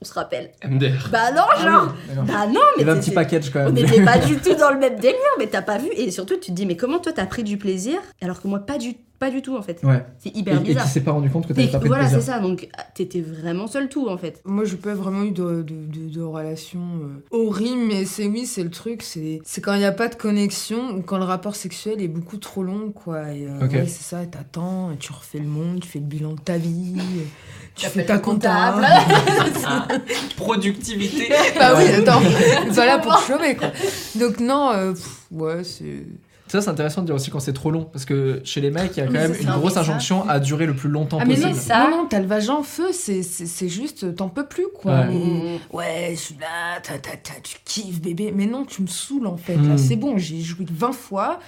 on 0.00 0.04
se 0.04 0.12
rappelle. 0.14 0.50
MDR. 0.64 1.08
Bah 1.10 1.30
non, 1.32 1.42
Ah 1.54 1.62
genre, 1.62 1.94
oui, 2.08 2.14
bah 2.26 2.46
non, 2.46 2.60
Il 2.76 2.80
y 2.82 2.84
mais 2.84 2.90
avait 2.90 2.98
un 2.98 3.00
petit 3.02 3.10
package 3.10 3.50
quand 3.50 3.60
on 3.60 3.64
même. 3.72 3.74
n'était 3.74 4.02
pas 4.04 4.18
du 4.26 4.36
tout 4.38 4.54
dans 4.54 4.70
le 4.70 4.78
même 4.78 4.96
délire, 4.96 5.18
mais 5.38 5.46
t'as 5.46 5.62
pas 5.62 5.78
vu. 5.78 5.88
Et 5.96 6.10
surtout, 6.10 6.36
tu 6.36 6.50
te 6.50 6.56
dis, 6.56 6.66
mais 6.66 6.76
comment 6.76 6.98
toi 7.00 7.12
t'as 7.12 7.26
pris 7.26 7.42
du 7.44 7.58
plaisir 7.58 7.98
alors 8.22 8.40
que 8.40 8.48
moi, 8.48 8.60
pas 8.60 8.78
du, 8.78 8.94
pas 9.24 9.30
du 9.30 9.40
tout 9.40 9.56
en 9.56 9.62
fait. 9.62 9.80
Ouais. 9.82 10.04
C'est 10.18 10.28
Et, 10.30 10.38
hyper 10.38 10.56
et 10.60 10.60
bizarre. 10.60 10.84
qui 10.84 10.90
s'est 10.90 11.00
pas 11.00 11.12
rendu 11.12 11.30
compte 11.30 11.46
que 11.46 11.52
Et 11.52 11.56
t'avais 11.56 11.70
pas 11.70 11.78
voilà, 11.78 12.08
c'est 12.10 12.20
ça. 12.20 12.40
Donc, 12.40 12.68
t'étais 12.94 13.22
vraiment 13.22 13.66
seul 13.66 13.88
tout 13.88 14.06
en 14.08 14.18
fait. 14.18 14.42
Moi, 14.44 14.64
j'ai 14.66 14.76
pas 14.76 14.92
vraiment 14.94 15.22
eu 15.22 15.30
de, 15.30 15.62
de, 15.62 15.74
de, 15.86 16.10
de 16.10 16.20
relation 16.22 16.80
euh, 16.80 17.22
horrible, 17.30 17.80
mais 17.88 18.04
c'est 18.04 18.26
oui, 18.26 18.44
c'est 18.44 18.62
le 18.62 18.70
truc, 18.70 19.02
c'est 19.02 19.40
c'est 19.44 19.62
quand 19.62 19.72
il 19.72 19.78
n'y 19.78 19.84
a 19.86 19.92
pas 19.92 20.08
de 20.08 20.14
connexion 20.14 20.90
ou 20.96 21.00
quand 21.02 21.16
le 21.16 21.24
rapport 21.24 21.56
sexuel 21.56 22.02
est 22.02 22.08
beaucoup 22.08 22.36
trop 22.36 22.62
long, 22.62 22.90
quoi. 22.92 23.32
Et, 23.32 23.46
euh, 23.46 23.66
ouais, 23.66 23.86
c'est 23.86 24.02
ça, 24.02 24.26
t'attends, 24.26 24.92
et 24.92 24.96
tu 24.98 25.10
refais 25.12 25.38
le 25.38 25.46
monde, 25.46 25.80
tu 25.80 25.88
fais 25.88 26.00
le 26.00 26.04
bilan 26.04 26.32
de 26.34 26.40
ta 26.40 26.58
vie, 26.58 26.96
et 26.98 27.26
tu 27.74 27.86
fais 27.86 28.04
ta 28.04 28.14
le 28.16 28.20
comptable. 28.20 28.84
comptable. 28.84 30.02
Productivité. 30.36 31.28
bah 31.58 31.74
oui, 31.76 31.84
attends, 31.88 32.20
c'est 32.68 32.76
pas 32.76 32.86
là 32.86 32.98
pour 32.98 33.16
te 33.16 33.32
chômer, 33.32 33.56
quoi. 33.56 33.68
Donc, 34.16 34.40
non, 34.40 34.70
euh, 34.72 34.92
pff, 34.92 35.20
ouais, 35.30 35.64
c'est. 35.64 36.04
Ça, 36.46 36.60
c'est 36.60 36.68
intéressant 36.68 37.00
de 37.00 37.06
dire 37.06 37.14
aussi 37.14 37.30
quand 37.30 37.40
c'est 37.40 37.52
trop 37.54 37.70
long. 37.70 37.84
Parce 37.84 38.04
que 38.04 38.40
chez 38.44 38.60
les 38.60 38.70
mecs, 38.70 38.96
il 38.96 39.00
y 39.00 39.02
a 39.02 39.06
quand 39.06 39.12
Mais 39.12 39.28
même 39.28 39.34
une 39.40 39.46
ça, 39.46 39.52
grosse 39.52 39.64
mais 39.64 39.70
ça- 39.74 39.80
injonction 39.80 40.28
à 40.28 40.38
durer 40.38 40.66
le 40.66 40.74
plus 40.76 40.88
longtemps 40.90 41.18
Ah 41.20 41.24
mais 41.24 41.34
possible. 41.34 41.54
non, 41.54 41.60
ça. 41.60 41.88
non, 41.90 41.96
non, 42.02 42.06
t'as 42.06 42.20
le 42.20 42.26
vagin 42.26 42.54
en 42.54 42.62
feu, 42.62 42.92
c'est- 42.92 43.68
juste, 43.68 44.14
t'en 44.14 44.28
peux 44.28 44.46
plus, 44.46 44.66
quoi. 44.74 45.00
Ouais. 45.06 45.14
Et- 45.16 45.60
ouais, 45.74 46.08
je 46.10 46.20
suis 46.20 46.36
là, 46.38 46.80
ta, 46.82 46.98
ta, 46.98 47.16
tu 47.42 47.56
kiffes, 47.64 48.00
bébé. 48.00 48.30
Mais 48.34 48.46
non, 48.46 48.64
tu 48.64 48.82
me 48.82 48.86
saoules, 48.86 49.26
en 49.26 49.36
fait. 49.38 49.56
Mm. 49.56 49.68
Là, 49.70 49.78
c'est 49.78 49.96
bon, 49.96 50.18
j'ai 50.18 50.40
joué 50.40 50.66
20 50.70 50.92
fois. 50.92 51.38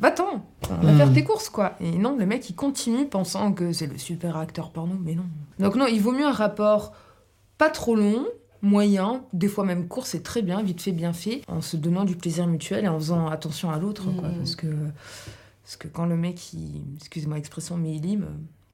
Va-t'en, 0.00 0.44
va 0.70 0.92
Mm. 0.92 0.96
faire 0.96 1.12
tes 1.12 1.24
courses, 1.24 1.48
quoi. 1.50 1.72
Et 1.80 1.90
non, 1.98 2.16
le 2.16 2.24
mec, 2.24 2.48
il 2.48 2.54
continue 2.54 3.06
pensant 3.06 3.52
que 3.52 3.72
c'est 3.72 3.86
le 3.88 3.98
super 3.98 4.36
acteur 4.36 4.70
porno, 4.70 4.94
mais 5.04 5.14
non. 5.14 5.24
Donc 5.58 5.74
non, 5.74 5.86
il 5.86 6.00
vaut 6.00 6.12
mieux 6.12 6.26
un 6.26 6.32
rapport 6.32 6.92
pas 7.58 7.68
trop 7.68 7.96
long, 7.96 8.24
moyen, 8.62 9.24
des 9.32 9.48
fois 9.48 9.64
même 9.64 9.88
court, 9.88 10.06
c'est 10.06 10.22
très 10.22 10.42
bien, 10.42 10.62
vite 10.62 10.80
fait, 10.80 10.92
bien 10.92 11.12
fait, 11.12 11.42
en 11.48 11.60
se 11.60 11.76
donnant 11.76 12.04
du 12.04 12.16
plaisir 12.16 12.46
mutuel 12.46 12.84
et 12.84 12.88
en 12.88 12.98
faisant 12.98 13.28
attention 13.28 13.70
à 13.70 13.78
l'autre, 13.78 14.04
quoi. 14.18 14.28
Mm. 14.28 14.38
Parce 14.38 14.56
que, 14.56 14.66
parce 15.62 15.76
que 15.76 15.88
quand 15.88 16.06
le 16.06 16.16
mec, 16.16 16.52
il, 16.52 16.82
excusez-moi 16.96 17.36
l'expression, 17.36 17.76
mais 17.76 17.94
il 17.94 18.02
lime... 18.02 18.26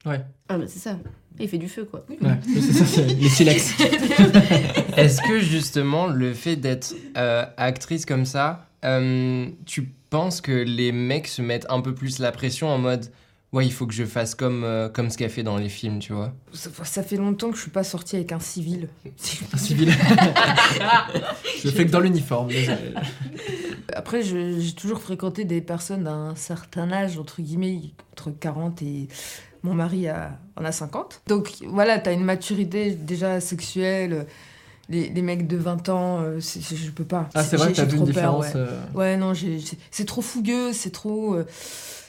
Ah, 0.05 0.57
bah 0.57 0.65
c'est 0.67 0.79
ça. 0.79 0.97
Il 1.39 1.49
fait 1.49 1.57
du 1.57 1.67
feu 1.67 1.85
quoi. 1.85 2.05
Ouais, 2.09 2.39
c'est 2.43 2.73
ça, 2.73 2.85
c'est 2.85 3.05
les 3.19 3.29
silex. 3.29 3.73
Est-ce 4.97 5.21
que 5.27 5.39
justement 5.39 6.07
le 6.07 6.33
fait 6.33 6.55
d'être 6.55 6.95
euh, 7.17 7.45
actrice 7.57 8.05
comme 8.05 8.25
ça, 8.25 8.69
euh, 8.85 9.47
tu 9.65 9.91
penses 10.09 10.41
que 10.41 10.51
les 10.51 10.91
mecs 10.91 11.27
se 11.27 11.41
mettent 11.41 11.65
un 11.69 11.81
peu 11.81 11.93
plus 11.93 12.19
la 12.19 12.31
pression 12.31 12.69
en 12.69 12.77
mode 12.77 13.11
ouais 13.55 13.65
il 13.65 13.71
faut 13.73 13.87
que 13.87 13.93
je 13.93 14.03
fasse 14.05 14.35
comme, 14.35 14.63
euh, 14.63 14.89
comme 14.89 15.09
ce 15.09 15.17
qu'elle 15.17 15.29
fait 15.31 15.41
dans 15.43 15.57
les 15.57 15.69
films, 15.69 15.97
tu 15.99 16.13
vois 16.13 16.33
Ça, 16.53 16.69
ça 16.83 17.01
fait 17.03 17.15
longtemps 17.17 17.49
que 17.49 17.55
je 17.57 17.61
suis 17.63 17.71
pas 17.71 17.83
sortie 17.83 18.15
avec 18.17 18.31
un 18.31 18.39
civil. 18.39 18.89
Un 19.53 19.57
civil. 19.57 19.91
je 21.63 21.69
fais 21.69 21.85
que 21.85 21.91
dans 21.91 21.99
l'uniforme. 21.99 22.49
désolé. 22.49 22.93
Après, 23.93 24.21
j'ai 24.23 24.73
toujours 24.73 24.99
fréquenté 24.99 25.45
des 25.45 25.61
personnes 25.61 26.03
d'un 26.03 26.35
certain 26.35 26.91
âge, 26.91 27.17
entre 27.17 27.41
guillemets, 27.41 27.79
entre 28.13 28.31
40 28.31 28.81
et 28.81 29.07
mon 29.63 29.73
mari 29.73 30.07
a, 30.07 30.37
en 30.57 30.65
a 30.65 30.71
50. 30.71 31.21
Donc 31.27 31.53
voilà, 31.67 31.97
t'as 31.99 32.13
une 32.13 32.23
maturité 32.23 32.91
déjà 32.91 33.39
sexuelle. 33.39 34.25
Les, 34.87 35.09
les 35.09 35.21
mecs 35.23 35.47
de 35.47 35.57
20 35.57 35.89
ans, 35.89 36.19
euh, 36.21 36.39
je 36.39 36.91
peux 36.91 37.05
pas. 37.05 37.27
Ah, 37.33 37.43
c'est 37.43 37.57
vrai 37.57 37.71
que 37.71 37.77
t'as 37.77 37.85
vu 37.85 37.97
une 37.97 38.03
peur, 38.03 38.13
différence. 38.13 38.45
ouais. 38.45 38.51
euh, 38.55 38.79
Ouais, 38.93 39.17
non, 39.17 39.33
c'est 39.89 40.05
trop 40.05 40.21
fougueux, 40.21 40.73
c'est 40.73 40.91
trop. 40.91 41.33
euh, 41.35 41.45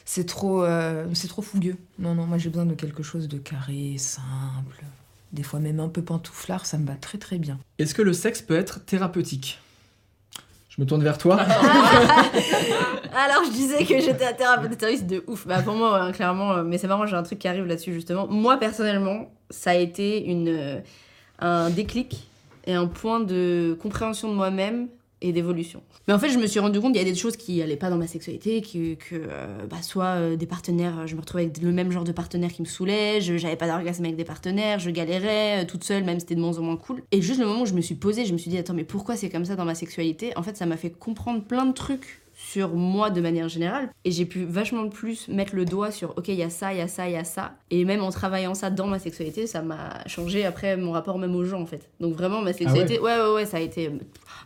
c'est 0.06 0.24
trop. 0.24 0.64
euh, 0.64 1.06
c'est 1.12 1.28
trop 1.28 1.42
fougueux. 1.42 1.76
Non, 1.98 2.14
non, 2.14 2.26
moi 2.26 2.38
j'ai 2.38 2.48
besoin 2.48 2.64
de 2.64 2.74
quelque 2.74 3.02
chose 3.02 3.28
de 3.28 3.36
carré, 3.36 3.96
simple. 3.98 4.82
Des 5.32 5.42
fois 5.42 5.60
même 5.60 5.80
un 5.80 5.88
peu 5.88 6.00
pantouflard, 6.00 6.64
ça 6.64 6.78
me 6.78 6.86
va 6.86 6.94
très 6.94 7.18
très 7.18 7.36
bien. 7.36 7.58
Est-ce 7.78 7.94
que 7.94 8.00
le 8.00 8.14
sexe 8.14 8.40
peut 8.40 8.56
être 8.56 8.82
thérapeutique? 8.86 9.60
Je 10.70 10.80
me 10.80 10.86
tourne 10.86 11.02
vers 11.02 11.18
toi. 11.18 11.40
Alors 11.40 13.44
je 13.46 13.50
disais 13.50 13.84
que 13.84 13.98
j'étais 14.00 14.26
un 14.26 14.32
thérapeute 14.34 15.06
de 15.06 15.24
ouf. 15.26 15.46
Bah 15.46 15.62
pour 15.62 15.74
moi, 15.74 16.06
ouais, 16.06 16.12
clairement, 16.12 16.52
euh, 16.52 16.62
mais 16.62 16.78
c'est 16.78 16.86
marrant, 16.86 17.06
j'ai 17.06 17.16
un 17.16 17.22
truc 17.22 17.38
qui 17.38 17.48
arrive 17.48 17.66
là-dessus 17.66 17.92
justement. 17.92 18.26
Moi 18.28 18.58
personnellement, 18.58 19.30
ça 19.50 19.70
a 19.70 19.74
été 19.74 20.24
une, 20.24 20.48
euh, 20.48 20.80
un 21.40 21.70
déclic 21.70 22.28
et 22.66 22.74
un 22.74 22.86
point 22.86 23.20
de 23.20 23.76
compréhension 23.80 24.28
de 24.28 24.34
moi-même 24.34 24.88
et 25.26 25.32
d'évolution. 25.32 25.82
Mais 26.08 26.14
en 26.14 26.18
fait, 26.18 26.30
je 26.30 26.38
me 26.38 26.46
suis 26.46 26.60
rendu 26.60 26.80
compte 26.80 26.92
qu'il 26.92 27.02
y 27.02 27.06
a 27.06 27.10
des 27.10 27.16
choses 27.16 27.36
qui 27.36 27.60
allaient 27.62 27.76
pas 27.76 27.90
dans 27.90 27.96
ma 27.96 28.06
sexualité, 28.06 28.62
que, 28.62 28.94
que 28.94 29.14
euh, 29.14 29.66
bah, 29.68 29.82
soit 29.82 30.04
euh, 30.04 30.36
des 30.36 30.46
partenaires, 30.46 31.06
je 31.06 31.14
me 31.14 31.20
retrouvais 31.20 31.44
avec 31.44 31.60
le 31.60 31.72
même 31.72 31.90
genre 31.90 32.04
de 32.04 32.12
partenaire 32.12 32.52
qui 32.52 32.62
me 32.62 32.66
saoulait, 32.66 33.20
j'avais 33.20 33.56
pas 33.56 33.66
d'orgasme 33.66 34.04
avec 34.04 34.16
des 34.16 34.24
partenaires, 34.24 34.78
je 34.78 34.90
galérais 34.90 35.62
euh, 35.62 35.66
toute 35.66 35.84
seule, 35.84 36.04
même 36.04 36.16
si 36.16 36.20
c'était 36.20 36.34
de 36.34 36.40
moins 36.40 36.58
en 36.58 36.62
moins 36.62 36.76
cool. 36.76 37.02
Et 37.12 37.20
juste 37.22 37.40
le 37.40 37.46
moment 37.46 37.62
où 37.62 37.66
je 37.66 37.74
me 37.74 37.80
suis 37.80 37.94
posée, 37.94 38.24
je 38.24 38.32
me 38.32 38.38
suis 38.38 38.50
dit, 38.50 38.58
attends, 38.58 38.74
mais 38.74 38.84
pourquoi 38.84 39.16
c'est 39.16 39.28
comme 39.28 39.44
ça 39.44 39.56
dans 39.56 39.64
ma 39.64 39.74
sexualité? 39.74 40.32
En 40.36 40.42
fait, 40.42 40.56
ça 40.56 40.66
m'a 40.66 40.76
fait 40.76 40.90
comprendre 40.90 41.42
plein 41.42 41.66
de 41.66 41.72
trucs 41.72 42.20
sur 42.36 42.68
moi 42.74 43.08
de 43.08 43.22
manière 43.22 43.48
générale 43.48 43.90
et 44.04 44.10
j'ai 44.10 44.26
pu 44.26 44.44
vachement 44.44 44.88
plus 44.90 45.26
mettre 45.28 45.56
le 45.56 45.64
doigt 45.64 45.90
sur 45.90 46.10
ok 46.18 46.28
il 46.28 46.34
y 46.34 46.42
a 46.42 46.50
ça 46.50 46.74
il 46.74 46.78
y 46.78 46.82
a 46.82 46.88
ça 46.88 47.08
il 47.08 47.14
y 47.14 47.16
a 47.16 47.24
ça 47.24 47.54
et 47.70 47.82
même 47.86 48.02
en 48.02 48.10
travaillant 48.10 48.54
ça 48.54 48.68
dans 48.68 48.86
ma 48.86 48.98
sexualité 48.98 49.46
ça 49.46 49.62
m'a 49.62 50.06
changé 50.06 50.44
après 50.44 50.76
mon 50.76 50.92
rapport 50.92 51.18
même 51.18 51.34
aux 51.34 51.44
gens 51.44 51.62
en 51.62 51.66
fait 51.66 51.88
donc 51.98 52.14
vraiment 52.14 52.42
ma 52.42 52.52
sexualité 52.52 53.00
ouais. 53.00 53.18
ouais 53.18 53.32
ouais 53.32 53.46
ça 53.46 53.56
a 53.56 53.60
été 53.60 53.86
euh, 53.86 53.92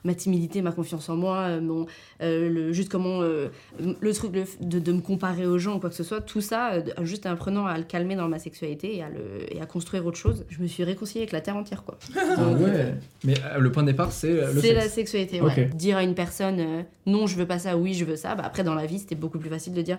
ma 0.05 0.15
timidité 0.15 0.63
ma 0.63 0.73
confiance 0.73 1.09
en 1.09 1.17
moi 1.17 1.37
euh, 1.39 1.61
mon 1.61 1.87
euh, 2.23 2.49
le 2.49 2.73
juste 2.73 2.91
comment 2.91 3.23
euh, 3.23 3.49
le 3.79 4.13
truc 4.15 4.35
le 4.35 4.45
de, 4.61 4.79
de 4.79 4.93
me 4.93 5.01
comparer 5.01 5.47
aux 5.47 5.59
gens 5.59 5.77
ou 5.77 5.81
quoi 5.81 5.91
que 5.91 5.97
ce 5.97 6.05
soit 6.05 6.21
tout 6.21 6.41
ça 6.41 6.73
euh, 6.73 6.83
juste 7.03 7.27
en 7.27 7.31
apprenant 7.31 7.67
à 7.67 7.77
le 7.79 7.85
calmer 7.85 8.17
dans 8.17 8.29
ma 8.29 8.39
sexualité 8.39 8.97
et 8.97 9.03
à 9.03 9.09
le 9.09 9.53
et 9.55 9.61
à 9.61 9.67
construire 9.67 10.07
autre 10.07 10.19
chose 10.19 10.45
je 10.49 10.61
me 10.63 10.67
suis 10.67 10.85
réconciliée 10.85 11.23
avec 11.23 11.33
la 11.33 11.41
terre 11.41 11.57
entière 11.57 11.83
quoi 11.85 11.99
Ah 12.37 12.43
ouais. 12.49 12.95
Mais 13.25 13.35
euh, 13.45 13.59
le 13.59 13.73
point 13.73 13.83
de 13.83 13.89
départ, 13.91 14.13
c'est 14.13 14.33
le 14.33 14.61
c'est 14.61 14.75
la 14.75 14.89
sexualité, 14.89 15.41
ouais. 15.41 15.53
Ok. 15.69 15.77
Dire 15.77 15.97
à 15.99 16.03
une 16.03 16.15
personne 16.15 16.61
euh, 16.61 16.83
non, 17.07 17.27
je 17.27 17.37
veux 17.37 17.47
pas 17.47 17.59
ça, 17.59 17.77
oui, 17.77 17.95
je 17.95 18.05
veux 18.05 18.17
ça. 18.17 18.35
Bah, 18.35 18.45
après, 18.47 18.65
dans 18.65 18.75
la 18.75 18.87
vie, 18.87 18.99
c'était 18.99 19.15
beaucoup 19.15 19.39
plus 19.39 19.51
facile 19.51 19.75
de 19.75 19.83
dire 19.83 19.99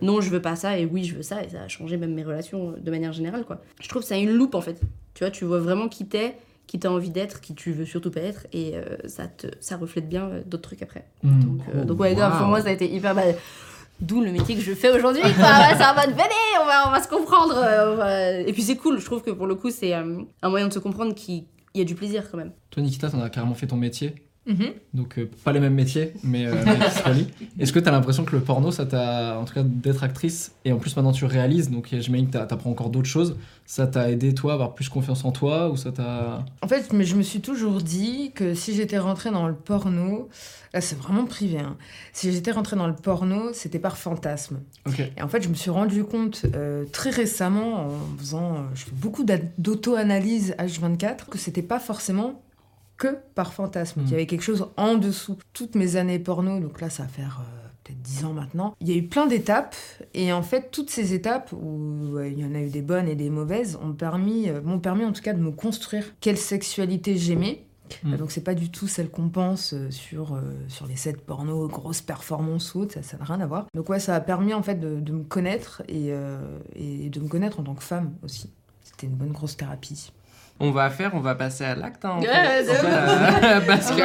non, 0.00 0.20
je 0.20 0.30
veux 0.30 0.40
pas 0.42 0.56
ça 0.56 0.78
et 0.78 0.84
oui, 0.86 1.04
je 1.04 1.14
veux 1.14 1.22
ça. 1.22 1.42
Et 1.44 1.48
ça 1.48 1.62
a 1.62 1.68
changé 1.68 1.96
même 1.96 2.14
mes 2.14 2.24
relations 2.24 2.74
de 2.78 2.90
manière 2.90 3.12
générale, 3.12 3.44
quoi. 3.44 3.60
Je 3.80 3.88
trouve 3.88 4.02
que 4.02 4.08
ça 4.08 4.14
a 4.14 4.18
une 4.18 4.32
loupe, 4.32 4.54
en 4.54 4.60
fait. 4.60 4.80
Tu 5.14 5.24
vois, 5.24 5.30
tu 5.30 5.44
vois 5.44 5.58
vraiment 5.58 5.88
qui 5.88 6.06
t'es, 6.06 6.36
qui 6.66 6.78
t'as 6.78 6.88
envie 6.88 7.10
d'être, 7.10 7.40
qui 7.40 7.54
tu 7.54 7.72
veux 7.72 7.84
surtout 7.84 8.10
pas 8.10 8.20
être. 8.20 8.46
Et 8.52 8.72
euh, 8.76 8.96
ça, 9.06 9.26
te, 9.26 9.46
ça 9.60 9.76
reflète 9.76 10.08
bien 10.08 10.24
euh, 10.28 10.42
d'autres 10.46 10.62
trucs 10.62 10.82
après. 10.82 11.04
Hmm. 11.22 11.40
Donc, 11.40 11.60
euh, 11.74 11.84
donc 11.84 12.00
ouais, 12.00 12.10
Wow. 12.10 12.16
grave, 12.16 12.38
pour 12.38 12.46
moi, 12.48 12.60
ça 12.62 12.68
a 12.68 12.72
été 12.72 12.92
hyper. 12.92 13.14
Bah, 13.14 13.22
D'où 14.00 14.20
le 14.20 14.32
métier 14.32 14.56
que 14.56 14.60
je 14.62 14.72
fais 14.74 14.90
aujourd'hui. 14.90 15.22
ça 15.36 15.92
va 15.94 16.06
te 16.06 16.10
on 16.60 16.66
va, 16.66 16.88
on 16.88 16.90
va 16.90 17.02
se 17.02 17.08
comprendre. 17.08 17.54
euh, 17.56 17.94
va- 17.94 18.32
Et 18.40 18.52
puis 18.52 18.62
c'est 18.62 18.76
cool, 18.76 18.98
je 18.98 19.04
trouve 19.04 19.22
que 19.22 19.30
pour 19.30 19.46
le 19.46 19.54
coup, 19.54 19.70
c'est 19.70 19.92
un 20.42 20.48
moyen 20.48 20.66
de 20.68 20.72
se 20.72 20.78
comprendre 20.80 21.14
qui 21.14 21.46
il 21.74 21.78
y 21.78 21.82
a 21.82 21.84
du 21.84 21.94
plaisir 21.94 22.30
quand 22.30 22.36
même. 22.36 22.52
Toi, 22.70 22.82
Nikita, 22.82 23.10
t'en 23.10 23.20
as 23.22 23.30
carrément 23.30 23.54
fait 23.54 23.66
ton 23.66 23.76
métier? 23.76 24.14
Mhm. 24.44 24.72
Donc, 24.92 25.18
euh, 25.18 25.30
pas 25.44 25.52
les 25.52 25.60
mêmes 25.60 25.74
métiers, 25.74 26.14
mais, 26.24 26.46
euh, 26.46 26.54
mais. 26.66 27.26
Est-ce 27.60 27.72
que 27.72 27.78
t'as 27.78 27.92
l'impression 27.92 28.24
que 28.24 28.34
le 28.34 28.42
porno, 28.42 28.72
ça 28.72 28.84
t'a, 28.86 29.38
en 29.38 29.44
tout 29.44 29.54
cas, 29.54 29.62
d'être 29.62 30.02
actrice, 30.02 30.52
et 30.64 30.72
en 30.72 30.78
plus 30.78 30.96
maintenant 30.96 31.12
tu 31.12 31.24
réalises, 31.26 31.70
donc 31.70 31.88
j'imagine 31.92 32.26
que 32.26 32.32
t'a- 32.32 32.46
t'apprends 32.46 32.70
encore 32.70 32.90
d'autres 32.90 33.08
choses, 33.08 33.36
ça 33.66 33.86
t'a 33.86 34.10
aidé 34.10 34.34
toi 34.34 34.52
à 34.52 34.54
avoir 34.54 34.74
plus 34.74 34.88
confiance 34.88 35.24
en 35.24 35.30
toi, 35.30 35.70
ou 35.70 35.76
ça 35.76 35.92
t'a. 35.92 36.44
En 36.60 36.66
fait, 36.66 36.92
mais 36.92 37.04
je 37.04 37.14
me 37.14 37.22
suis 37.22 37.40
toujours 37.40 37.80
dit 37.82 38.32
que 38.34 38.54
si 38.54 38.74
j'étais 38.74 38.98
rentrée 38.98 39.30
dans 39.30 39.46
le 39.46 39.54
porno, 39.54 40.28
là 40.74 40.80
c'est 40.80 40.98
vraiment 40.98 41.24
privé, 41.24 41.58
hein. 41.60 41.76
si 42.12 42.32
j'étais 42.32 42.50
rentrée 42.50 42.74
dans 42.74 42.88
le 42.88 42.94
porno, 42.96 43.52
c'était 43.52 43.78
par 43.78 43.96
fantasme. 43.96 44.58
Et 45.16 45.22
en 45.22 45.28
fait, 45.28 45.42
je 45.42 45.48
me 45.50 45.54
suis 45.54 45.70
rendu 45.70 46.02
compte 46.02 46.46
euh, 46.56 46.84
très 46.90 47.10
récemment, 47.10 47.86
en 47.86 48.18
faisant, 48.18 48.54
euh, 48.54 48.58
je 48.74 48.86
fais 48.86 48.92
beaucoup 48.92 49.22
d'a- 49.22 49.38
d'auto-analyse 49.58 50.54
H24, 50.58 51.26
que 51.30 51.38
c'était 51.38 51.62
pas 51.62 51.78
forcément 51.78 52.42
que 52.96 53.16
par 53.34 53.52
fantasme, 53.52 54.00
Mm. 54.00 54.04
qu'il 54.04 54.12
y 54.12 54.14
avait 54.14 54.26
quelque 54.26 54.42
chose 54.44 54.68
en 54.76 54.94
dessous. 54.96 55.36
Toutes 55.52 55.74
mes 55.74 55.96
années 55.96 56.18
porno, 56.18 56.60
donc 56.60 56.80
là 56.80 56.90
ça 56.90 57.02
va 57.04 57.08
faire 57.08 57.40
euh, 57.42 57.68
peut-être 57.84 58.00
10 58.02 58.24
ans 58.26 58.32
maintenant, 58.32 58.74
il 58.80 58.88
y 58.88 58.92
a 58.92 58.96
eu 58.96 59.02
plein 59.08 59.26
d'étapes, 59.26 59.74
et 60.14 60.32
en 60.32 60.42
fait 60.42 60.70
toutes 60.70 60.90
ces 60.90 61.14
étapes, 61.14 61.52
où 61.52 62.16
euh, 62.16 62.28
il 62.28 62.38
y 62.38 62.44
en 62.44 62.54
a 62.54 62.60
eu 62.60 62.68
des 62.68 62.82
bonnes 62.82 63.08
et 63.08 63.14
des 63.16 63.28
mauvaises, 63.30 63.76
ont 63.82 63.92
permis, 63.92 64.48
euh, 64.48 64.60
m'ont 64.62 64.78
permis 64.78 65.04
en 65.04 65.12
tout 65.12 65.22
cas 65.22 65.32
de 65.32 65.40
me 65.40 65.50
construire 65.50 66.04
quelle 66.20 66.38
sexualité 66.38 67.16
j'aimais. 67.16 67.64
Mm. 68.04 68.12
Euh, 68.12 68.16
Donc 68.18 68.30
c'est 68.30 68.40
pas 68.44 68.54
du 68.54 68.70
tout 68.70 68.86
celle 68.86 69.10
qu'on 69.10 69.28
pense 69.30 69.74
sur, 69.90 70.40
sur 70.68 70.86
les 70.86 70.96
sets 70.96 71.14
porno, 71.26 71.66
grosses 71.68 72.02
performances 72.02 72.74
ou 72.74 72.86
ça 72.88 73.16
n'a 73.18 73.24
rien 73.24 73.40
à 73.40 73.46
voir. 73.46 73.66
Donc 73.74 73.88
ouais, 73.88 73.98
ça 74.00 74.14
a 74.14 74.20
permis 74.20 74.54
en 74.54 74.62
fait 74.62 74.76
de, 74.76 75.00
de 75.00 75.12
me 75.12 75.24
connaître 75.24 75.82
et, 75.88 76.10
et 76.76 77.10
de 77.10 77.20
me 77.20 77.28
connaître 77.28 77.58
en 77.60 77.64
tant 77.64 77.74
que 77.74 77.82
femme 77.82 78.14
aussi. 78.22 78.50
C'était 78.82 79.06
une 79.08 79.14
bonne 79.16 79.32
grosse 79.32 79.56
thérapie. 79.56 80.12
On 80.64 80.70
va 80.70 80.88
faire, 80.90 81.10
on 81.14 81.20
va 81.20 81.34
passer 81.34 81.64
à 81.64 81.74
l'acte. 81.74 82.04
Hein, 82.04 82.20
Euh, 82.22 83.60
parce 83.66 83.90
que. 83.90 84.02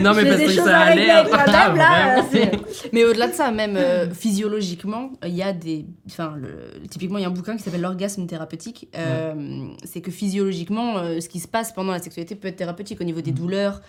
non, 0.00 0.14
mais 0.14 0.24
parce 0.24 0.40
que 0.42 0.52
ça 0.52 0.78
a 0.78 0.84
régler 0.84 1.06
l'air. 1.06 1.26
Mais 2.92 3.04
au-delà 3.04 3.28
de 3.28 3.34
ça, 3.34 3.50
même 3.50 3.76
euh, 3.76 4.10
physiologiquement, 4.10 5.10
il 5.24 5.34
y 5.34 5.42
a 5.42 5.52
des. 5.52 5.86
Enfin, 6.08 6.34
le- 6.36 6.86
typiquement, 6.88 7.18
il 7.18 7.22
y 7.22 7.24
a 7.24 7.28
un 7.28 7.32
bouquin 7.32 7.56
qui 7.56 7.62
s'appelle 7.62 7.82
L'orgasme 7.82 8.26
thérapeutique. 8.26 8.88
Euh, 8.96 9.34
C'est 9.84 10.00
que 10.00 10.10
physiologiquement, 10.10 10.98
euh, 10.98 11.20
ce 11.20 11.28
qui 11.28 11.40
se 11.40 11.48
passe 11.48 11.72
pendant 11.72 11.92
la 11.92 11.98
sexualité 12.00 12.34
peut 12.34 12.48
être 12.48 12.56
thérapeutique 12.56 13.00
au 13.00 13.04
niveau 13.04 13.20
des 13.20 13.32
douleurs, 13.32 13.80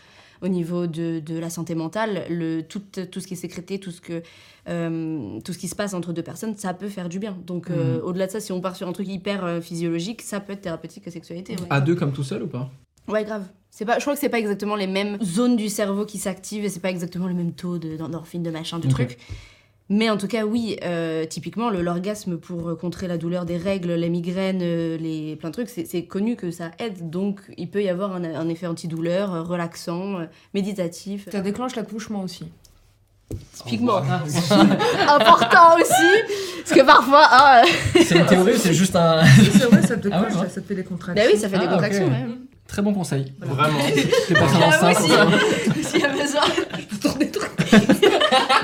au 0.42 0.48
niveau 0.48 0.88
de, 0.88 1.20
de 1.20 1.38
la 1.38 1.50
santé 1.50 1.76
mentale, 1.76 2.24
le, 2.30 2.62
tout, 2.62 2.82
tout 3.12 3.20
ce 3.20 3.28
qui 3.28 3.34
est 3.34 3.38
sécrété, 3.38 3.80
tout 3.80 3.92
ce, 3.92 4.02
que, 4.02 4.22
euh, 4.70 5.40
tout 5.42 5.54
ce 5.54 5.58
qui 5.58 5.68
se 5.68 5.76
passe 5.76 5.94
entre 5.94 6.14
deux 6.14 6.24
personnes, 6.24 6.56
ça 6.58 6.74
peut 6.74 6.90
faire 6.90 7.10
du 7.10 7.20
bien. 7.20 7.38
Donc, 7.46 7.70
euh, 7.70 8.02
au-delà 8.02 8.28
de 8.28 8.32
ça, 8.32 8.40
si 8.40 8.52
on 8.52 8.62
part 8.62 8.76
sur 8.76 8.88
un 8.88 8.92
truc 8.94 9.08
hyper 9.08 9.44
euh, 9.46 9.62
physiologique, 9.62 10.22
ça 10.22 10.40
peut 10.40 10.54
être 10.54 10.62
thérapeutique 10.62 11.04
que 11.04 11.12
sexualité. 11.12 11.54
ouais. 11.54 11.68
À 11.70 11.82
deux 11.82 11.96
comme 11.96 12.12
tout 12.14 12.24
seul 12.24 12.44
ou 12.44 12.48
pas? 12.48 12.70
Ouais, 13.08 13.24
grave. 13.24 13.46
C'est 13.70 13.86
pas, 13.86 13.96
je 14.00 14.02
crois 14.02 14.14
que 14.16 14.20
c'est 14.20 14.30
pas 14.30 14.40
exactement 14.40 14.76
les 14.76 14.88
mêmes 14.88 15.18
zones 15.24 15.56
du 15.56 15.70
cerveau 15.70 16.06
qui 16.06 16.18
s'activent 16.18 16.66
et 16.66 16.70
c'est 16.70 16.80
pas 16.80 16.90
exactement 16.90 17.28
le 17.28 17.34
même 17.34 17.54
taux 17.54 17.78
de- 17.78 17.96
d'endorphine, 17.96 18.42
de 18.44 18.50
machin, 18.50 18.80
de 18.80 18.86
Ok. 18.88 18.92
trucs. 18.92 19.18
Mais 19.90 20.10
en 20.10 20.18
tout 20.18 20.28
cas, 20.28 20.44
oui, 20.46 20.76
euh, 20.84 21.26
typiquement, 21.26 21.70
le- 21.70 21.82
l'orgasme 21.82 22.38
pour 22.38 22.78
contrer 22.78 23.08
la 23.08 23.18
douleur 23.18 23.46
des 23.46 23.56
règles, 23.56 23.94
les 23.94 24.10
migraines, 24.10 24.60
euh, 24.62 24.98
les, 24.98 25.38
plein 25.38 25.48
de 25.50 25.54
trucs, 25.54 25.70
c'est 25.70 25.86
c'est 25.86 26.04
connu 26.04 26.36
que 26.36 26.52
ça 26.52 26.72
aide. 26.80 27.10
Donc, 27.10 27.40
il 27.58 27.70
peut 27.70 27.82
y 27.82 27.88
avoir 27.88 28.14
un, 28.16 28.24
un 28.26 28.50
effet 28.50 28.68
antidouleur, 28.68 29.34
euh, 29.34 29.44
relaxant, 29.44 30.20
euh, 30.20 30.26
méditatif. 30.54 31.30
Ça 31.32 31.40
déclenche 31.40 31.76
l'accouchement 31.78 32.22
aussi. 32.22 32.46
Typiquement. 33.54 33.98
Important 35.08 35.76
aussi. 35.80 36.34
Parce 36.66 36.80
que 36.80 36.86
parfois, 36.86 37.24
ah, 37.30 37.62
C'est 38.02 38.16
une 38.16 38.26
théorie 38.26 38.54
ou 38.54 38.58
c'est 38.58 38.74
juste 38.74 38.96
un. 38.96 39.24
C'est 39.54 39.66
vrai, 39.70 39.82
ça 39.84 39.96
te 39.98 40.08
Ah 40.12 40.20
ouais, 40.22 40.26
déclenche, 40.28 40.44
ouais. 40.44 40.50
ça 40.50 40.62
te 40.62 40.68
fait 40.68 40.76
des 40.76 40.84
contractions. 40.84 41.24
bah 41.26 41.30
oui, 41.34 41.40
ça 41.40 41.50
fait 41.50 41.60
des 41.60 41.66
Ah, 41.68 41.74
contractions, 41.74 42.06
ok. 42.08 42.12
ouais. 42.12 42.26
Très 42.68 42.82
bon 42.82 42.94
conseil. 42.94 43.32
Vraiment. 43.40 43.80
T'es 44.28 44.34
pas 44.34 44.42
Ah, 44.54 44.58
moi 44.58 44.68
enceinte. 44.68 44.98
aussi. 45.00 45.12
enfin. 45.14 45.38
S'il 45.84 46.02
y 46.02 46.04
a 46.04 46.10
besoin, 46.10 46.42
je 46.78 46.86
peux 46.86 46.98
tourner 46.98 47.26
des 47.26 47.32
trucs. 47.32 47.52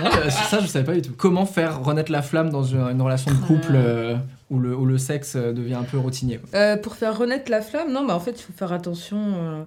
Non, 0.04 0.10
mais 0.24 0.30
ça, 0.30 0.60
je 0.60 0.68
savais 0.68 0.86
pas 0.86 0.94
du 0.96 1.02
tout. 1.02 1.14
Comment 1.18 1.46
faire 1.46 1.84
renaître 1.84 2.12
la 2.12 2.22
flamme 2.22 2.50
dans 2.50 2.64
une, 2.64 2.80
une 2.80 3.02
relation 3.02 3.32
de 3.32 3.38
couple 3.38 3.74
euh, 3.76 4.16
où, 4.50 4.60
le, 4.60 4.76
où 4.76 4.86
le 4.86 4.98
sexe 4.98 5.34
euh, 5.36 5.54
devient 5.54 5.76
un 5.76 5.84
peu 5.84 5.98
routinier. 5.98 6.40
Euh, 6.54 6.78
pour 6.78 6.96
faire 6.96 7.18
renaître 7.18 7.50
la 7.50 7.62
flamme, 7.62 7.92
non, 7.92 8.06
bah 8.06 8.16
en 8.16 8.20
fait, 8.20 8.32
il 8.32 8.42
faut 8.42 8.54
faire 8.54 8.74
attention, 8.74 9.18
euh, 9.20 9.64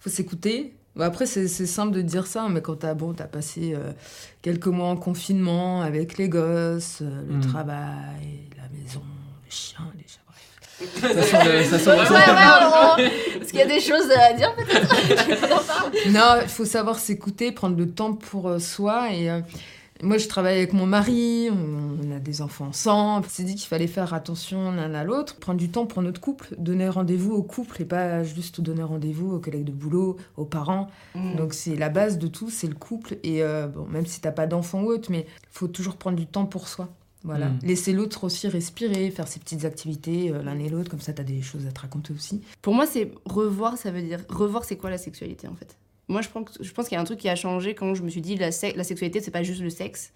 faut 0.00 0.10
s'écouter. 0.10 0.74
Bah, 0.96 1.06
après, 1.06 1.26
c'est 1.26 1.48
simple 1.48 1.92
de 1.92 2.02
dire 2.02 2.26
ça, 2.26 2.46
mais 2.48 2.60
quand 2.62 2.76
t'as 2.76 2.94
bon, 2.94 3.14
as 3.18 3.24
passé 3.24 3.74
euh, 3.74 3.90
quelques 4.42 4.68
mois 4.68 4.88
en 4.88 4.96
confinement 4.96 5.82
avec 5.82 6.18
les 6.18 6.28
gosses, 6.28 6.98
euh, 7.02 7.22
le 7.28 7.34
Mm. 7.38 7.40
travail, 7.40 8.48
la 8.56 8.68
maison, 8.78 9.02
les 9.44 9.50
chiens, 9.50 9.90
les 9.96 10.04
chats, 10.06 10.20
bref. 10.28 10.53
Ça 11.00 11.08
s'ouvre- 11.22 11.64
ça 11.70 11.78
s'ouvre- 11.78 11.96
Ouais, 11.96 13.02
ouais, 13.04 13.12
Parce 13.38 13.50
qu'il 13.50 13.58
y 13.60 13.62
a 13.62 13.66
des 13.66 13.80
choses 13.80 14.10
à 14.10 14.32
dire 14.32 14.54
peut-être. 14.56 14.94
Non, 16.10 16.40
il 16.42 16.48
faut 16.48 16.64
savoir 16.64 16.98
s'écouter, 16.98 17.52
prendre 17.52 17.76
le 17.76 17.88
temps 17.90 18.14
pour 18.14 18.48
euh, 18.48 18.58
soi. 18.58 19.12
Et 19.12 19.30
euh, 19.30 19.40
moi, 20.02 20.18
je 20.18 20.26
travaille 20.28 20.56
avec 20.56 20.72
mon 20.72 20.86
mari, 20.86 21.48
on, 21.50 22.14
a 22.14 22.18
des 22.18 22.42
enfants 22.42 22.66
ensemble. 22.66 23.24
On 23.26 23.30
s'est 23.30 23.44
dit 23.44 23.54
qu'il 23.54 23.68
fallait 23.68 23.86
faire 23.86 24.12
attention 24.14 24.72
l'un 24.72 24.92
à 24.94 25.04
l'autre, 25.04 25.36
prendre 25.36 25.58
du 25.58 25.68
temps 25.70 25.86
pour 25.86 26.02
notre 26.02 26.20
couple, 26.20 26.48
donner 26.58 26.88
rendez-vous 26.88 27.32
au 27.34 27.42
couple 27.42 27.80
et 27.82 27.84
pas 27.84 28.22
juste 28.24 28.60
donner 28.60 28.82
rendez-vous 28.82 29.32
aux 29.34 29.38
collègues 29.38 29.64
de 29.64 29.72
boulot, 29.72 30.16
aux 30.36 30.44
parents. 30.44 30.88
Donc 31.36 31.54
c'est 31.54 31.76
la 31.76 31.88
base 31.88 32.18
de 32.18 32.26
tout, 32.26 32.50
c'est 32.50 32.66
le 32.66 32.74
couple. 32.74 33.16
Et 33.22 33.42
euh, 33.42 33.68
bon, 33.68 33.86
même 33.86 34.06
si 34.06 34.20
t'as 34.20 34.32
pas 34.32 34.46
d'enfant 34.46 34.82
ou 34.82 34.86
autre, 34.88 35.10
mais 35.10 35.26
faut 35.50 35.68
toujours 35.68 35.96
prendre 35.96 36.16
du 36.16 36.26
temps 36.26 36.46
pour 36.46 36.66
soi. 36.68 36.88
Voilà. 37.24 37.48
Mm. 37.48 37.58
Laisser 37.62 37.92
l'autre 37.92 38.24
aussi 38.24 38.46
respirer, 38.48 39.10
faire 39.10 39.26
ses 39.26 39.40
petites 39.40 39.64
activités 39.64 40.30
euh, 40.30 40.42
l'un 40.42 40.58
et 40.58 40.68
l'autre, 40.68 40.90
comme 40.90 41.00
ça 41.00 41.12
t'as 41.12 41.22
des 41.24 41.40
choses 41.42 41.66
à 41.66 41.72
te 41.72 41.80
raconter 41.80 42.12
aussi. 42.12 42.42
Pour 42.62 42.74
moi, 42.74 42.86
c'est 42.86 43.10
revoir, 43.24 43.76
ça 43.78 43.90
veut 43.90 44.02
dire 44.02 44.20
revoir 44.28 44.64
c'est 44.64 44.76
quoi 44.76 44.90
la 44.90 44.98
sexualité 44.98 45.48
en 45.48 45.54
fait. 45.54 45.76
Moi, 46.08 46.20
je 46.20 46.28
pense, 46.28 46.58
je 46.60 46.70
pense 46.72 46.86
qu'il 46.86 46.96
y 46.96 46.98
a 46.98 47.00
un 47.00 47.04
truc 47.04 47.18
qui 47.18 47.30
a 47.30 47.34
changé 47.36 47.74
quand 47.74 47.94
je 47.94 48.02
me 48.02 48.10
suis 48.10 48.20
dit 48.20 48.36
la, 48.36 48.52
se- 48.52 48.76
la 48.76 48.84
sexualité, 48.84 49.20
c'est 49.22 49.30
pas 49.30 49.42
juste 49.42 49.62
le 49.62 49.70
sexe 49.70 50.12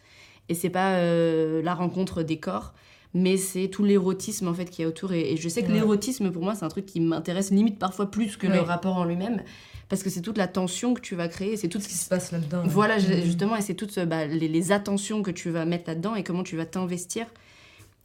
et 0.50 0.54
c'est 0.54 0.68
pas 0.70 0.96
euh, 0.96 1.62
la 1.62 1.74
rencontre 1.74 2.22
des 2.22 2.38
corps, 2.38 2.74
mais 3.14 3.36
c'est 3.36 3.68
tout 3.68 3.84
l'érotisme 3.84 4.48
en 4.48 4.54
fait 4.54 4.66
qui 4.70 4.82
est 4.82 4.86
autour. 4.86 5.12
Et, 5.12 5.32
et 5.32 5.36
je 5.36 5.48
sais 5.48 5.62
que 5.62 5.68
Ouais. 5.68 5.74
l'érotisme, 5.74 6.30
pour 6.30 6.42
moi, 6.42 6.54
c'est 6.54 6.64
un 6.64 6.68
truc 6.68 6.86
qui 6.86 7.00
m'intéresse 7.00 7.50
limite 7.50 7.78
parfois 7.78 8.10
plus 8.10 8.36
que 8.36 8.46
le 8.46 8.60
rapport 8.60 8.96
en 8.96 9.04
lui-même, 9.04 9.42
parce 9.88 10.02
que 10.02 10.10
c'est 10.10 10.20
toute 10.22 10.36
la 10.38 10.48
tension 10.48 10.92
que 10.94 11.00
tu 11.00 11.14
vas 11.14 11.28
créer, 11.28 11.56
c'est 11.56 11.68
tout 11.68 11.80
ce 11.80 11.88
qui 11.88 11.94
se 11.94 12.04
se 12.04 12.08
passe 12.10 12.32
là-dedans. 12.32 12.62
Voilà, 12.66 12.96
Mm. 12.98 13.00
j'ai- 13.00 13.22
justement, 13.24 13.56
et 13.56 13.62
c'est 13.62 13.74
toutes 13.74 13.96
euh, 13.98 14.04
bah, 14.06 14.26
les, 14.26 14.48
les 14.48 14.72
attentions 14.72 15.22
que 15.22 15.30
tu 15.30 15.50
vas 15.50 15.64
mettre 15.64 15.88
là-dedans 15.88 16.14
et 16.14 16.22
comment 16.22 16.42
tu 16.42 16.56
vas 16.56 16.66
t'investir. 16.66 17.26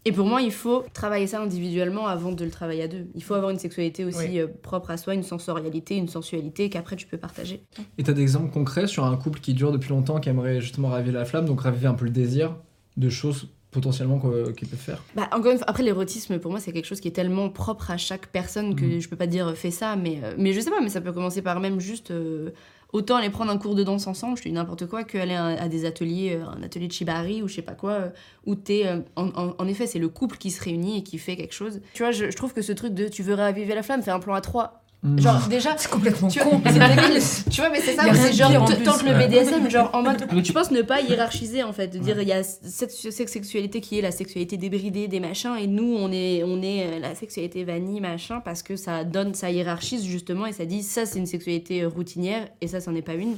Et 0.06 0.12
pour 0.12 0.26
moi, 0.28 0.42
il 0.42 0.52
faut 0.52 0.84
travailler 0.94 1.28
ça 1.28 1.42
individuellement 1.42 2.08
avant 2.08 2.34
de 2.34 2.44
le 2.44 2.52
travailler 2.52 2.84
à 2.84 2.88
deux. 2.90 3.08
Il 3.16 3.24
faut 3.24 3.36
avoir 3.36 3.52
une 3.52 3.60
sexualité 3.60 4.04
aussi 4.04 4.18
Oui. 4.32 4.40
euh, 4.40 4.48
propre 4.62 4.92
à 4.92 4.98
soi, 4.98 5.14
une 5.14 5.24
sensorialité, 5.24 5.96
une 5.96 6.10
sensualité 6.10 6.70
qu'après 6.70 6.98
tu 6.98 7.08
peux 7.08 7.18
partager. 7.18 7.64
Et 7.98 8.04
t'as 8.04 8.12
des 8.12 8.22
exemples 8.22 8.52
concrets 8.52 8.88
sur 8.88 9.06
un 9.06 9.16
couple 9.16 9.40
qui 9.40 9.54
dure 9.54 9.72
depuis 9.72 9.92
longtemps, 9.92 10.20
qui 10.20 10.28
aimerait 10.28 10.60
justement 10.60 10.90
raviver 10.90 11.14
la 11.14 11.24
flamme, 11.24 11.46
donc 11.46 11.62
raviver 11.62 11.88
un 11.88 11.94
peu 11.94 12.04
le 12.04 12.12
désir 12.12 12.54
de 12.98 13.10
choses 13.10 13.48
potentiellement 13.74 14.20
qu'ils 14.58 14.68
peuvent 14.68 14.80
faire 14.80 15.04
Bah, 15.16 15.28
encore 15.34 15.52
une 15.52 15.58
fois, 15.58 15.70
après 15.70 15.84
l'érotisme, 15.84 16.40
pour 16.40 16.52
moi, 16.52 16.60
c'est 16.60 16.72
quelque 16.72 16.86
chose 16.86 17.02
qui 17.02 17.08
est 17.10 17.12
tellement 17.12 17.50
propre 17.50 17.92
à 17.92 17.98
chaque 17.98 18.28
personne 18.28 18.76
que 18.76 18.86
Mhm. 18.86 19.00
je 19.02 19.10
peux 19.10 19.16
pas 19.18 19.28
dire 19.28 19.48
euh, 19.50 19.54
fais 19.54 19.72
ça, 19.72 19.96
mais, 19.96 20.20
euh, 20.24 20.34
mais 20.38 20.54
je 20.54 20.60
sais 20.62 20.70
pas, 20.70 20.80
mais 20.82 20.90
ça 20.90 21.02
peut 21.02 21.12
commencer 21.12 21.42
par 21.42 21.60
même 21.60 21.80
juste 21.80 22.12
euh, 22.12 22.52
autant 22.94 23.16
aller 23.16 23.32
prendre 23.32 23.52
un 23.52 23.58
cours 23.58 23.74
de 23.76 23.84
danse 23.84 24.06
ensemble, 24.08 24.38
je 24.38 24.44
te 24.44 24.48
dis 24.50 24.54
n'importe 24.54 24.86
quoi, 24.86 25.04
qu'aller 25.04 25.34
à, 25.34 25.46
à 25.48 25.68
des 25.68 25.86
ateliers, 25.86 26.40
un 26.56 26.62
atelier 26.62 26.88
de 26.88 26.94
shibari 26.94 27.42
ou 27.42 27.48
je 27.48 27.56
sais 27.56 27.62
pas 27.64 27.74
quoi, 27.74 28.12
où 28.46 28.54
t'es. 28.56 28.86
en, 29.16 29.30
en- 29.30 29.56
en 29.58 29.68
effet, 29.68 29.88
c'est 29.88 29.98
le 30.00 30.10
couple 30.10 30.38
qui 30.38 30.52
se 30.52 30.64
réunit 30.64 31.00
et 31.00 31.04
qui 31.04 31.18
fait 31.18 31.36
quelque 31.36 31.56
chose. 31.56 31.82
Tu 31.96 32.04
vois, 32.04 32.12
je, 32.12 32.30
je 32.30 32.36
trouve 32.38 32.54
que 32.54 32.62
ce 32.62 32.72
truc 32.72 32.94
de 32.94 33.08
tu 33.08 33.24
veux 33.24 33.34
raviver 33.34 33.74
la 33.74 33.82
flamme, 33.82 34.04
fais 34.04 34.12
un 34.12 34.20
plan 34.20 34.36
à 34.36 34.42
trois. 34.42 34.83
Mm. 35.04 35.20
Genre, 35.20 35.48
déjà. 35.50 35.76
C'est 35.78 35.92
complètement 35.92 36.30
Tu 36.30 36.40
vois, 36.40 36.52
con. 36.52 36.62
c'est. 36.66 37.50
Tu 37.50 37.60
vois, 37.60 37.70
mais 37.70 37.82
c'est 37.82 37.94
ça, 37.94 38.04
c'est 38.14 38.32
genre, 38.32 38.66
tant 38.84 38.98
que 38.98 39.06
le. 39.06 39.14
BDSM, 39.14 39.70
genre 39.70 39.90
en 39.94 40.02
mode, 40.02 40.26
je 40.44 40.52
pense 40.54 40.72
ne 40.72 40.82
pas 40.82 41.02
hiérarchiser 41.02 41.62
en 41.62 41.74
fait, 41.74 41.88
de 41.88 42.00
dire 42.00 42.22
il 42.22 42.28
y 42.28 42.32
a 42.32 42.42
cette, 42.44 42.92
cette 42.92 43.30
sexualité 43.30 43.82
qui 43.82 44.00
est 44.00 44.02
la 44.02 44.12
sexualité 44.12 44.56
débridée, 44.56 45.10
des 45.10 45.20
machins, 45.20 45.56
et 45.60 45.68
nous 45.68 45.96
on 45.98 46.10
est, 46.12 46.44
on 46.46 46.62
est 46.62 46.88
euh, 46.88 47.00
la 47.00 47.16
sexualité 47.16 47.66
vanille, 47.66 48.00
machin, 48.00 48.40
parce 48.40 48.64
que 48.64 48.78
ça 48.78 49.04
donne, 49.04 49.34
ça 49.34 49.52
hiérarchise 49.52 50.06
justement, 50.06 50.46
et 50.46 50.54
ça 50.54 50.66
dit 50.66 50.84
ça 50.84 51.06
c'est 51.06 51.20
une 51.20 51.26
sexualité 51.26 51.84
euh, 51.84 51.90
routinière, 51.90 52.48
et 52.62 52.68
ça 52.68 52.80
c'en 52.80 52.96
est 52.96 53.02
pas 53.02 53.16
une. 53.16 53.38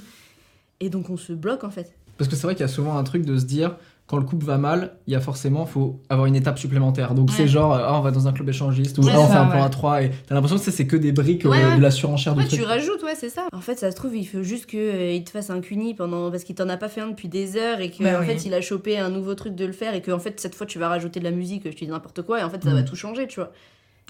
Et 0.79 0.89
donc 0.89 1.09
on 1.09 1.17
se 1.17 1.33
bloque 1.33 1.63
en 1.63 1.71
fait. 1.71 1.93
Parce 2.17 2.29
que 2.29 2.35
c'est 2.35 2.43
vrai 2.43 2.53
qu'il 2.53 2.61
y 2.61 2.69
a 2.69 2.71
souvent 2.71 2.95
un 2.97 3.03
truc 3.03 3.25
de 3.25 3.37
se 3.37 3.45
dire, 3.45 3.75
quand 4.07 4.17
le 4.17 4.23
couple 4.23 4.45
va 4.45 4.57
mal, 4.59 4.97
il 5.07 5.13
y 5.13 5.15
a 5.15 5.19
forcément, 5.19 5.65
faut 5.65 5.99
avoir 6.09 6.27
une 6.27 6.35
étape 6.35 6.59
supplémentaire. 6.59 7.15
Donc 7.15 7.29
Ouais. 7.29 7.35
c'est 7.37 7.47
genre, 7.47 7.73
ah, 7.73 7.97
on 7.97 8.01
va 8.01 8.11
dans 8.11 8.27
un 8.27 8.33
club 8.33 8.47
échangiste, 8.49 8.99
ou 8.99 9.01
Ouais, 9.01 9.11
ah, 9.15 9.19
on 9.19 9.27
ça, 9.27 9.33
fait 9.33 9.39
un 9.39 9.45
plan 9.47 9.63
à 9.63 9.69
trois, 9.69 10.03
et 10.03 10.11
t'as 10.27 10.35
l'impression 10.35 10.57
que 10.57 10.63
c'est- 10.63 10.69
c'est 10.71 10.85
que 10.85 10.95
des 10.95 11.11
briques 11.11 11.43
Ouais, 11.45 11.57
euh, 11.63 11.69
ouais. 11.71 11.77
de 11.77 11.81
la 11.81 11.89
surenchère 11.89 12.35
de 12.35 12.41
Ouais, 12.41 12.47
tu 12.47 12.61
rajoutes, 12.61 13.01
ouais, 13.01 13.15
c'est 13.15 13.29
ça. 13.29 13.47
En 13.51 13.61
fait, 13.61 13.79
ça 13.79 13.89
se 13.89 13.95
trouve, 13.95 14.15
il 14.15 14.25
faut 14.27 14.43
juste 14.43 14.67
qu'il 14.67 15.23
te 15.23 15.29
fasse 15.31 15.49
un 15.49 15.59
cuni 15.59 15.95
pendant. 15.95 16.29
Parce 16.29 16.43
qu'il 16.43 16.53
t'en 16.55 16.69
a 16.69 16.77
pas 16.77 16.87
fait 16.89 17.01
un 17.01 17.07
depuis 17.09 17.29
des 17.29 17.57
heures 17.57 17.79
et 17.81 17.89
qu'en 17.89 18.03
Bah 18.03 18.17
en 18.17 18.21
oui. 18.21 18.27
fait, 18.27 18.45
il 18.45 18.53
a 18.53 18.61
chopé 18.61 18.97
un 18.99 19.09
nouveau 19.09 19.33
truc 19.33 19.55
de 19.55 19.65
le 19.65 19.73
faire 19.73 19.95
et 19.95 20.01
que 20.03 20.11
en 20.11 20.19
fait, 20.19 20.39
cette 20.39 20.53
fois, 20.53 20.67
tu 20.67 20.77
vas 20.77 20.87
rajouter 20.89 21.19
de 21.19 21.25
la 21.25 21.31
musique, 21.31 21.63
je 21.65 21.71
te 21.71 21.77
dis 21.83 21.87
n'importe 21.87 22.21
quoi, 22.21 22.39
et 22.39 22.43
en 22.43 22.49
fait, 22.51 22.63
ça 22.63 22.69
va 22.73 22.81
Mm. 22.81 22.85
tout 22.85 22.95
changer, 22.95 23.25
tu 23.27 23.39
vois. 23.39 23.51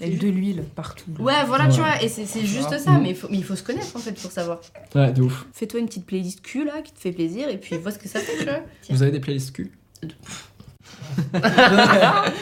Avec 0.02 0.18
de 0.18 0.28
l'huile 0.28 0.62
partout. 0.74 1.06
Ouais, 1.18 1.32
voilà, 1.46 1.68
tu 1.68 1.80
vois, 1.80 2.02
et 2.02 2.08
c'est 2.08 2.26
c'est 2.26 2.44
juste 2.44 2.68
Ah. 2.70 2.78
ça, 2.78 2.98
mais 2.98 3.08
il 3.10 3.16
faut, 3.16 3.28
mais 3.30 3.38
il 3.38 3.44
faut 3.44 3.56
se 3.56 3.62
connaître 3.62 3.96
en 3.96 3.98
fait 3.98 4.12
pour 4.12 4.30
savoir. 4.30 4.60
Ouais, 4.94 5.10
de 5.10 5.22
ouf. 5.22 5.46
Fais-toi 5.54 5.80
une 5.80 5.86
petite 5.86 6.04
playlist 6.04 6.42
cul 6.42 6.66
là 6.66 6.82
qui 6.84 6.92
te 6.92 7.00
fait 7.00 7.12
plaisir 7.12 7.48
et 7.48 7.56
puis 7.56 7.78
vois 7.78 7.92
ce 7.92 7.98
que 7.98 8.06
ça 8.06 8.20
fait, 8.20 8.36
tu 8.36 8.44
vois. 8.44 8.60
Vous 8.90 9.02
avez 9.02 9.10
des 9.10 9.20
playlists 9.20 9.52
cul? 9.52 9.72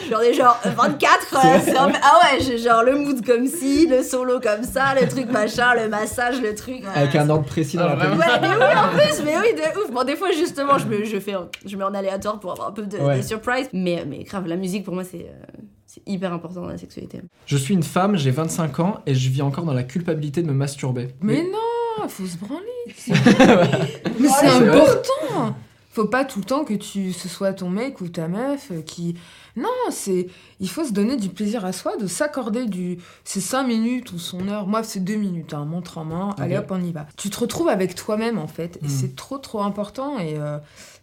J'en 0.09 0.19
ai 0.21 0.33
genre 0.37 0.59
24, 0.63 1.29
quoi. 1.29 1.41
c'est 1.63 1.77
un 1.77 1.89
peu- 1.89 1.97
Ah 2.01 2.19
ouais, 2.23 2.41
j'ai 2.41 2.57
genre 2.57 2.83
le 2.83 2.97
mood 2.97 3.25
comme 3.25 3.47
ci, 3.47 3.87
le 3.87 4.03
solo 4.03 4.39
comme 4.39 4.63
ça, 4.63 4.93
le 4.99 5.07
truc 5.07 5.29
machin, 5.31 5.73
le 5.75 5.87
massage, 5.89 6.41
le 6.41 6.53
truc. 6.55 6.81
Avec 6.93 7.15
un 7.15 7.29
ordre 7.29 7.45
précis 7.45 7.77
dans 7.77 7.85
Ah, 7.85 7.95
la 7.95 8.05
playlist. 8.05 8.19
Ouais, 8.19 8.39
mais 8.41 8.47
oui, 8.49 8.75
en 8.75 8.89
plus, 8.97 9.23
mais 9.23 9.33
oui, 9.39 9.53
de 9.55 9.79
ouf. 9.79 9.91
Bon, 9.91 10.03
des 10.03 10.15
fois, 10.15 10.31
justement, 10.31 10.77
je, 10.77 10.85
me, 10.87 11.03
je, 11.05 11.19
fais, 11.19 11.35
je 11.65 11.77
mets 11.77 11.83
en 11.83 11.93
aléatoire 11.93 12.39
pour 12.39 12.51
avoir 12.51 12.69
un 12.69 12.71
peu 12.71 12.83
de, 12.83 12.97
Ouais. 12.97 13.17
de 13.17 13.21
surprise. 13.21 13.67
Mais, 13.73 14.03
mais 14.07 14.23
grave, 14.23 14.47
la 14.47 14.55
musique, 14.57 14.83
pour 14.83 14.93
moi, 14.93 15.03
c'est 15.03 15.27
euh, 15.29 15.61
c'est 15.85 16.01
hyper 16.05 16.33
important 16.33 16.61
dans 16.61 16.67
la 16.69 16.77
sexualité. 16.77 17.21
Je 17.45 17.55
suis 17.57 17.73
une 17.73 17.83
femme, 17.83 18.17
j'ai 18.17 18.31
25 18.31 18.79
ans, 18.81 18.97
et 19.05 19.15
je 19.15 19.29
vis 19.29 19.41
encore 19.41 19.63
dans 19.63 19.73
la 19.73 19.83
culpabilité 19.83 20.41
de 20.41 20.47
me 20.47 20.53
masturber. 20.53 21.09
Mais 21.21 21.43
non, 21.43 22.07
faut 22.09 22.25
se 22.25 22.37
branler. 22.37 22.65
Mais 24.19 24.27
c'est 24.27 24.47
important. 24.47 25.55
Faut 25.95 26.05
pas 26.07 26.25
tout 26.25 26.39
le 26.39 26.45
temps 26.45 26.65
que 26.65 26.73
tu 26.73 27.13
ce 27.13 27.29
soit 27.29 27.53
ton 27.53 27.69
mec 27.69 28.01
ou 28.01 28.09
ta 28.09 28.27
meuf 28.27 28.69
euh, 28.71 28.81
qui 28.81 29.15
non, 29.55 29.69
c'est 29.89 30.27
il 30.59 30.69
faut 30.69 30.83
se 30.83 30.91
donner 30.91 31.15
du 31.15 31.29
plaisir 31.29 31.63
à 31.63 31.71
soi, 31.71 31.95
de 31.95 32.07
s'accorder 32.07 32.65
du 32.65 32.97
c'est 33.23 33.39
5 33.39 33.63
minutes 33.65 34.11
ou 34.11 34.19
son 34.19 34.49
heure. 34.49 34.67
Moi, 34.67 34.83
c'est 34.83 34.99
2 34.99 35.15
minutes, 35.15 35.53
un 35.53 35.63
montre 35.63 35.97
en 35.97 36.03
main. 36.03 36.35
Allez 36.37 36.57
hop, 36.57 36.67
on 36.71 36.81
y 36.83 36.91
va. 36.91 37.07
Tu 37.15 37.29
te 37.29 37.39
retrouves 37.39 37.69
avec 37.69 37.95
toi-même 37.95 38.37
en 38.37 38.47
fait, 38.47 38.77
et 38.81 38.87
Mm. 38.87 38.89
c'est 38.89 39.15
trop 39.15 39.37
trop 39.37 39.61
important 39.61 40.19
et 40.19 40.37
euh, 40.37 40.57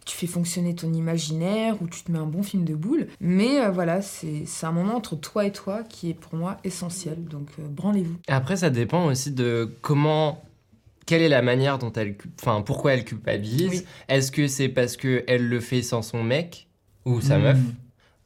tu 0.05 0.15
fais 0.15 0.27
fonctionner 0.27 0.75
ton 0.75 0.93
imaginaire 0.93 1.81
ou 1.81 1.87
tu 1.87 2.03
te 2.03 2.11
mets 2.11 2.19
un 2.19 2.27
bon 2.27 2.43
film 2.43 2.63
de 2.63 2.75
boule. 2.75 3.07
Mais 3.19 3.59
euh, 3.59 3.71
voilà, 3.71 4.03
c'est 4.03 4.43
c'est 4.45 4.67
un 4.67 4.71
moment 4.71 4.95
entre 4.97 5.15
toi 5.15 5.45
et 5.45 5.51
toi 5.51 5.81
qui 5.81 6.11
est 6.11 6.13
pour 6.13 6.35
moi 6.35 6.57
essentiel. 6.63 7.23
Donc 7.25 7.47
euh, 7.57 7.63
branlez-vous. 7.67 8.17
Après, 8.27 8.57
ça 8.57 8.69
dépend 8.69 9.05
aussi 9.05 9.31
de 9.31 9.75
comment. 9.81 10.43
Quelle 11.05 11.21
est 11.21 11.29
la 11.29 11.41
manière 11.41 11.77
dont 11.79 11.91
elle. 11.93 12.15
Enfin, 12.41 12.61
pourquoi 12.61 12.93
elle 12.93 13.03
culpabilise? 13.05 13.69
Oui. 13.81 13.85
Est-ce 14.07 14.31
que 14.31 14.47
c'est 14.47 14.69
parce 14.69 14.95
qu'elle 14.97 15.47
le 15.49 15.59
fait 15.59 15.81
sans 15.81 16.01
son 16.01 16.23
mec 16.23 16.67
Ou 17.05 17.19
sa 17.21 17.37
Mm. 17.37 17.41
meuf 17.43 17.57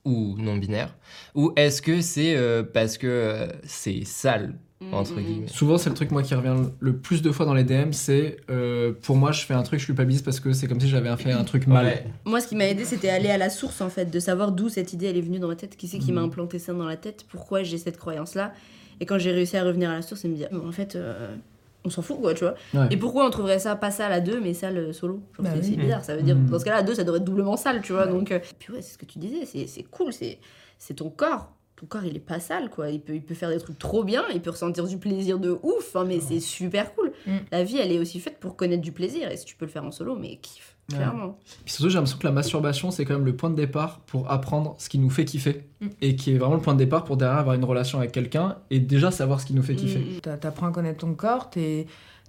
Ou 0.05 0.35
non-binaire? 0.37 0.95
Ou 1.35 1.51
est-ce 1.55 1.81
que 1.81 2.01
c'est 2.01 2.35
euh, 2.35 2.63
parce 2.63 2.97
que 2.97 3.07
euh, 3.07 3.47
c'est 3.63 4.05
sale 4.05 4.55
Entre 4.91 5.15
Mm, 5.15 5.15
mm, 5.15 5.19
mm. 5.19 5.25
guillemets? 5.25 5.47
Souvent, 5.47 5.77
c'est 5.79 5.89
le 5.89 5.95
truc 5.95 6.11
moi 6.11 6.21
qui 6.21 6.35
revient 6.35 6.55
le 6.79 6.95
plus 6.97 7.21
de 7.23 7.31
fois 7.31 7.45
dans 7.47 7.55
les 7.55 7.63
DM, 7.63 7.91
c'est 7.93 8.37
euh, 8.51 8.93
pour 9.01 9.15
moi, 9.17 9.31
je 9.31 9.43
fais 9.43 9.55
un 9.55 9.63
truc, 9.63 9.79
je 9.79 9.85
culpabilise 9.87 10.21
parce 10.21 10.39
que 10.39 10.53
c'est 10.53 10.67
comme 10.67 10.79
si 10.79 10.87
j'avais 10.87 11.13
fait 11.17 11.31
un 11.31 11.43
truc 11.43 11.65
mal. 11.67 11.85
Ouais. 11.87 12.05
Moi, 12.25 12.39
ce 12.41 12.47
qui 12.47 12.55
m'a 12.55 12.65
aidé, 12.67 12.85
c'était 12.85 13.09
aller 13.09 13.29
à 13.31 13.37
la 13.37 13.49
source, 13.49 13.81
en 13.81 13.89
fait, 13.89 14.05
de 14.11 14.19
savoir 14.19 14.51
d'où 14.51 14.69
cette 14.69 14.93
idée 14.93 15.07
elle 15.07 15.17
est 15.17 15.21
venue 15.21 15.39
dans 15.39 15.47
ma 15.47 15.55
tête, 15.55 15.75
qui 15.75 15.87
c'est 15.87 15.97
qui 15.99 16.11
m'a 16.11 16.21
Mhm. 16.21 16.27
implanté 16.27 16.59
ça 16.59 16.73
dans 16.73 16.85
la 16.85 16.95
tête, 16.95 17.25
pourquoi 17.27 17.63
j'ai 17.63 17.79
cette 17.79 17.97
croyance-là? 17.97 18.53
Et 18.99 19.05
quand 19.07 19.17
j'ai 19.17 19.31
réussi 19.31 19.57
à 19.57 19.63
revenir 19.63 19.89
à 19.89 19.95
la 19.95 20.01
source 20.03 20.23
et 20.25 20.27
me 20.29 20.35
dire, 20.35 20.47
en 20.53 20.71
fait, 20.71 20.95
euh, 20.95 21.35
on 21.85 21.89
s'en 21.89 22.01
fout, 22.01 22.19
quoi, 22.19 22.33
tu 22.33 22.43
vois. 22.43 22.55
Ouais. 22.73 22.87
Et 22.91 22.97
pourquoi 22.97 23.25
on 23.25 23.29
trouverait 23.29 23.59
ça 23.59 23.75
pas 23.75 23.91
sale 23.91 24.11
à 24.11 24.19
deux, 24.19 24.39
mais 24.41 24.53
sale 24.53 24.93
solo? 24.93 25.21
Bah 25.39 25.51
c'est- 25.61 25.69
oui. 25.69 25.77
Bizarre, 25.77 26.03
ça 26.03 26.15
veut 26.15 26.23
dire, 26.23 26.35
Mhm. 26.35 26.49
dans 26.49 26.59
ce 26.59 26.65
cas-là, 26.65 26.77
à 26.77 26.83
deux, 26.83 26.95
ça 26.95 27.03
devrait 27.03 27.19
être 27.19 27.25
doublement 27.25 27.55
sale, 27.57 27.81
tu 27.81 27.93
vois. 27.93 28.07
Donc, 28.07 28.31
euh, 28.31 28.39
puis 28.59 28.73
ouais, 28.73 28.81
c'est 28.81 28.93
ce 28.93 28.97
que 28.97 29.05
tu 29.05 29.19
disais, 29.19 29.45
c'est 29.45 29.67
c'est 29.67 29.83
cool, 29.83 30.11
c'est 30.13 30.39
c'est 30.77 30.95
ton 30.95 31.09
corps. 31.09 31.51
Ton 31.75 31.85
corps, 31.85 32.03
il 32.05 32.15
est 32.15 32.19
pas 32.19 32.39
sale, 32.39 32.69
quoi. 32.71 32.89
Il 32.89 32.99
peut, 33.01 33.13
il 33.13 33.21
peut 33.21 33.35
faire 33.35 33.49
des 33.49 33.59
trucs 33.59 33.77
trop 33.77 34.03
bien, 34.03 34.23
il 34.33 34.41
peut 34.41 34.49
ressentir 34.49 34.85
du 34.87 34.97
plaisir 34.97 35.37
de 35.39 35.57
ouf, 35.61 35.95
hein, 35.95 36.05
mais 36.05 36.19
c'est 36.19 36.39
super 36.39 36.93
cool. 36.95 37.11
Mm. 37.27 37.31
La 37.51 37.63
vie, 37.63 37.77
elle 37.77 37.91
est 37.91 37.99
aussi 37.99 38.19
faite 38.19 38.39
pour 38.39 38.55
connaître 38.55 38.81
du 38.81 38.91
plaisir, 38.91 39.29
et 39.31 39.37
si 39.37 39.45
tu 39.45 39.55
peux 39.55 39.65
le 39.65 39.71
faire 39.71 39.83
en 39.85 39.91
solo, 39.91 40.15
mais 40.15 40.37
kiffe, 40.37 40.75
Ouais. 40.91 40.97
clairement. 40.97 41.37
Puis 41.65 41.73
surtout, 41.73 41.89
j'ai 41.89 41.95
l'impression 41.95 42.17
que 42.17 42.25
la 42.27 42.31
masturbation, 42.31 42.91
c'est 42.91 43.03
quand 43.03 43.15
même 43.15 43.25
le 43.25 43.35
point 43.35 43.49
de 43.49 43.55
départ 43.55 43.99
pour 44.07 44.31
apprendre 44.31 44.75
ce 44.77 44.87
qui 44.87 44.99
nous 44.99 45.09
fait 45.09 45.25
kiffer. 45.25 45.65
Mm. 45.81 45.87
Et 46.01 46.15
qui 46.15 46.33
est 46.33 46.37
vraiment 46.37 46.55
le 46.55 46.61
point 46.61 46.73
de 46.73 46.79
départ 46.79 47.03
pour 47.03 47.17
derrière 47.17 47.37
avoir 47.39 47.55
une 47.55 47.65
relation 47.65 47.99
avec 47.99 48.11
quelqu'un 48.13 48.55
et 48.71 48.79
déjà 48.79 49.11
savoir 49.11 49.41
ce 49.41 49.45
qui 49.45 49.53
nous 49.53 49.63
fait 49.63 49.75
kiffer. 49.75 49.99
Mm. 49.99 50.19
T'a- 50.21 50.37
T'apprends 50.37 50.67
à 50.67 50.71
connaître 50.71 50.99
ton 50.99 51.13
corps, 51.13 51.49
tes, 51.49 51.87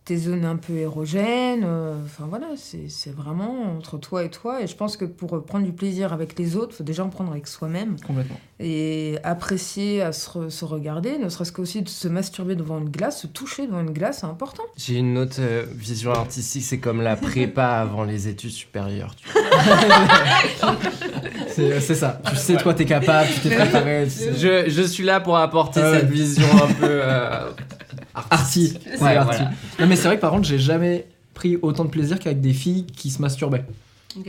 tes 0.08 0.16
zones 0.16 0.44
un 0.44 0.56
peu 0.56 0.74
érogènes. 0.76 1.64
euh, 1.66 1.94
Enfin 2.04 2.24
voilà, 2.28 2.46
c'est 2.56 2.88
c'est 2.88 3.14
vraiment 3.14 3.76
entre 3.76 3.98
toi 3.98 4.24
et 4.24 4.30
toi. 4.30 4.62
Et 4.62 4.66
je 4.66 4.74
pense 4.74 4.96
que 4.96 5.04
pour 5.04 5.34
euh, 5.34 5.40
prendre 5.44 5.64
du 5.66 5.72
plaisir 5.72 6.12
avec 6.12 6.38
les 6.38 6.56
autres, 6.56 6.74
faut 6.74 6.82
déjà 6.84 7.04
en 7.04 7.08
prendre 7.10 7.30
avec 7.30 7.46
soi-même. 7.46 7.96
Complètement. 8.06 8.40
Et 8.60 9.18
apprécier 9.22 10.02
à 10.02 10.12
se, 10.12 10.28
re- 10.30 10.50
se 10.50 10.64
regarder, 10.64 11.18
ne 11.18 11.28
serait-ce 11.28 11.52
qu'aussi 11.52 11.82
de 11.82 11.88
se 11.88 12.08
masturber 12.08 12.56
devant 12.56 12.78
une 12.78 12.88
glace, 12.90 13.20
se 13.22 13.26
toucher 13.28 13.66
devant 13.66 13.80
une 13.82 13.92
glace, 13.92 14.18
c'est 14.20 14.26
important. 14.26 14.64
J'ai 14.76 14.96
une 14.96 15.16
autre 15.18 15.36
euh, 15.40 15.64
vision 15.74 16.10
artistique, 16.12 16.64
c'est 16.64 16.78
comme 16.78 17.00
la 17.02 17.14
prépa 17.16 17.66
avant 17.82 18.02
les 18.04 18.26
études 18.28 18.50
supérieures. 18.50 19.14
C'est 21.50 21.94
ça. 21.94 22.20
Tu 22.30 22.36
sais, 22.36 22.56
toi, 22.56 22.72
t'es 22.74 22.84
capable, 22.84 23.28
tu 23.34 23.40
t'es 23.48 23.54
préparé. 23.56 24.04
tu 24.04 24.10
sais. 24.10 24.34
Je, 24.34 24.70
je 24.70 24.82
suis 24.82 25.04
là 25.04 25.20
pour 25.20 25.36
apporter 25.36 25.80
Ah 25.82 25.94
cette 25.98 26.08
vision 26.10 26.46
un 26.54 26.72
peu 26.72 26.86
euh, 27.02 27.50
Arty. 28.30 28.74
Ouais, 28.86 28.90
Ouais, 28.92 28.96
voilà. 28.98 29.20
arty. 29.22 29.42
Non, 29.80 29.86
mais 29.86 29.96
c'est 29.96 30.08
vrai 30.08 30.16
que 30.16 30.20
par 30.20 30.30
contre, 30.32 30.46
j'ai 30.48 30.58
jamais 30.58 31.06
pris 31.34 31.56
autant 31.62 31.84
de 31.84 31.90
plaisir 31.90 32.18
qu'avec 32.18 32.40
des 32.40 32.52
filles 32.52 32.84
qui 32.86 33.10
se 33.10 33.22
masturbaient. 33.22 33.64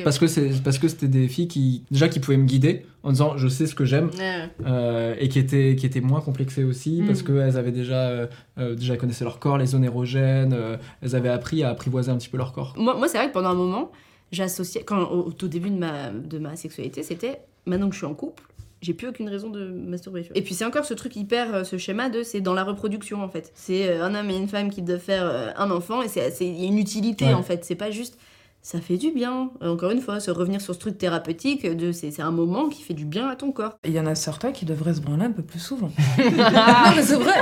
Parce 0.04 0.20
que 0.20 0.28
c'est 0.28 0.62
parce 0.64 0.78
que 0.78 0.88
c'était 0.88 1.08
des 1.08 1.28
filles 1.28 1.48
qui 1.48 1.84
déjà 1.90 2.10
qui 2.10 2.20
pouvaient 2.20 2.38
me 2.38 2.46
guider 2.46 2.86
en 3.02 3.12
disant 3.12 3.38
je 3.38 3.48
sais 3.48 3.66
ce 3.66 3.74
que 3.74 3.86
j'aime 3.86 4.12
Ouais. 4.20 4.50
euh, 4.68 5.16
et 5.18 5.30
qui 5.30 5.40
étaient 5.40 5.76
qui 5.80 5.86
étaient 5.86 6.02
moins 6.02 6.22
complexées 6.22 6.64
aussi 6.66 7.02
Mm. 7.02 7.08
parce 7.08 7.24
qu'elles 7.24 7.58
avaient 7.58 7.72
déjà 7.72 7.96
euh, 8.10 8.28
euh, 8.60 8.76
déjà 8.76 8.98
connaissaient 8.98 9.24
leur 9.24 9.40
corps, 9.40 9.58
les 9.58 9.66
zones 9.68 9.86
érogènes, 9.86 10.54
euh, 10.54 10.78
elles 11.02 11.16
avaient 11.16 11.30
appris 11.30 11.64
à 11.64 11.70
apprivoiser 11.70 12.12
un 12.12 12.18
petit 12.18 12.30
peu 12.30 12.38
leur 12.38 12.52
corps. 12.52 12.76
Moi, 12.78 12.94
moi 12.96 13.08
c'est 13.08 13.18
vrai 13.18 13.30
que 13.30 13.34
pendant 13.34 13.50
un 13.50 13.56
moment, 13.56 13.92
j'associais, 14.32 14.84
quand, 14.84 15.02
au, 15.06 15.28
au 15.28 15.32
tout 15.32 15.48
début 15.48 15.70
de 15.72 15.78
ma, 15.78 16.10
de 16.12 16.38
ma 16.38 16.56
sexualité, 16.56 17.02
c'était 17.02 17.40
maintenant 17.66 17.88
que 17.88 17.94
je 17.94 18.00
suis 18.00 18.06
en 18.08 18.14
couple, 18.14 18.44
j'ai 18.82 18.94
plus 18.94 19.08
aucune 19.08 19.28
raison 19.30 19.50
de 19.50 19.68
masturber. 19.70 20.22
tu 20.24 20.30
vois. 20.30 20.38
Et 20.38 20.42
puis 20.42 20.54
c'est 20.54 20.66
encore 20.66 20.86
ce 20.86 20.94
truc 20.94 21.16
hyper, 21.16 21.54
euh, 21.54 21.64
ce 21.64 21.78
schéma 21.78 22.10
de 22.10 22.24
c'est 22.24 22.42
dans 22.42 22.54
la 22.54 22.64
reproduction 22.64 23.22
en 23.24 23.30
fait. 23.30 23.52
C'est 23.56 23.90
euh, 23.90 24.04
un 24.06 24.16
homme 24.16 24.30
et 24.30 24.38
une 24.38 24.48
femme 24.48 24.70
qui 24.70 24.82
doivent 24.82 25.00
faire 25.00 25.24
euh, 25.26 25.52
un 25.58 25.70
enfant 25.72 26.02
et 26.02 26.08
c'est 26.08 26.32
c'est- 26.32 26.48
il 26.48 26.60
y 26.62 26.66
a 26.66 26.68
une 26.68 26.78
utilité 26.80 27.26
Ouais. 27.26 27.34
en 27.34 27.44
fait. 27.44 27.66
C'est 27.66 27.76
pas 27.76 27.92
juste. 27.92 28.18
Ça 28.62 28.82
fait 28.82 28.98
du 28.98 29.12
bien. 29.12 29.52
Encore 29.62 29.92
une 29.92 30.02
fois, 30.02 30.20
se 30.20 30.32
revenir 30.32 30.60
sur 30.60 30.74
ce 30.74 30.80
truc 30.80 30.98
thérapeutique, 30.98 31.66
de 31.66 31.94
c'est 31.94 32.12
c'est 32.12 32.22
un 32.22 32.32
moment 32.32 32.68
qui 32.68 32.82
fait 32.84 32.94
du 32.94 33.06
bien 33.06 33.30
à 33.30 33.36
ton 33.38 33.54
corps. 33.54 33.76
Et 33.86 33.88
il 33.90 33.94
y 33.96 34.00
en 34.02 34.06
a 34.06 34.16
certains 34.16 34.52
qui 34.52 34.66
devraient 34.66 34.94
se 34.94 35.00
branler 35.02 35.24
un 35.26 35.32
peu 35.32 35.44
plus 35.44 35.60
souvent. 35.60 35.92
non 36.18 36.96
mais 36.96 37.02
c'est 37.04 37.16
vrai 37.16 37.34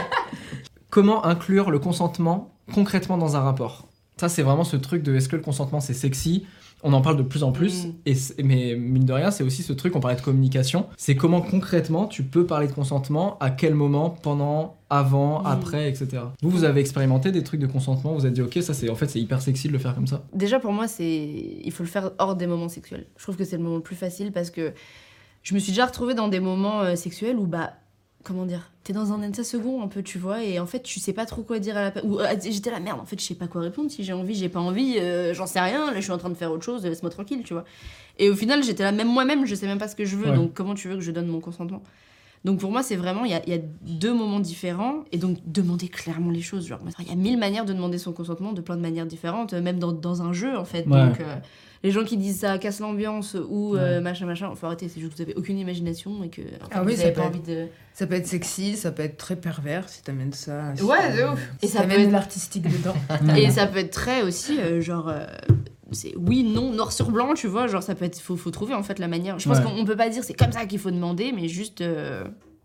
Comment 0.90 1.26
inclure 1.26 1.70
le 1.72 1.80
consentement 1.80 2.54
concrètement 2.74 3.18
dans 3.18 3.36
un 3.36 3.42
rapport? 3.42 3.88
Ça, 4.20 4.30
c'est 4.30 4.42
vraiment 4.42 4.64
ce 4.64 4.78
truc 4.78 5.04
de 5.04 5.16
est-ce 5.16 5.30
que 5.30 5.36
le 5.36 5.42
consentement 5.42 5.80
c'est 5.80 5.94
sexy? 5.94 6.46
On 6.84 6.94
en 6.94 7.02
parle 7.02 7.18
de 7.18 7.24
plus 7.24 7.44
en 7.44 7.52
plus, 7.52 7.86
Mm. 7.86 7.94
et 8.06 8.16
mais 8.44 8.76
mine 8.76 9.04
de 9.06 9.12
rien, 9.14 9.32
c'est 9.32 9.44
aussi 9.44 9.64
ce 9.64 9.74
truc, 9.74 9.96
on 9.96 10.00
parlait 10.00 10.16
de 10.18 10.22
communication, 10.22 10.86
c'est 10.96 11.16
comment 11.16 11.42
concrètement 11.42 12.06
tu 12.06 12.22
peux 12.24 12.46
parler 12.46 12.68
de 12.68 12.72
consentement, 12.74 13.38
à 13.40 13.50
quel 13.50 13.74
moment, 13.74 14.12
pendant, 14.12 14.76
avant, 14.90 15.42
Mm. 15.42 15.46
après, 15.48 15.90
etc. 15.90 16.08
Vous, 16.42 16.50
vous 16.52 16.64
avez 16.64 16.80
expérimenté 16.82 17.32
des 17.32 17.44
trucs 17.44 17.60
de 17.60 17.66
consentement, 17.68 18.14
vous 18.14 18.26
êtes 18.28 18.34
dit, 18.34 18.42
ok, 18.44 18.60
ça 18.62 18.74
c'est 18.76 18.90
en 18.90 18.96
fait 18.96 19.08
c'est 19.10 19.20
hyper 19.20 19.42
sexy 19.42 19.68
de 19.68 19.74
le 19.74 19.80
faire 19.80 19.96
comme 19.96 20.08
ça. 20.08 20.24
Déjà, 20.34 20.60
pour 20.60 20.72
moi, 20.72 20.88
c'est 20.88 21.06
il 21.64 21.72
faut 21.72 21.84
le 21.84 21.90
faire 21.90 22.12
hors 22.20 22.36
des 22.36 22.46
moments 22.48 22.70
sexuels. 22.70 23.08
Je 23.18 23.24
trouve 23.24 23.38
que 23.38 23.44
c'est 23.44 23.58
le 23.58 23.64
moment 23.64 23.78
le 23.78 23.82
plus 23.82 23.96
facile 23.96 24.32
parce 24.32 24.52
que 24.52 24.74
je 25.44 25.54
me 25.56 25.60
suis 25.60 25.72
déjà 25.72 25.88
retrouvée 25.88 26.14
dans 26.14 26.28
des 26.28 26.40
moments 26.40 26.82
euh, 26.82 26.96
sexuels 26.96 27.38
où, 27.38 27.48
bah, 27.48 27.74
comment 28.28 28.46
dire, 28.46 28.70
t'es 28.84 28.94
dans 28.94 29.14
un 29.14 29.22
état 29.22 29.44
second 29.44 29.82
un 29.82 29.88
peu, 29.88 30.04
tu 30.04 30.18
vois, 30.18 30.44
et 30.44 30.60
en 30.60 30.66
fait, 30.66 30.82
tu 30.84 31.00
sais 31.00 31.14
pas 31.14 31.26
trop 31.26 31.42
quoi 31.44 31.60
dire 31.60 31.78
à 31.78 31.84
la 31.84 31.92
personne. 31.92 32.12
Ou 32.12 32.20
euh, 32.20 32.28
j'étais 32.44 32.70
la 32.72 32.80
merde, 32.80 33.00
en 33.00 33.06
fait, 33.06 33.20
je 33.20 33.26
sais 33.26 33.36
pas 33.36 33.48
quoi 33.48 33.62
répondre. 33.62 33.90
Si 33.90 34.04
j'ai 34.04 34.14
envie, 34.14 34.36
j'ai 34.36 34.50
pas 34.50 34.60
envie, 34.60 34.98
euh, 35.00 35.34
j'en 35.34 35.48
sais 35.48 35.60
rien, 35.62 35.88
là, 35.92 35.96
je 35.96 36.02
suis 36.02 36.12
en 36.12 36.18
train 36.18 36.30
de 36.30 36.36
faire 36.36 36.52
autre 36.52 36.64
chose, 36.64 36.84
laisse-moi 36.84 37.10
tranquille, 37.10 37.42
tu 37.46 37.54
vois. 37.54 37.64
Et 38.20 38.30
au 38.30 38.36
final, 38.36 38.64
j'étais 38.64 38.84
là, 38.84 38.92
même 38.92 39.08
moi-même, 39.08 39.46
je 39.46 39.56
sais 39.56 39.66
même 39.68 39.78
pas 39.80 39.88
ce 39.88 39.96
que 39.96 40.06
je 40.06 40.16
veux, 40.18 40.30
Ouais. 40.30 40.36
donc 40.36 40.54
comment 40.54 40.74
tu 40.76 40.88
veux 40.90 40.96
que 40.96 41.02
je 41.02 41.12
donne 41.12 41.28
mon 41.28 41.40
consentement? 41.40 41.82
Donc 42.46 42.60
pour 42.60 42.72
moi, 42.72 42.84
c'est 42.84 42.96
vraiment, 42.96 43.26
il 43.26 43.32
y 43.32 43.34
a, 43.34 43.42
il 43.46 43.54
y 43.54 43.58
a 43.58 43.62
deux 43.82 44.14
moments 44.14 44.40
différents, 44.40 45.04
et 45.12 45.18
donc 45.18 45.38
demander 45.46 45.88
clairement 45.88 46.32
les 46.32 46.42
choses. 46.42 46.68
Genre, 46.68 46.80
il 47.00 47.08
y 47.08 47.12
a 47.12 47.16
mille 47.16 47.38
manières 47.38 47.66
de 47.66 47.74
demander 47.74 47.98
son 47.98 48.14
consentement, 48.14 48.54
de 48.54 48.62
plein 48.62 48.76
de 48.78 48.82
manières 48.82 49.06
différentes, 49.08 49.54
même 49.54 49.80
dans, 49.80 49.92
dans 49.92 50.22
un 50.22 50.34
jeu, 50.34 50.56
en 50.58 50.66
fait. 50.66 50.86
Ouais. 50.88 51.08
Donc 51.08 51.20
euh, 51.20 51.36
les 51.84 51.92
gens 51.92 52.04
qui 52.04 52.18
disent 52.18 52.40
ça 52.40 52.58
casse 52.58 52.80
l'ambiance, 52.80 53.36
ou 53.50 53.76
euh, 53.76 54.02
machin, 54.02 54.26
machin, 54.26 54.54
faut 54.56 54.66
arrêter, 54.66 54.90
c'est 54.90 55.00
juste 55.00 55.14
que 55.14 55.18
vous 55.18 55.22
avez 55.24 55.36
aucune 55.36 55.58
imagination, 55.58 56.24
et 56.24 56.30
que 56.30 56.42
en 56.42 56.46
fait, 56.46 56.72
Ah 56.72 56.84
oui, 56.84 56.94
vous 56.94 56.98
ça 56.98 57.04
avez 57.08 57.14
peut 57.14 57.22
pas 57.22 57.28
être- 57.28 57.36
envie 57.36 57.42
de... 57.56 57.68
Ça 57.94 58.06
peut 58.08 58.16
être 58.16 58.28
sexy, 58.28 58.76
ça 58.78 58.92
peut 58.92 59.04
être 59.04 59.18
très 59.18 59.36
pervers 59.36 59.90
si 59.90 60.04
t'amènes 60.04 60.34
ça. 60.34 60.76
si 60.76 60.84
Ouais, 60.84 61.18
de 61.18 61.24
ouf. 61.34 61.40
Et 61.62 61.68
Si 61.68 61.74
ça 61.74 61.84
peut 61.84 61.92
être- 61.94 62.08
de 62.08 62.12
l'artistique 62.12 62.64
dedans. 62.64 62.96
Et 63.38 63.50
ça 63.50 63.66
peut 63.68 63.80
être 63.80 63.92
très 63.92 64.22
aussi, 64.22 64.60
euh, 64.60 64.82
genre, 64.82 65.10
euh, 65.10 65.26
c'est 65.92 66.14
oui, 66.18 66.44
non, 66.44 66.72
noir 66.74 66.92
sur 66.92 67.10
blanc, 67.12 67.34
tu 67.34 67.48
vois, 67.48 67.68
genre 67.68 67.82
ça 67.82 67.96
peut 67.96 68.06
être, 68.06 68.20
faut, 68.20 68.36
faut 68.38 68.52
trouver 68.52 68.74
en 68.76 68.84
fait 68.84 69.00
la 69.00 69.08
manière. 69.08 69.40
Je 69.40 69.48
pense 69.50 69.58
Ouais. 69.60 69.64
qu'on 69.64 69.72
on 69.80 69.86
peut 69.86 69.96
pas 69.96 70.10
dire 70.10 70.24
c'est 70.24 70.34
comme 70.34 70.52
ça 70.52 70.66
qu'il 70.66 70.80
faut 70.80 70.92
demander, 70.92 71.32
mais 71.36 71.48
juste, 71.48 71.82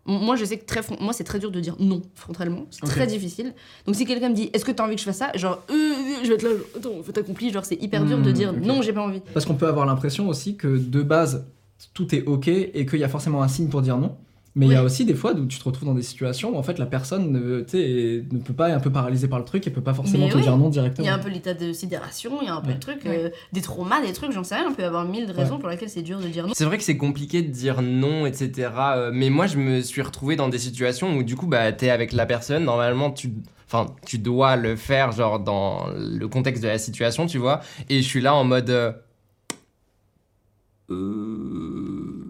moi 0.05 0.35
je 0.35 0.45
sais 0.45 0.57
que 0.57 0.65
très, 0.65 0.81
moi 0.99 1.13
c'est 1.13 1.23
très 1.23 1.39
dur 1.39 1.49
de 1.51 1.59
dire 1.59 1.75
non 1.79 2.01
frontalement, 2.15 2.65
c'est 2.71 2.81
très 2.85 3.07
difficile. 3.07 3.53
Donc 3.85 3.95
si 3.95 4.05
quelqu'un 4.05 4.29
me 4.29 4.35
dit, 4.35 4.49
est-ce 4.53 4.65
que 4.65 4.71
t'as 4.71 4.83
envie 4.85 4.95
que 4.95 5.01
je 5.01 5.05
fasse 5.05 5.17
ça, 5.17 5.31
genre, 5.35 5.63
euh, 5.69 5.73
euh, 5.73 5.95
je 6.23 6.27
vais 6.29 6.35
être 6.35 6.43
là, 6.43 6.49
genre, 6.51 6.59
attends, 6.77 7.03
faut 7.03 7.17
accompli, 7.17 7.51
genre 7.51 7.63
c'est 7.65 7.81
hyper 7.81 8.03
dur 8.05 8.19
de 8.19 8.29
Hmm, 8.29 8.33
dire 8.33 8.53
non, 8.53 8.81
j'ai 8.81 8.93
pas 8.93 9.01
envie. 9.01 9.21
Parce 9.33 9.45
qu'on 9.45 9.55
peut 9.55 9.67
avoir 9.67 9.85
l'impression 9.85 10.27
aussi 10.27 10.55
que 10.57 10.77
de 10.77 11.01
base, 11.03 11.45
tout 11.93 12.13
est 12.15 12.23
ok 12.25 12.47
et 12.47 12.85
qu'il 12.85 12.99
y 12.99 13.03
a 13.03 13.09
forcément 13.09 13.41
un 13.43 13.47
signe 13.47 13.67
pour 13.69 13.81
dire 13.81 13.97
non. 13.97 14.15
Mais 14.55 14.67
il 14.67 14.71
y 14.71 14.75
a 14.75 14.83
aussi 14.83 15.03
des 15.03 15.15
fois 15.15 15.33
où 15.33 15.47
tu 15.47 15.57
te 15.57 15.63
retrouves 15.63 15.87
dans 15.87 15.95
des 15.95 16.03
situations 16.03 16.53
où 16.53 16.57
en 16.59 16.61
fait 16.63 16.77
la 16.77 16.85
personne 16.85 17.31
ne, 17.31 17.61
peut 17.61 18.53
pas, 18.53 18.69
est 18.69 18.73
un 18.73 18.79
peu 18.79 18.91
paralysée 18.91 19.27
par 19.27 19.39
le 19.39 19.45
truc 19.45 19.65
et 19.65 19.71
peut 19.71 19.81
pas 19.81 19.95
forcément 19.95 20.25
Mais 20.25 20.31
te 20.31 20.37
oui. 20.37 20.43
dire 20.43 20.55
non 20.57 20.67
Il 20.67 20.73
directement. 20.73 21.07
y 21.07 21.09
a 21.09 21.15
un 21.15 21.19
peu 21.19 21.29
l'état 21.29 21.55
de 21.55 21.73
sidération, 21.73 22.33
il 22.41 22.45
y 22.45 22.49
a 22.49 22.53
un 22.55 22.61
peu 22.61 22.67
Ouais. 22.67 22.75
de 22.75 22.79
trucs, 22.79 23.05
euh, 23.07 23.29
des 23.51 23.61
traumas, 23.61 23.99
des 24.05 24.13
trucs, 24.13 24.31
j'en 24.31 24.43
sais 24.43 24.53
rien, 24.53 24.67
il 24.69 24.75
peut 24.75 24.83
y 24.83 24.85
avoir 24.85 25.05
mille 25.05 25.31
raisons 25.31 25.57
pour 25.57 25.69
lesquelles 25.69 25.89
c'est 25.89 26.03
dur 26.03 26.19
de 26.19 26.27
dire 26.27 26.45
non. 26.45 26.53
C'est 26.55 26.65
vrai 26.65 26.77
que 26.77 26.83
c'est 26.83 26.97
compliqué 26.97 27.41
de 27.41 27.49
dire 27.51 27.81
non, 27.81 28.27
etc. 28.27 28.69
euh, 28.95 29.11
Mais 29.11 29.31
moi, 29.31 29.47
je 29.47 29.57
me 29.57 29.81
suis 29.81 30.03
retrouvé 30.03 30.35
dans 30.35 30.49
des 30.49 30.59
situations 30.59 31.17
où, 31.17 31.23
du 31.23 31.35
coup, 31.35 31.47
bah, 31.47 31.71
t'es 31.71 31.89
avec 31.89 32.11
la 32.13 32.27
personne. 32.27 32.63
Normalement, 32.65 33.09
tu, 33.09 33.33
enfin, 33.65 33.87
tu 34.05 34.19
dois 34.19 34.55
le 34.55 34.75
faire, 34.75 35.11
genre, 35.13 35.39
dans 35.39 35.87
le 35.97 36.27
contexte 36.27 36.61
de 36.61 36.67
la 36.67 36.77
situation, 36.77 37.25
tu 37.25 37.39
vois. 37.39 37.61
Et 37.89 38.03
je 38.03 38.07
suis 38.07 38.21
là 38.21 38.35
en 38.35 38.43
mode. 38.43 38.69
euh, 40.91 42.22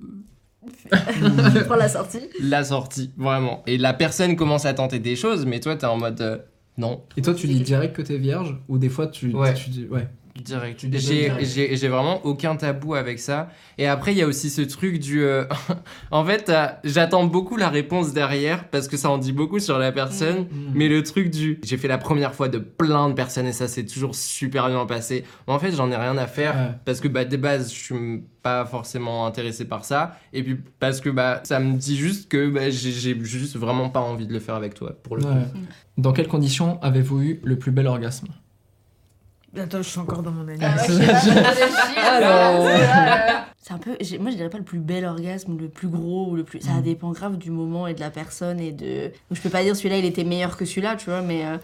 Je 1.56 1.64
prends 1.64 1.76
la 1.76 1.90
sortie. 1.90 2.22
La 2.42 2.64
sortie, 2.64 3.12
vraiment. 3.18 3.64
Et 3.68 3.78
la 3.78 3.94
personne 3.94 4.36
commence 4.36 4.66
à 4.66 4.74
tenter 4.74 5.00
des 5.00 5.16
choses, 5.16 5.46
mais 5.46 5.60
toi, 5.60 5.76
t'es 5.76 5.86
en 5.86 5.98
mode. 5.98 6.22
euh, 6.22 6.38
non. 6.78 7.02
Et 7.18 7.22
toi, 7.22 7.34
tu 7.34 7.48
dis 7.48 7.60
direct 7.62 7.96
que 7.96 8.02
t'es 8.02 8.18
vierge 8.18 8.58
ou 8.68 8.78
des 8.78 8.90
fois 8.90 9.08
tu, 9.08 9.32
Ouais. 9.34 9.54
tu 9.54 9.70
dis 9.70 9.86
ouais. 9.92 10.08
Direct. 10.36 10.80
J'ai 10.82 10.88
direct. 10.90 11.46
j'ai- 11.46 11.76
j'ai 11.76 11.88
vraiment 11.88 12.26
aucun 12.26 12.56
tabou 12.56 12.96
avec 12.96 13.20
ça. 13.20 13.50
Et 13.78 13.86
après, 13.88 14.14
il 14.14 14.18
y 14.18 14.22
a 14.24 14.28
aussi 14.28 14.50
ce 14.50 14.62
truc 14.62 15.00
du. 15.00 15.22
euh, 15.24 15.46
en 16.12 16.26
fait, 16.26 16.52
j'attends 16.84 17.26
beaucoup 17.26 17.56
la 17.56 17.70
réponse 17.70 18.14
derrière 18.14 18.68
parce 18.70 18.88
que 18.88 18.98
ça 18.98 19.12
en 19.12 19.20
dit 19.20 19.32
beaucoup 19.32 19.60
sur 19.60 19.78
la 19.78 19.92
personne. 19.92 20.48
Mais 20.74 20.88
le 20.90 21.04
truc 21.04 21.30
du. 21.30 21.60
J'ai 21.64 21.78
fait 21.78 21.88
la 21.88 22.00
première 22.00 22.34
fois 22.34 22.50
de 22.50 22.58
plein 22.58 23.10
de 23.10 23.14
personnes 23.14 23.46
et 23.46 23.52
ça 23.54 23.68
s'est 23.68 23.86
toujours 23.86 24.16
super 24.16 24.70
bien 24.70 24.86
passé. 24.88 25.24
En 25.46 25.60
fait, 25.60 25.72
j'en 25.72 25.92
ai 25.92 25.96
rien 25.96 26.18
à 26.18 26.26
faire 26.28 26.56
Ouais. 26.56 26.72
parce 26.84 27.00
que 27.00 27.08
bah, 27.08 27.26
des 27.26 27.38
bases, 27.38 27.72
je 27.72 27.78
suis 27.80 28.24
pas 28.42 28.66
forcément 28.66 29.26
intéressé 29.28 29.66
par 29.66 29.86
ça. 29.86 30.18
Et 30.34 30.42
puis 30.44 30.58
parce 30.80 31.00
que 31.00 31.10
bah, 31.10 31.42
ça 31.44 31.60
me 31.60 31.78
dit 31.78 31.96
juste 31.96 32.30
que 32.30 32.50
bah, 32.50 32.70
j'ai 32.72 32.92
juste 33.24 33.56
vraiment 33.56 33.90
pas 33.90 34.02
envie 34.02 34.26
de 34.28 34.34
le 34.34 34.40
faire 34.40 34.56
avec 34.56 34.74
toi 34.74 34.94
pour 35.04 35.16
le 35.16 35.24
coup. 35.24 35.30
Ouais. 35.30 35.46
Dans 36.00 36.12
quelles 36.12 36.28
conditions 36.28 36.82
avez-vous 36.82 37.22
eu 37.22 37.40
le 37.44 37.58
plus 37.60 37.72
bel 37.72 37.86
orgasme? 37.86 38.28
Attends, 39.58 39.82
je 39.84 39.90
suis 39.90 40.00
encore 40.00 40.24
dans 40.24 40.32
mon 40.32 40.48
année. 40.48 40.66
Ah 40.66 40.76
Alors. 42.12 43.48
C'est 43.62 43.74
un 43.74 43.78
peu, 43.78 43.92
moi 44.20 44.32
je 44.32 44.36
dirais 44.36 44.50
pas 44.50 44.58
le 44.58 44.64
plus 44.64 44.80
bel 44.80 45.06
orgasme, 45.06 45.58
le 45.58 45.70
plus 45.70 45.88
gros 45.88 46.28
ou 46.30 46.36
le 46.36 46.44
plus. 46.44 46.60
Ça 46.62 46.82
dépend 46.84 47.12
grave 47.12 47.38
du 47.38 47.50
moment 47.52 47.88
et 47.88 47.94
de 47.94 48.00
la 48.00 48.10
personne 48.10 48.60
et 48.60 48.72
de. 48.72 49.04
Donc 49.06 49.14
je 49.38 49.42
peux 49.42 49.50
pas 49.50 49.64
dire 49.64 49.76
celui-là 49.76 49.98
il 50.00 50.06
était 50.06 50.24
meilleur 50.26 50.58
que 50.58 50.66
celui-là, 50.66 50.96
tu 50.96 51.10
vois, 51.10 51.22
mais. 51.22 51.46
euh, 51.46 51.58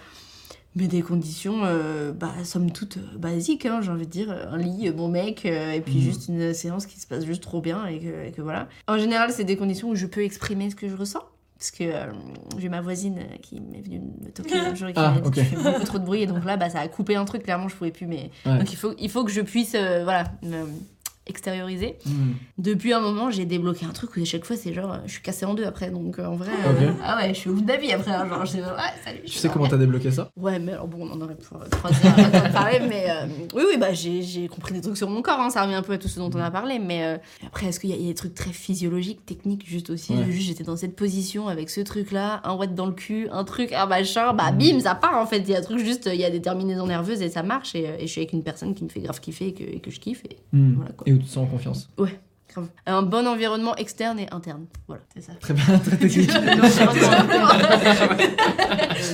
Mais 0.75 0.87
des 0.87 1.01
conditions, 1.01 1.61
euh, 1.65 2.11
bah, 2.13 2.31
somme 2.43 2.71
toute 2.71 2.97
euh, 2.97 3.17
basiques, 3.17 3.65
hein, 3.65 3.79
j'ai 3.81 3.89
envie 3.91 4.05
de 4.05 4.11
dire. 4.11 4.29
Un 4.51 4.57
lit, 4.57 4.91
bon 4.91 5.07
mec, 5.09 5.45
euh, 5.45 5.71
et 5.71 5.81
puis 5.81 5.95
Mhm. 5.95 6.01
juste 6.01 6.27
une 6.29 6.53
séance 6.53 6.85
qui 6.85 6.99
se 6.99 7.07
passe 7.07 7.25
juste 7.25 7.41
trop 7.41 7.59
bien 7.59 7.85
et 7.87 7.99
que, 7.99 8.27
et 8.27 8.31
que 8.31 8.41
voilà. 8.43 8.67
En 8.87 8.97
général, 8.99 9.31
c'est 9.31 9.43
des 9.45 9.57
conditions 9.57 9.89
où 9.89 9.95
je 9.95 10.05
peux 10.05 10.21
exprimer 10.23 10.69
ce 10.69 10.75
que 10.75 10.87
je 10.87 10.95
ressens. 10.95 11.23
Parce 11.59 11.71
que 11.71 11.83
euh, 11.83 12.05
j'ai 12.57 12.69
ma 12.69 12.79
voisine 12.79 13.17
euh, 13.19 13.35
qui 13.41 13.59
m'est 13.59 13.81
venue 13.81 13.99
me 13.99 14.31
toquer 14.31 14.55
un 14.59 14.73
jour 14.75 14.87
et 14.87 14.93
qui 14.93 14.99
Ah, 14.99 15.11
m'a 15.21 15.29
dit 15.29 15.41
tu 15.41 15.45
fais 15.45 15.55
beaucoup 15.57 15.83
trop 15.83 15.99
de 15.99 16.05
bruit 16.05 16.21
et 16.21 16.25
donc 16.25 16.45
là 16.45 16.55
bah, 16.55 16.69
ça 16.69 16.79
a 16.79 16.87
coupé 16.87 17.15
un 17.17 17.25
truc 17.25 17.43
clairement 17.43 17.67
je 17.67 17.75
pouvais 17.75 17.91
plus 17.91 18.07
mais 18.07 18.31
Ouais. 18.45 18.57
donc 18.59 18.71
il 18.71 18.77
faut, 18.77 18.93
il 18.97 19.09
faut 19.09 19.25
que 19.25 19.31
je 19.31 19.41
puisse 19.41 19.75
euh, 19.75 20.03
voilà 20.05 20.23
me 20.41 20.65
extérioriser 21.29 21.95
Hmm. 22.05 22.33
depuis 22.57 22.93
un 22.93 22.99
moment, 22.99 23.29
j'ai 23.31 23.45
débloqué 23.45 23.85
un 23.85 23.89
truc 23.91 24.15
où 24.17 24.21
à 24.21 24.25
chaque 24.25 24.45
fois, 24.45 24.55
c'est 24.55 24.73
genre, 24.73 24.97
je 25.05 25.11
suis 25.11 25.21
cassée 25.21 25.45
en 25.45 25.53
deux 25.53 25.65
après. 25.65 25.89
Donc 25.91 26.19
euh, 26.19 26.25
en 26.25 26.35
vrai, 26.35 26.51
euh, 26.65 26.91
ah 27.03 27.17
ouais, 27.17 27.29
je 27.33 27.39
suis 27.39 27.49
la 27.67 27.77
vie 27.77 27.91
après. 27.91 28.11
hein, 28.11 28.27
genre, 28.27 28.45
je 28.45 28.51
sais, 28.51 28.61
ouais, 28.61 28.65
salut. 29.05 29.19
Tu 29.25 29.31
sais 29.33 29.49
comment 29.49 29.67
t'as 29.67 29.77
débloqué 29.77 30.11
ça? 30.11 30.29
Ouais, 30.37 30.59
mais 30.59 30.73
alors 30.73 30.87
bon, 30.87 31.07
on 31.07 31.11
en 31.13 31.21
aurait 31.21 31.35
pour 31.35 31.59
trois 31.69 31.91
heures 31.91 32.45
à 32.45 32.49
parler. 32.49 32.79
Mais 32.89 33.05
euh, 33.09 33.25
oui, 33.55 33.63
oui, 33.67 33.77
bah 33.77 33.93
j'ai 33.93 34.47
compris 34.47 34.73
des 34.73 34.81
trucs 34.81 34.97
sur 34.97 35.09
mon 35.09 35.21
corps. 35.21 35.39
hein, 35.39 35.49
ça 35.49 35.63
revient 35.63 35.75
un 35.75 35.81
peu 35.81 35.93
à 35.93 35.97
tout 35.97 36.07
ce 36.07 36.19
dont 36.19 36.29
on 36.33 36.39
a 36.39 36.49
parlé. 36.51 36.79
Mais 36.79 37.19
après, 37.45 37.67
est-ce 37.67 37.79
qu'il 37.79 37.89
y, 37.89 37.93
a- 37.93 37.95
il 37.97 38.01
y 38.03 38.05
a 38.05 38.09
des 38.09 38.15
trucs 38.15 38.33
très 38.35 38.51
physiologiques, 38.51 39.25
techniques, 39.25 39.67
juste 39.67 39.89
aussi 39.89 40.13
Ouais. 40.13 40.25
Juste, 40.31 40.47
j'étais 40.47 40.63
dans 40.63 40.75
cette 40.77 40.95
position 40.95 41.47
avec 41.47 41.69
ce 41.69 41.81
truc-là, 41.81 42.41
un 42.43 42.55
wet 42.55 42.67
dans 42.67 42.85
le 42.87 42.93
cul, 42.93 43.27
un 43.31 43.43
truc, 43.43 43.71
un 43.73 43.85
machin, 43.85 44.33
bah 44.33 44.51
bim, 44.51 44.79
ça 44.79 44.95
part 44.95 45.17
en 45.17 45.25
fait. 45.25 45.39
Il 45.39 45.49
y 45.49 45.55
a 45.55 45.59
un 45.59 45.61
truc 45.61 45.79
juste, 45.79 46.09
il 46.11 46.19
y 46.19 46.25
a 46.25 46.29
des 46.29 46.41
terminaisons 46.41 46.87
nerveuses 46.87 47.21
et 47.21 47.29
ça 47.29 47.43
marche. 47.43 47.75
Et, 47.75 47.83
et 47.99 48.01
je 48.01 48.07
suis 48.07 48.21
avec 48.21 48.33
une 48.33 48.43
personne 48.43 48.73
qui 48.73 48.83
me 48.83 48.89
fait 48.89 49.01
grave 49.01 49.19
kiffer 49.19 49.47
et 49.49 49.53
que, 49.53 49.63
et 49.63 49.79
que 49.79 49.91
je 49.91 49.99
kiffe. 49.99 50.23
Et 50.25 50.37
Hmm. 50.51 50.73
voilà 50.77 50.91
quoi. 50.93 51.07
Et 51.07 51.13
tu 51.19 51.25
te 51.25 51.31
sens 51.31 51.45
en 51.45 51.47
confiance 51.47 51.89
Grave. 52.51 52.67
Un 52.87 53.03
bon 53.03 53.27
environnement 53.27 53.75
externe 53.75 54.17
et 54.17 54.27
interne. 54.31 54.65
Voilà, 54.87 55.03
c'est 55.13 55.21
ça. 55.21 55.33
Très 55.39 55.53
bien, 55.53 55.77
très 55.79 55.97
technique. 55.97 56.31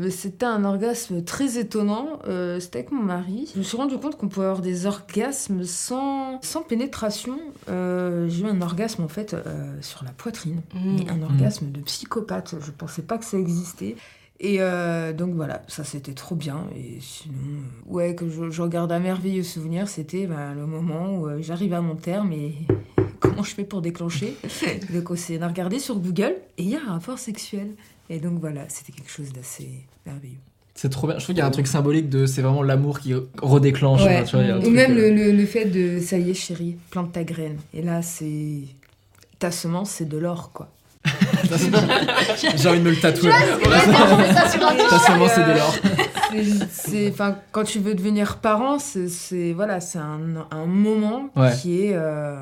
Euh, 0.02 0.10
C'était 0.10 0.46
un 0.46 0.64
orgasme 0.66 1.24
très 1.24 1.58
étonnant. 1.58 2.20
Euh, 2.28 2.60
C'était 2.60 2.80
avec 2.80 2.92
mon 2.92 3.04
mari. 3.04 3.50
Je 3.54 3.60
me 3.60 3.64
suis 3.64 3.78
rendu 3.78 3.98
compte 3.98 4.18
qu'on 4.18 4.28
pouvait 4.28 4.48
avoir 4.48 4.62
des 4.62 4.86
orgasmes 4.86 5.64
sans, 5.64 6.40
sans 6.42 6.64
pénétration. 6.64 7.38
Euh, 7.70 8.28
J'ai 8.30 8.44
eu 8.44 8.48
un 8.48 8.62
orgasme 8.62 9.04
en 9.04 9.08
fait 9.08 9.34
euh, 9.34 9.74
sur 9.82 10.04
la 10.04 10.12
poitrine. 10.12 10.62
Mmh. 10.74 10.98
Un 11.10 11.22
orgasme 11.22 11.72
de 11.72 11.80
psychopathe. 11.82 12.56
Je 12.60 12.72
pensais 12.72 13.04
pas 13.04 13.18
que 13.18 13.26
ça 13.26 13.38
existait. 13.38 13.96
Et 14.42 14.58
euh, 14.60 15.14
donc 15.14 15.34
voilà, 15.34 15.62
ça 15.68 15.84
c'était 15.84 16.14
trop 16.14 16.36
bien. 16.36 16.66
Et 16.76 16.98
sinon, 17.00 17.36
euh, 17.38 17.94
ouais, 17.94 18.16
que 18.16 18.30
je, 18.30 18.50
je 18.52 18.62
regarde 18.62 18.92
un 18.92 19.00
merveilleux 19.00 19.44
souvenir, 19.44 19.88
c'était 19.88 20.28
bah, 20.28 20.54
le 20.54 20.66
moment 20.66 21.18
où 21.18 21.28
euh, 21.28 21.38
j'arrive 21.42 21.74
à 21.74 21.82
mon 21.82 21.96
terme 21.96 22.34
et 22.34 22.54
comment 23.20 23.44
je 23.44 23.52
fais 23.56 23.64
pour 23.64 23.82
déclencher. 23.82 24.36
donc 24.94 25.10
on 25.10 25.16
s'est 25.16 25.38
regardé 25.38 25.80
sur 25.80 25.98
Google 26.00 26.36
et 26.58 26.64
il 26.64 26.70
y 26.70 26.76
a 26.76 26.80
un 26.86 26.94
rapport 26.94 27.18
sexuel. 27.18 27.70
Et 28.10 28.20
donc 28.20 28.40
voilà, 28.40 28.62
c'était 28.68 28.92
quelque 28.92 29.10
chose 29.10 29.32
d'assez 29.32 29.70
merveilleux. 30.06 30.38
C'est 30.76 30.90
trop 30.90 31.08
bien. 31.08 31.18
Je 31.18 31.24
trouve 31.24 31.34
qu'il 31.34 31.40
y 31.40 31.42
a 31.42 31.48
un 31.48 31.52
truc 31.52 31.68
symbolique 31.68 32.10
de 32.10 32.26
c'est 32.26 32.42
vraiment 32.42 32.62
l'amour 32.62 33.00
qui 33.00 33.14
redéclenche. 33.42 34.04
Ouais. 34.04 34.26
tu 34.26 34.36
vois, 34.36 34.44
un 34.46 34.58
Ou 34.58 34.62
truc, 34.64 34.74
même 34.74 34.94
le, 34.94 35.10
le- 35.16 35.32
le 35.32 35.46
fait 35.46 35.64
de 35.66 36.00
ça 36.02 36.18
y 36.20 36.30
est 36.32 36.34
chérie, 36.34 36.76
plante 36.92 37.14
ta 37.14 37.24
graine. 37.24 37.58
Et 37.74 37.82
là 37.82 38.02
c'est 38.02 38.64
ta 39.40 39.50
semence 39.52 39.92
c'est 39.92 40.10
de 40.10 40.18
l'or 40.18 40.52
quoi. 40.52 40.70
J'ai 42.58 42.70
envie 42.70 42.80
de 42.80 42.84
me 42.84 42.90
le 42.92 42.96
tatouer. 43.00 43.32
ça 43.32 44.60
Ta 44.90 45.00
semence, 45.00 45.32
c'est 45.36 45.44
de 45.46 45.52
l'or. 45.58 45.76
C'est- 46.72 47.10
enfin 47.12 47.38
quand 47.52 47.64
tu 47.64 47.80
veux 47.80 47.96
devenir 47.96 48.38
parent, 48.38 48.78
c'est- 48.80 49.54
voilà, 49.54 49.80
c'est 49.80 50.00
un, 50.00 50.20
un 50.52 50.66
moment 50.66 51.30
Ouais. 51.36 51.54
qui 51.62 51.82
est 51.82 51.92
euh, 51.94 52.38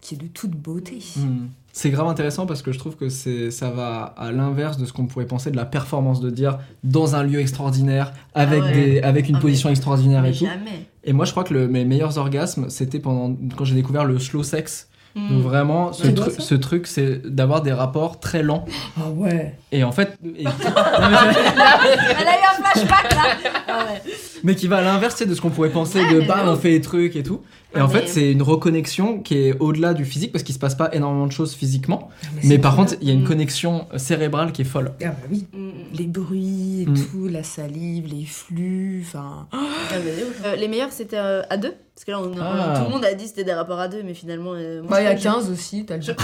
qui 0.00 0.14
est 0.14 0.18
de 0.18 0.26
toute 0.26 0.52
beauté. 0.52 0.98
Hmm. 1.16 1.46
C'est 1.72 1.90
grave 1.90 2.06
intéressant 2.06 2.46
parce 2.46 2.62
que 2.62 2.70
je 2.70 2.78
trouve 2.78 2.94
que 2.94 3.08
c'est 3.08 3.50
ça 3.50 3.68
va 3.70 4.14
à 4.16 4.30
l'inverse 4.30 4.76
de 4.78 4.84
ce 4.86 4.92
qu'on 4.92 5.06
pourrait 5.06 5.26
penser 5.26 5.50
de 5.50 5.56
la 5.56 5.64
performance 5.64 6.20
de 6.20 6.30
dire 6.30 6.58
dans 6.84 7.16
un 7.16 7.24
lieu 7.24 7.40
extraordinaire 7.40 8.12
avec 8.34 8.62
Ah 8.62 8.66
ouais. 8.66 8.72
des 8.72 9.00
avec 9.02 9.28
une 9.28 9.34
Ah, 9.34 9.38
mais- 9.38 9.42
position 9.42 9.70
extraordinaire 9.70 10.22
Mais 10.22 10.30
et 10.30 10.38
tout. 10.38 10.44
jamais. 10.46 10.86
Et 11.02 11.12
moi 11.12 11.24
je 11.24 11.32
crois 11.32 11.42
que 11.44 11.52
le- 11.52 11.66
mes 11.68 11.84
meilleurs 11.84 12.16
orgasmes 12.18 12.70
c'était 12.70 13.00
pendant 13.00 13.36
quand 13.56 13.64
j'ai 13.64 13.74
découvert 13.74 14.04
le 14.04 14.18
slow 14.20 14.42
sex. 14.44 14.88
Mm. 15.16 15.28
Donc 15.28 15.42
vraiment 15.42 15.92
ce, 15.92 16.02
C'est 16.04 16.14
quoi, 16.14 16.26
tru- 16.26 16.34
ça 16.36 16.40
ce 16.42 16.54
truc 16.56 16.86
c'est 16.88 17.22
d'avoir 17.24 17.62
des 17.62 17.72
rapports 17.72 18.18
très 18.18 18.42
lents 18.42 18.64
Ah 18.96 19.10
ouais. 19.10 19.54
et 19.70 19.84
en 19.84 19.92
fait 19.92 20.18
et- 20.36 20.44
Elle 20.44 20.46
a 20.46 22.34
eu 22.36 22.44
un 22.50 22.62
flashback 22.62 23.14
là. 23.14 23.22
Ah 23.68 23.86
ouais. 23.90 24.02
mais 24.42 24.54
qui 24.54 24.66
va 24.66 24.78
à 24.78 24.82
l'inverse 24.82 25.24
de 25.26 25.34
ce 25.34 25.40
qu'on 25.40 25.50
pourrait 25.50 25.70
penser 25.70 26.00
Ouais, 26.02 26.12
de 26.14 26.18
mais 26.20 26.26
bam 26.26 26.46
de 26.46 26.50
on 26.50 26.56
fait 26.56 26.70
des 26.70 26.80
trucs 26.80 27.16
et 27.16 27.22
tout. 27.22 27.42
Et 27.74 27.78
Ah, 27.78 27.84
en 27.84 27.88
fait 27.88 28.02
mais- 28.02 28.06
c'est 28.08 28.32
une 28.32 28.42
reconnexion 28.42 29.18
qui 29.20 29.36
est 29.38 29.56
au-delà 29.60 29.94
du 29.94 30.04
physique 30.04 30.32
parce 30.32 30.42
qu'il 30.44 30.54
se 30.54 30.58
passe 30.60 30.74
pas 30.74 30.90
énormément 30.92 31.26
de 31.26 31.32
choses 31.32 31.54
physiquement. 31.54 32.08
Mais 32.36 32.42
c'est 32.42 32.58
par 32.58 32.76
contre 32.76 32.94
il 33.00 33.08
y 33.08 33.10
a 33.10 33.14
une 33.14 33.22
Mm. 33.22 33.28
connexion 33.28 33.86
cérébrale 33.96 34.52
qui 34.52 34.62
est 34.62 34.66
folle. 34.66 34.92
Ah 35.02 35.06
bah 35.08 35.14
oui. 35.30 35.46
Mm. 35.52 35.70
Les 35.96 36.06
bruits, 36.06 36.82
et 36.82 36.86
Mm. 36.90 36.94
tout, 36.94 37.28
la 37.28 37.42
salive, 37.42 38.06
les 38.08 38.24
flux, 38.24 39.04
enfin. 39.06 39.46
Ah, 39.52 39.58
mais. 40.04 40.48
Euh, 40.48 40.56
les 40.56 40.68
meilleurs 40.68 40.92
c'était 40.92 41.16
euh, 41.18 41.42
à 41.50 41.56
deux? 41.56 41.74
Parce 41.94 42.04
que 42.04 42.10
là 42.10 42.18
on, 42.20 42.32
on- 42.32 42.36
Ah. 42.40 42.74
tout 42.76 42.84
le 42.84 42.90
monde 42.90 43.04
a 43.04 43.14
dit 43.14 43.28
c'était 43.28 43.44
des 43.44 43.52
rapports 43.54 43.78
à 43.78 43.86
deux, 43.88 44.02
mais 44.02 44.14
finalement. 44.14 44.52
euh, 44.54 44.80
moi, 44.82 44.90
Bah, 44.90 45.00
il 45.02 45.04
y 45.04 45.06
a 45.08 45.16
je- 45.16 45.22
15 45.22 45.50
aussi, 45.50 45.86
t'as 45.86 45.96
le 45.96 46.02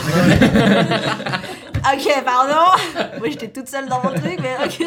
Ok, 1.80 2.24
pardon. 2.24 3.18
Moi 3.18 3.30
j'étais 3.30 3.48
toute 3.48 3.68
seule 3.68 3.88
dans 3.88 4.02
mon 4.02 4.10
truc, 4.10 4.38
mais 4.42 4.54
ok. 4.64 4.80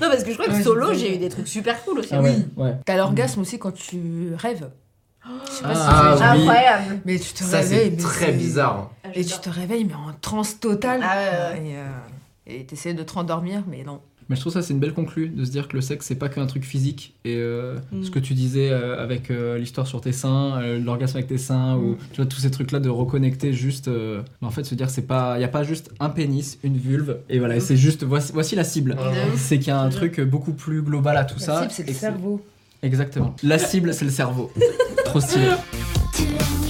non, 0.00 0.08
parce 0.08 0.22
que 0.22 0.30
je 0.30 0.34
crois 0.36 0.46
que 0.46 0.52
Ouais, 0.52 0.62
solo 0.62 0.94
j'ai 0.94 1.14
eu 1.14 1.18
des 1.18 1.28
trucs 1.28 1.48
super 1.48 1.82
cool 1.84 1.98
aussi. 2.00 2.10
Ah 2.14 2.20
ouais. 2.20 2.36
T'as 2.86 2.96
l'orgasme 2.96 3.40
aussi 3.40 3.58
quand 3.58 3.72
tu 3.72 4.32
rêves. 4.36 4.70
Je 5.46 5.50
sais 5.52 5.62
pas 5.62 5.68
Ah, 5.74 6.12
si 6.16 6.22
c'est- 6.22 6.30
oui. 6.30 6.38
Incroyable. 6.42 7.00
Mais 7.04 7.18
tu 7.18 7.32
te 7.32 7.42
Ça, 7.44 7.58
réveilles. 7.58 7.94
c'est 7.98 8.02
très 8.02 8.32
bizarre. 8.32 8.90
Euh, 9.06 9.10
Et 9.14 9.24
tu 9.24 9.38
te 9.38 9.50
réveilles, 9.50 9.84
mais 9.84 9.94
en 9.94 10.12
transe 10.20 10.58
totale. 10.60 11.00
Ah 11.02 11.16
ouais, 11.16 11.58
ouais. 11.60 11.66
Et, 11.70 11.76
euh, 11.76 11.82
et 12.46 12.64
t'essaies 12.66 12.94
de 12.94 13.02
te 13.02 13.12
rendormir, 13.12 13.62
mais 13.66 13.82
non. 13.84 14.00
Mais 14.30 14.36
je 14.36 14.40
trouve 14.40 14.52
ça 14.52 14.62
c'est 14.62 14.72
une 14.72 14.78
belle 14.80 14.94
conclue 14.94 15.28
de 15.28 15.44
se 15.44 15.50
dire 15.50 15.66
que 15.68 15.74
le 15.74 15.82
sexe 15.82 16.06
c'est 16.06 16.14
pas 16.14 16.28
qu'un 16.30 16.46
truc 16.46 16.64
physique 16.64 17.12
et 17.26 17.34
euh, 17.36 17.76
Mm. 17.92 18.04
ce 18.04 18.10
que 18.12 18.18
tu 18.20 18.32
disais 18.34 18.70
euh, 18.70 19.02
avec 19.02 19.30
euh, 19.30 19.58
l'histoire 19.58 19.86
sur 19.88 20.00
tes 20.00 20.12
seins, 20.12 20.60
euh, 20.62 20.78
l'orgasme 20.78 21.16
avec 21.16 21.26
tes 21.28 21.36
seins 21.38 21.76
ou 21.76 21.96
tu 22.12 22.16
vois 22.22 22.26
tous 22.26 22.38
ces 22.38 22.50
trucs 22.52 22.70
là 22.70 22.78
de 22.80 22.88
reconnecter 22.88 23.52
juste 23.52 23.88
euh, 23.88 24.22
mais 24.40 24.46
en 24.48 24.50
fait 24.52 24.62
se 24.64 24.74
dire 24.76 24.88
c'est 24.88 25.02
pas 25.02 25.36
il 25.36 25.40
y 25.40 25.44
a 25.44 25.48
pas 25.48 25.64
juste 25.64 25.90
un 25.98 26.08
pénis, 26.10 26.58
une 26.62 26.76
vulve 26.78 27.16
et 27.28 27.38
voilà 27.40 27.56
et 27.56 27.60
c'est 27.60 27.76
juste 27.76 28.04
voici, 28.04 28.30
voici 28.32 28.54
la 28.54 28.62
cible. 28.64 28.92
Ouf. 29.00 29.36
C'est 29.40 29.58
qu'il 29.58 29.68
y 29.68 29.70
a 29.72 29.80
un 29.80 29.88
truc 29.90 30.20
beaucoup 30.20 30.52
plus 30.52 30.80
global 30.82 31.16
à 31.16 31.24
tout 31.24 31.38
La 31.40 31.44
ça. 31.46 31.60
cible, 31.62 31.72
c'est 31.72 31.88
le 31.88 31.92
cerveau. 31.94 32.40
Exactement. 32.84 33.34
La 33.42 33.58
cible 33.58 33.92
c'est 33.92 34.04
le 34.04 34.10
cerveau. 34.12 34.52
Trop 35.04 35.20
stylé. 35.20 35.48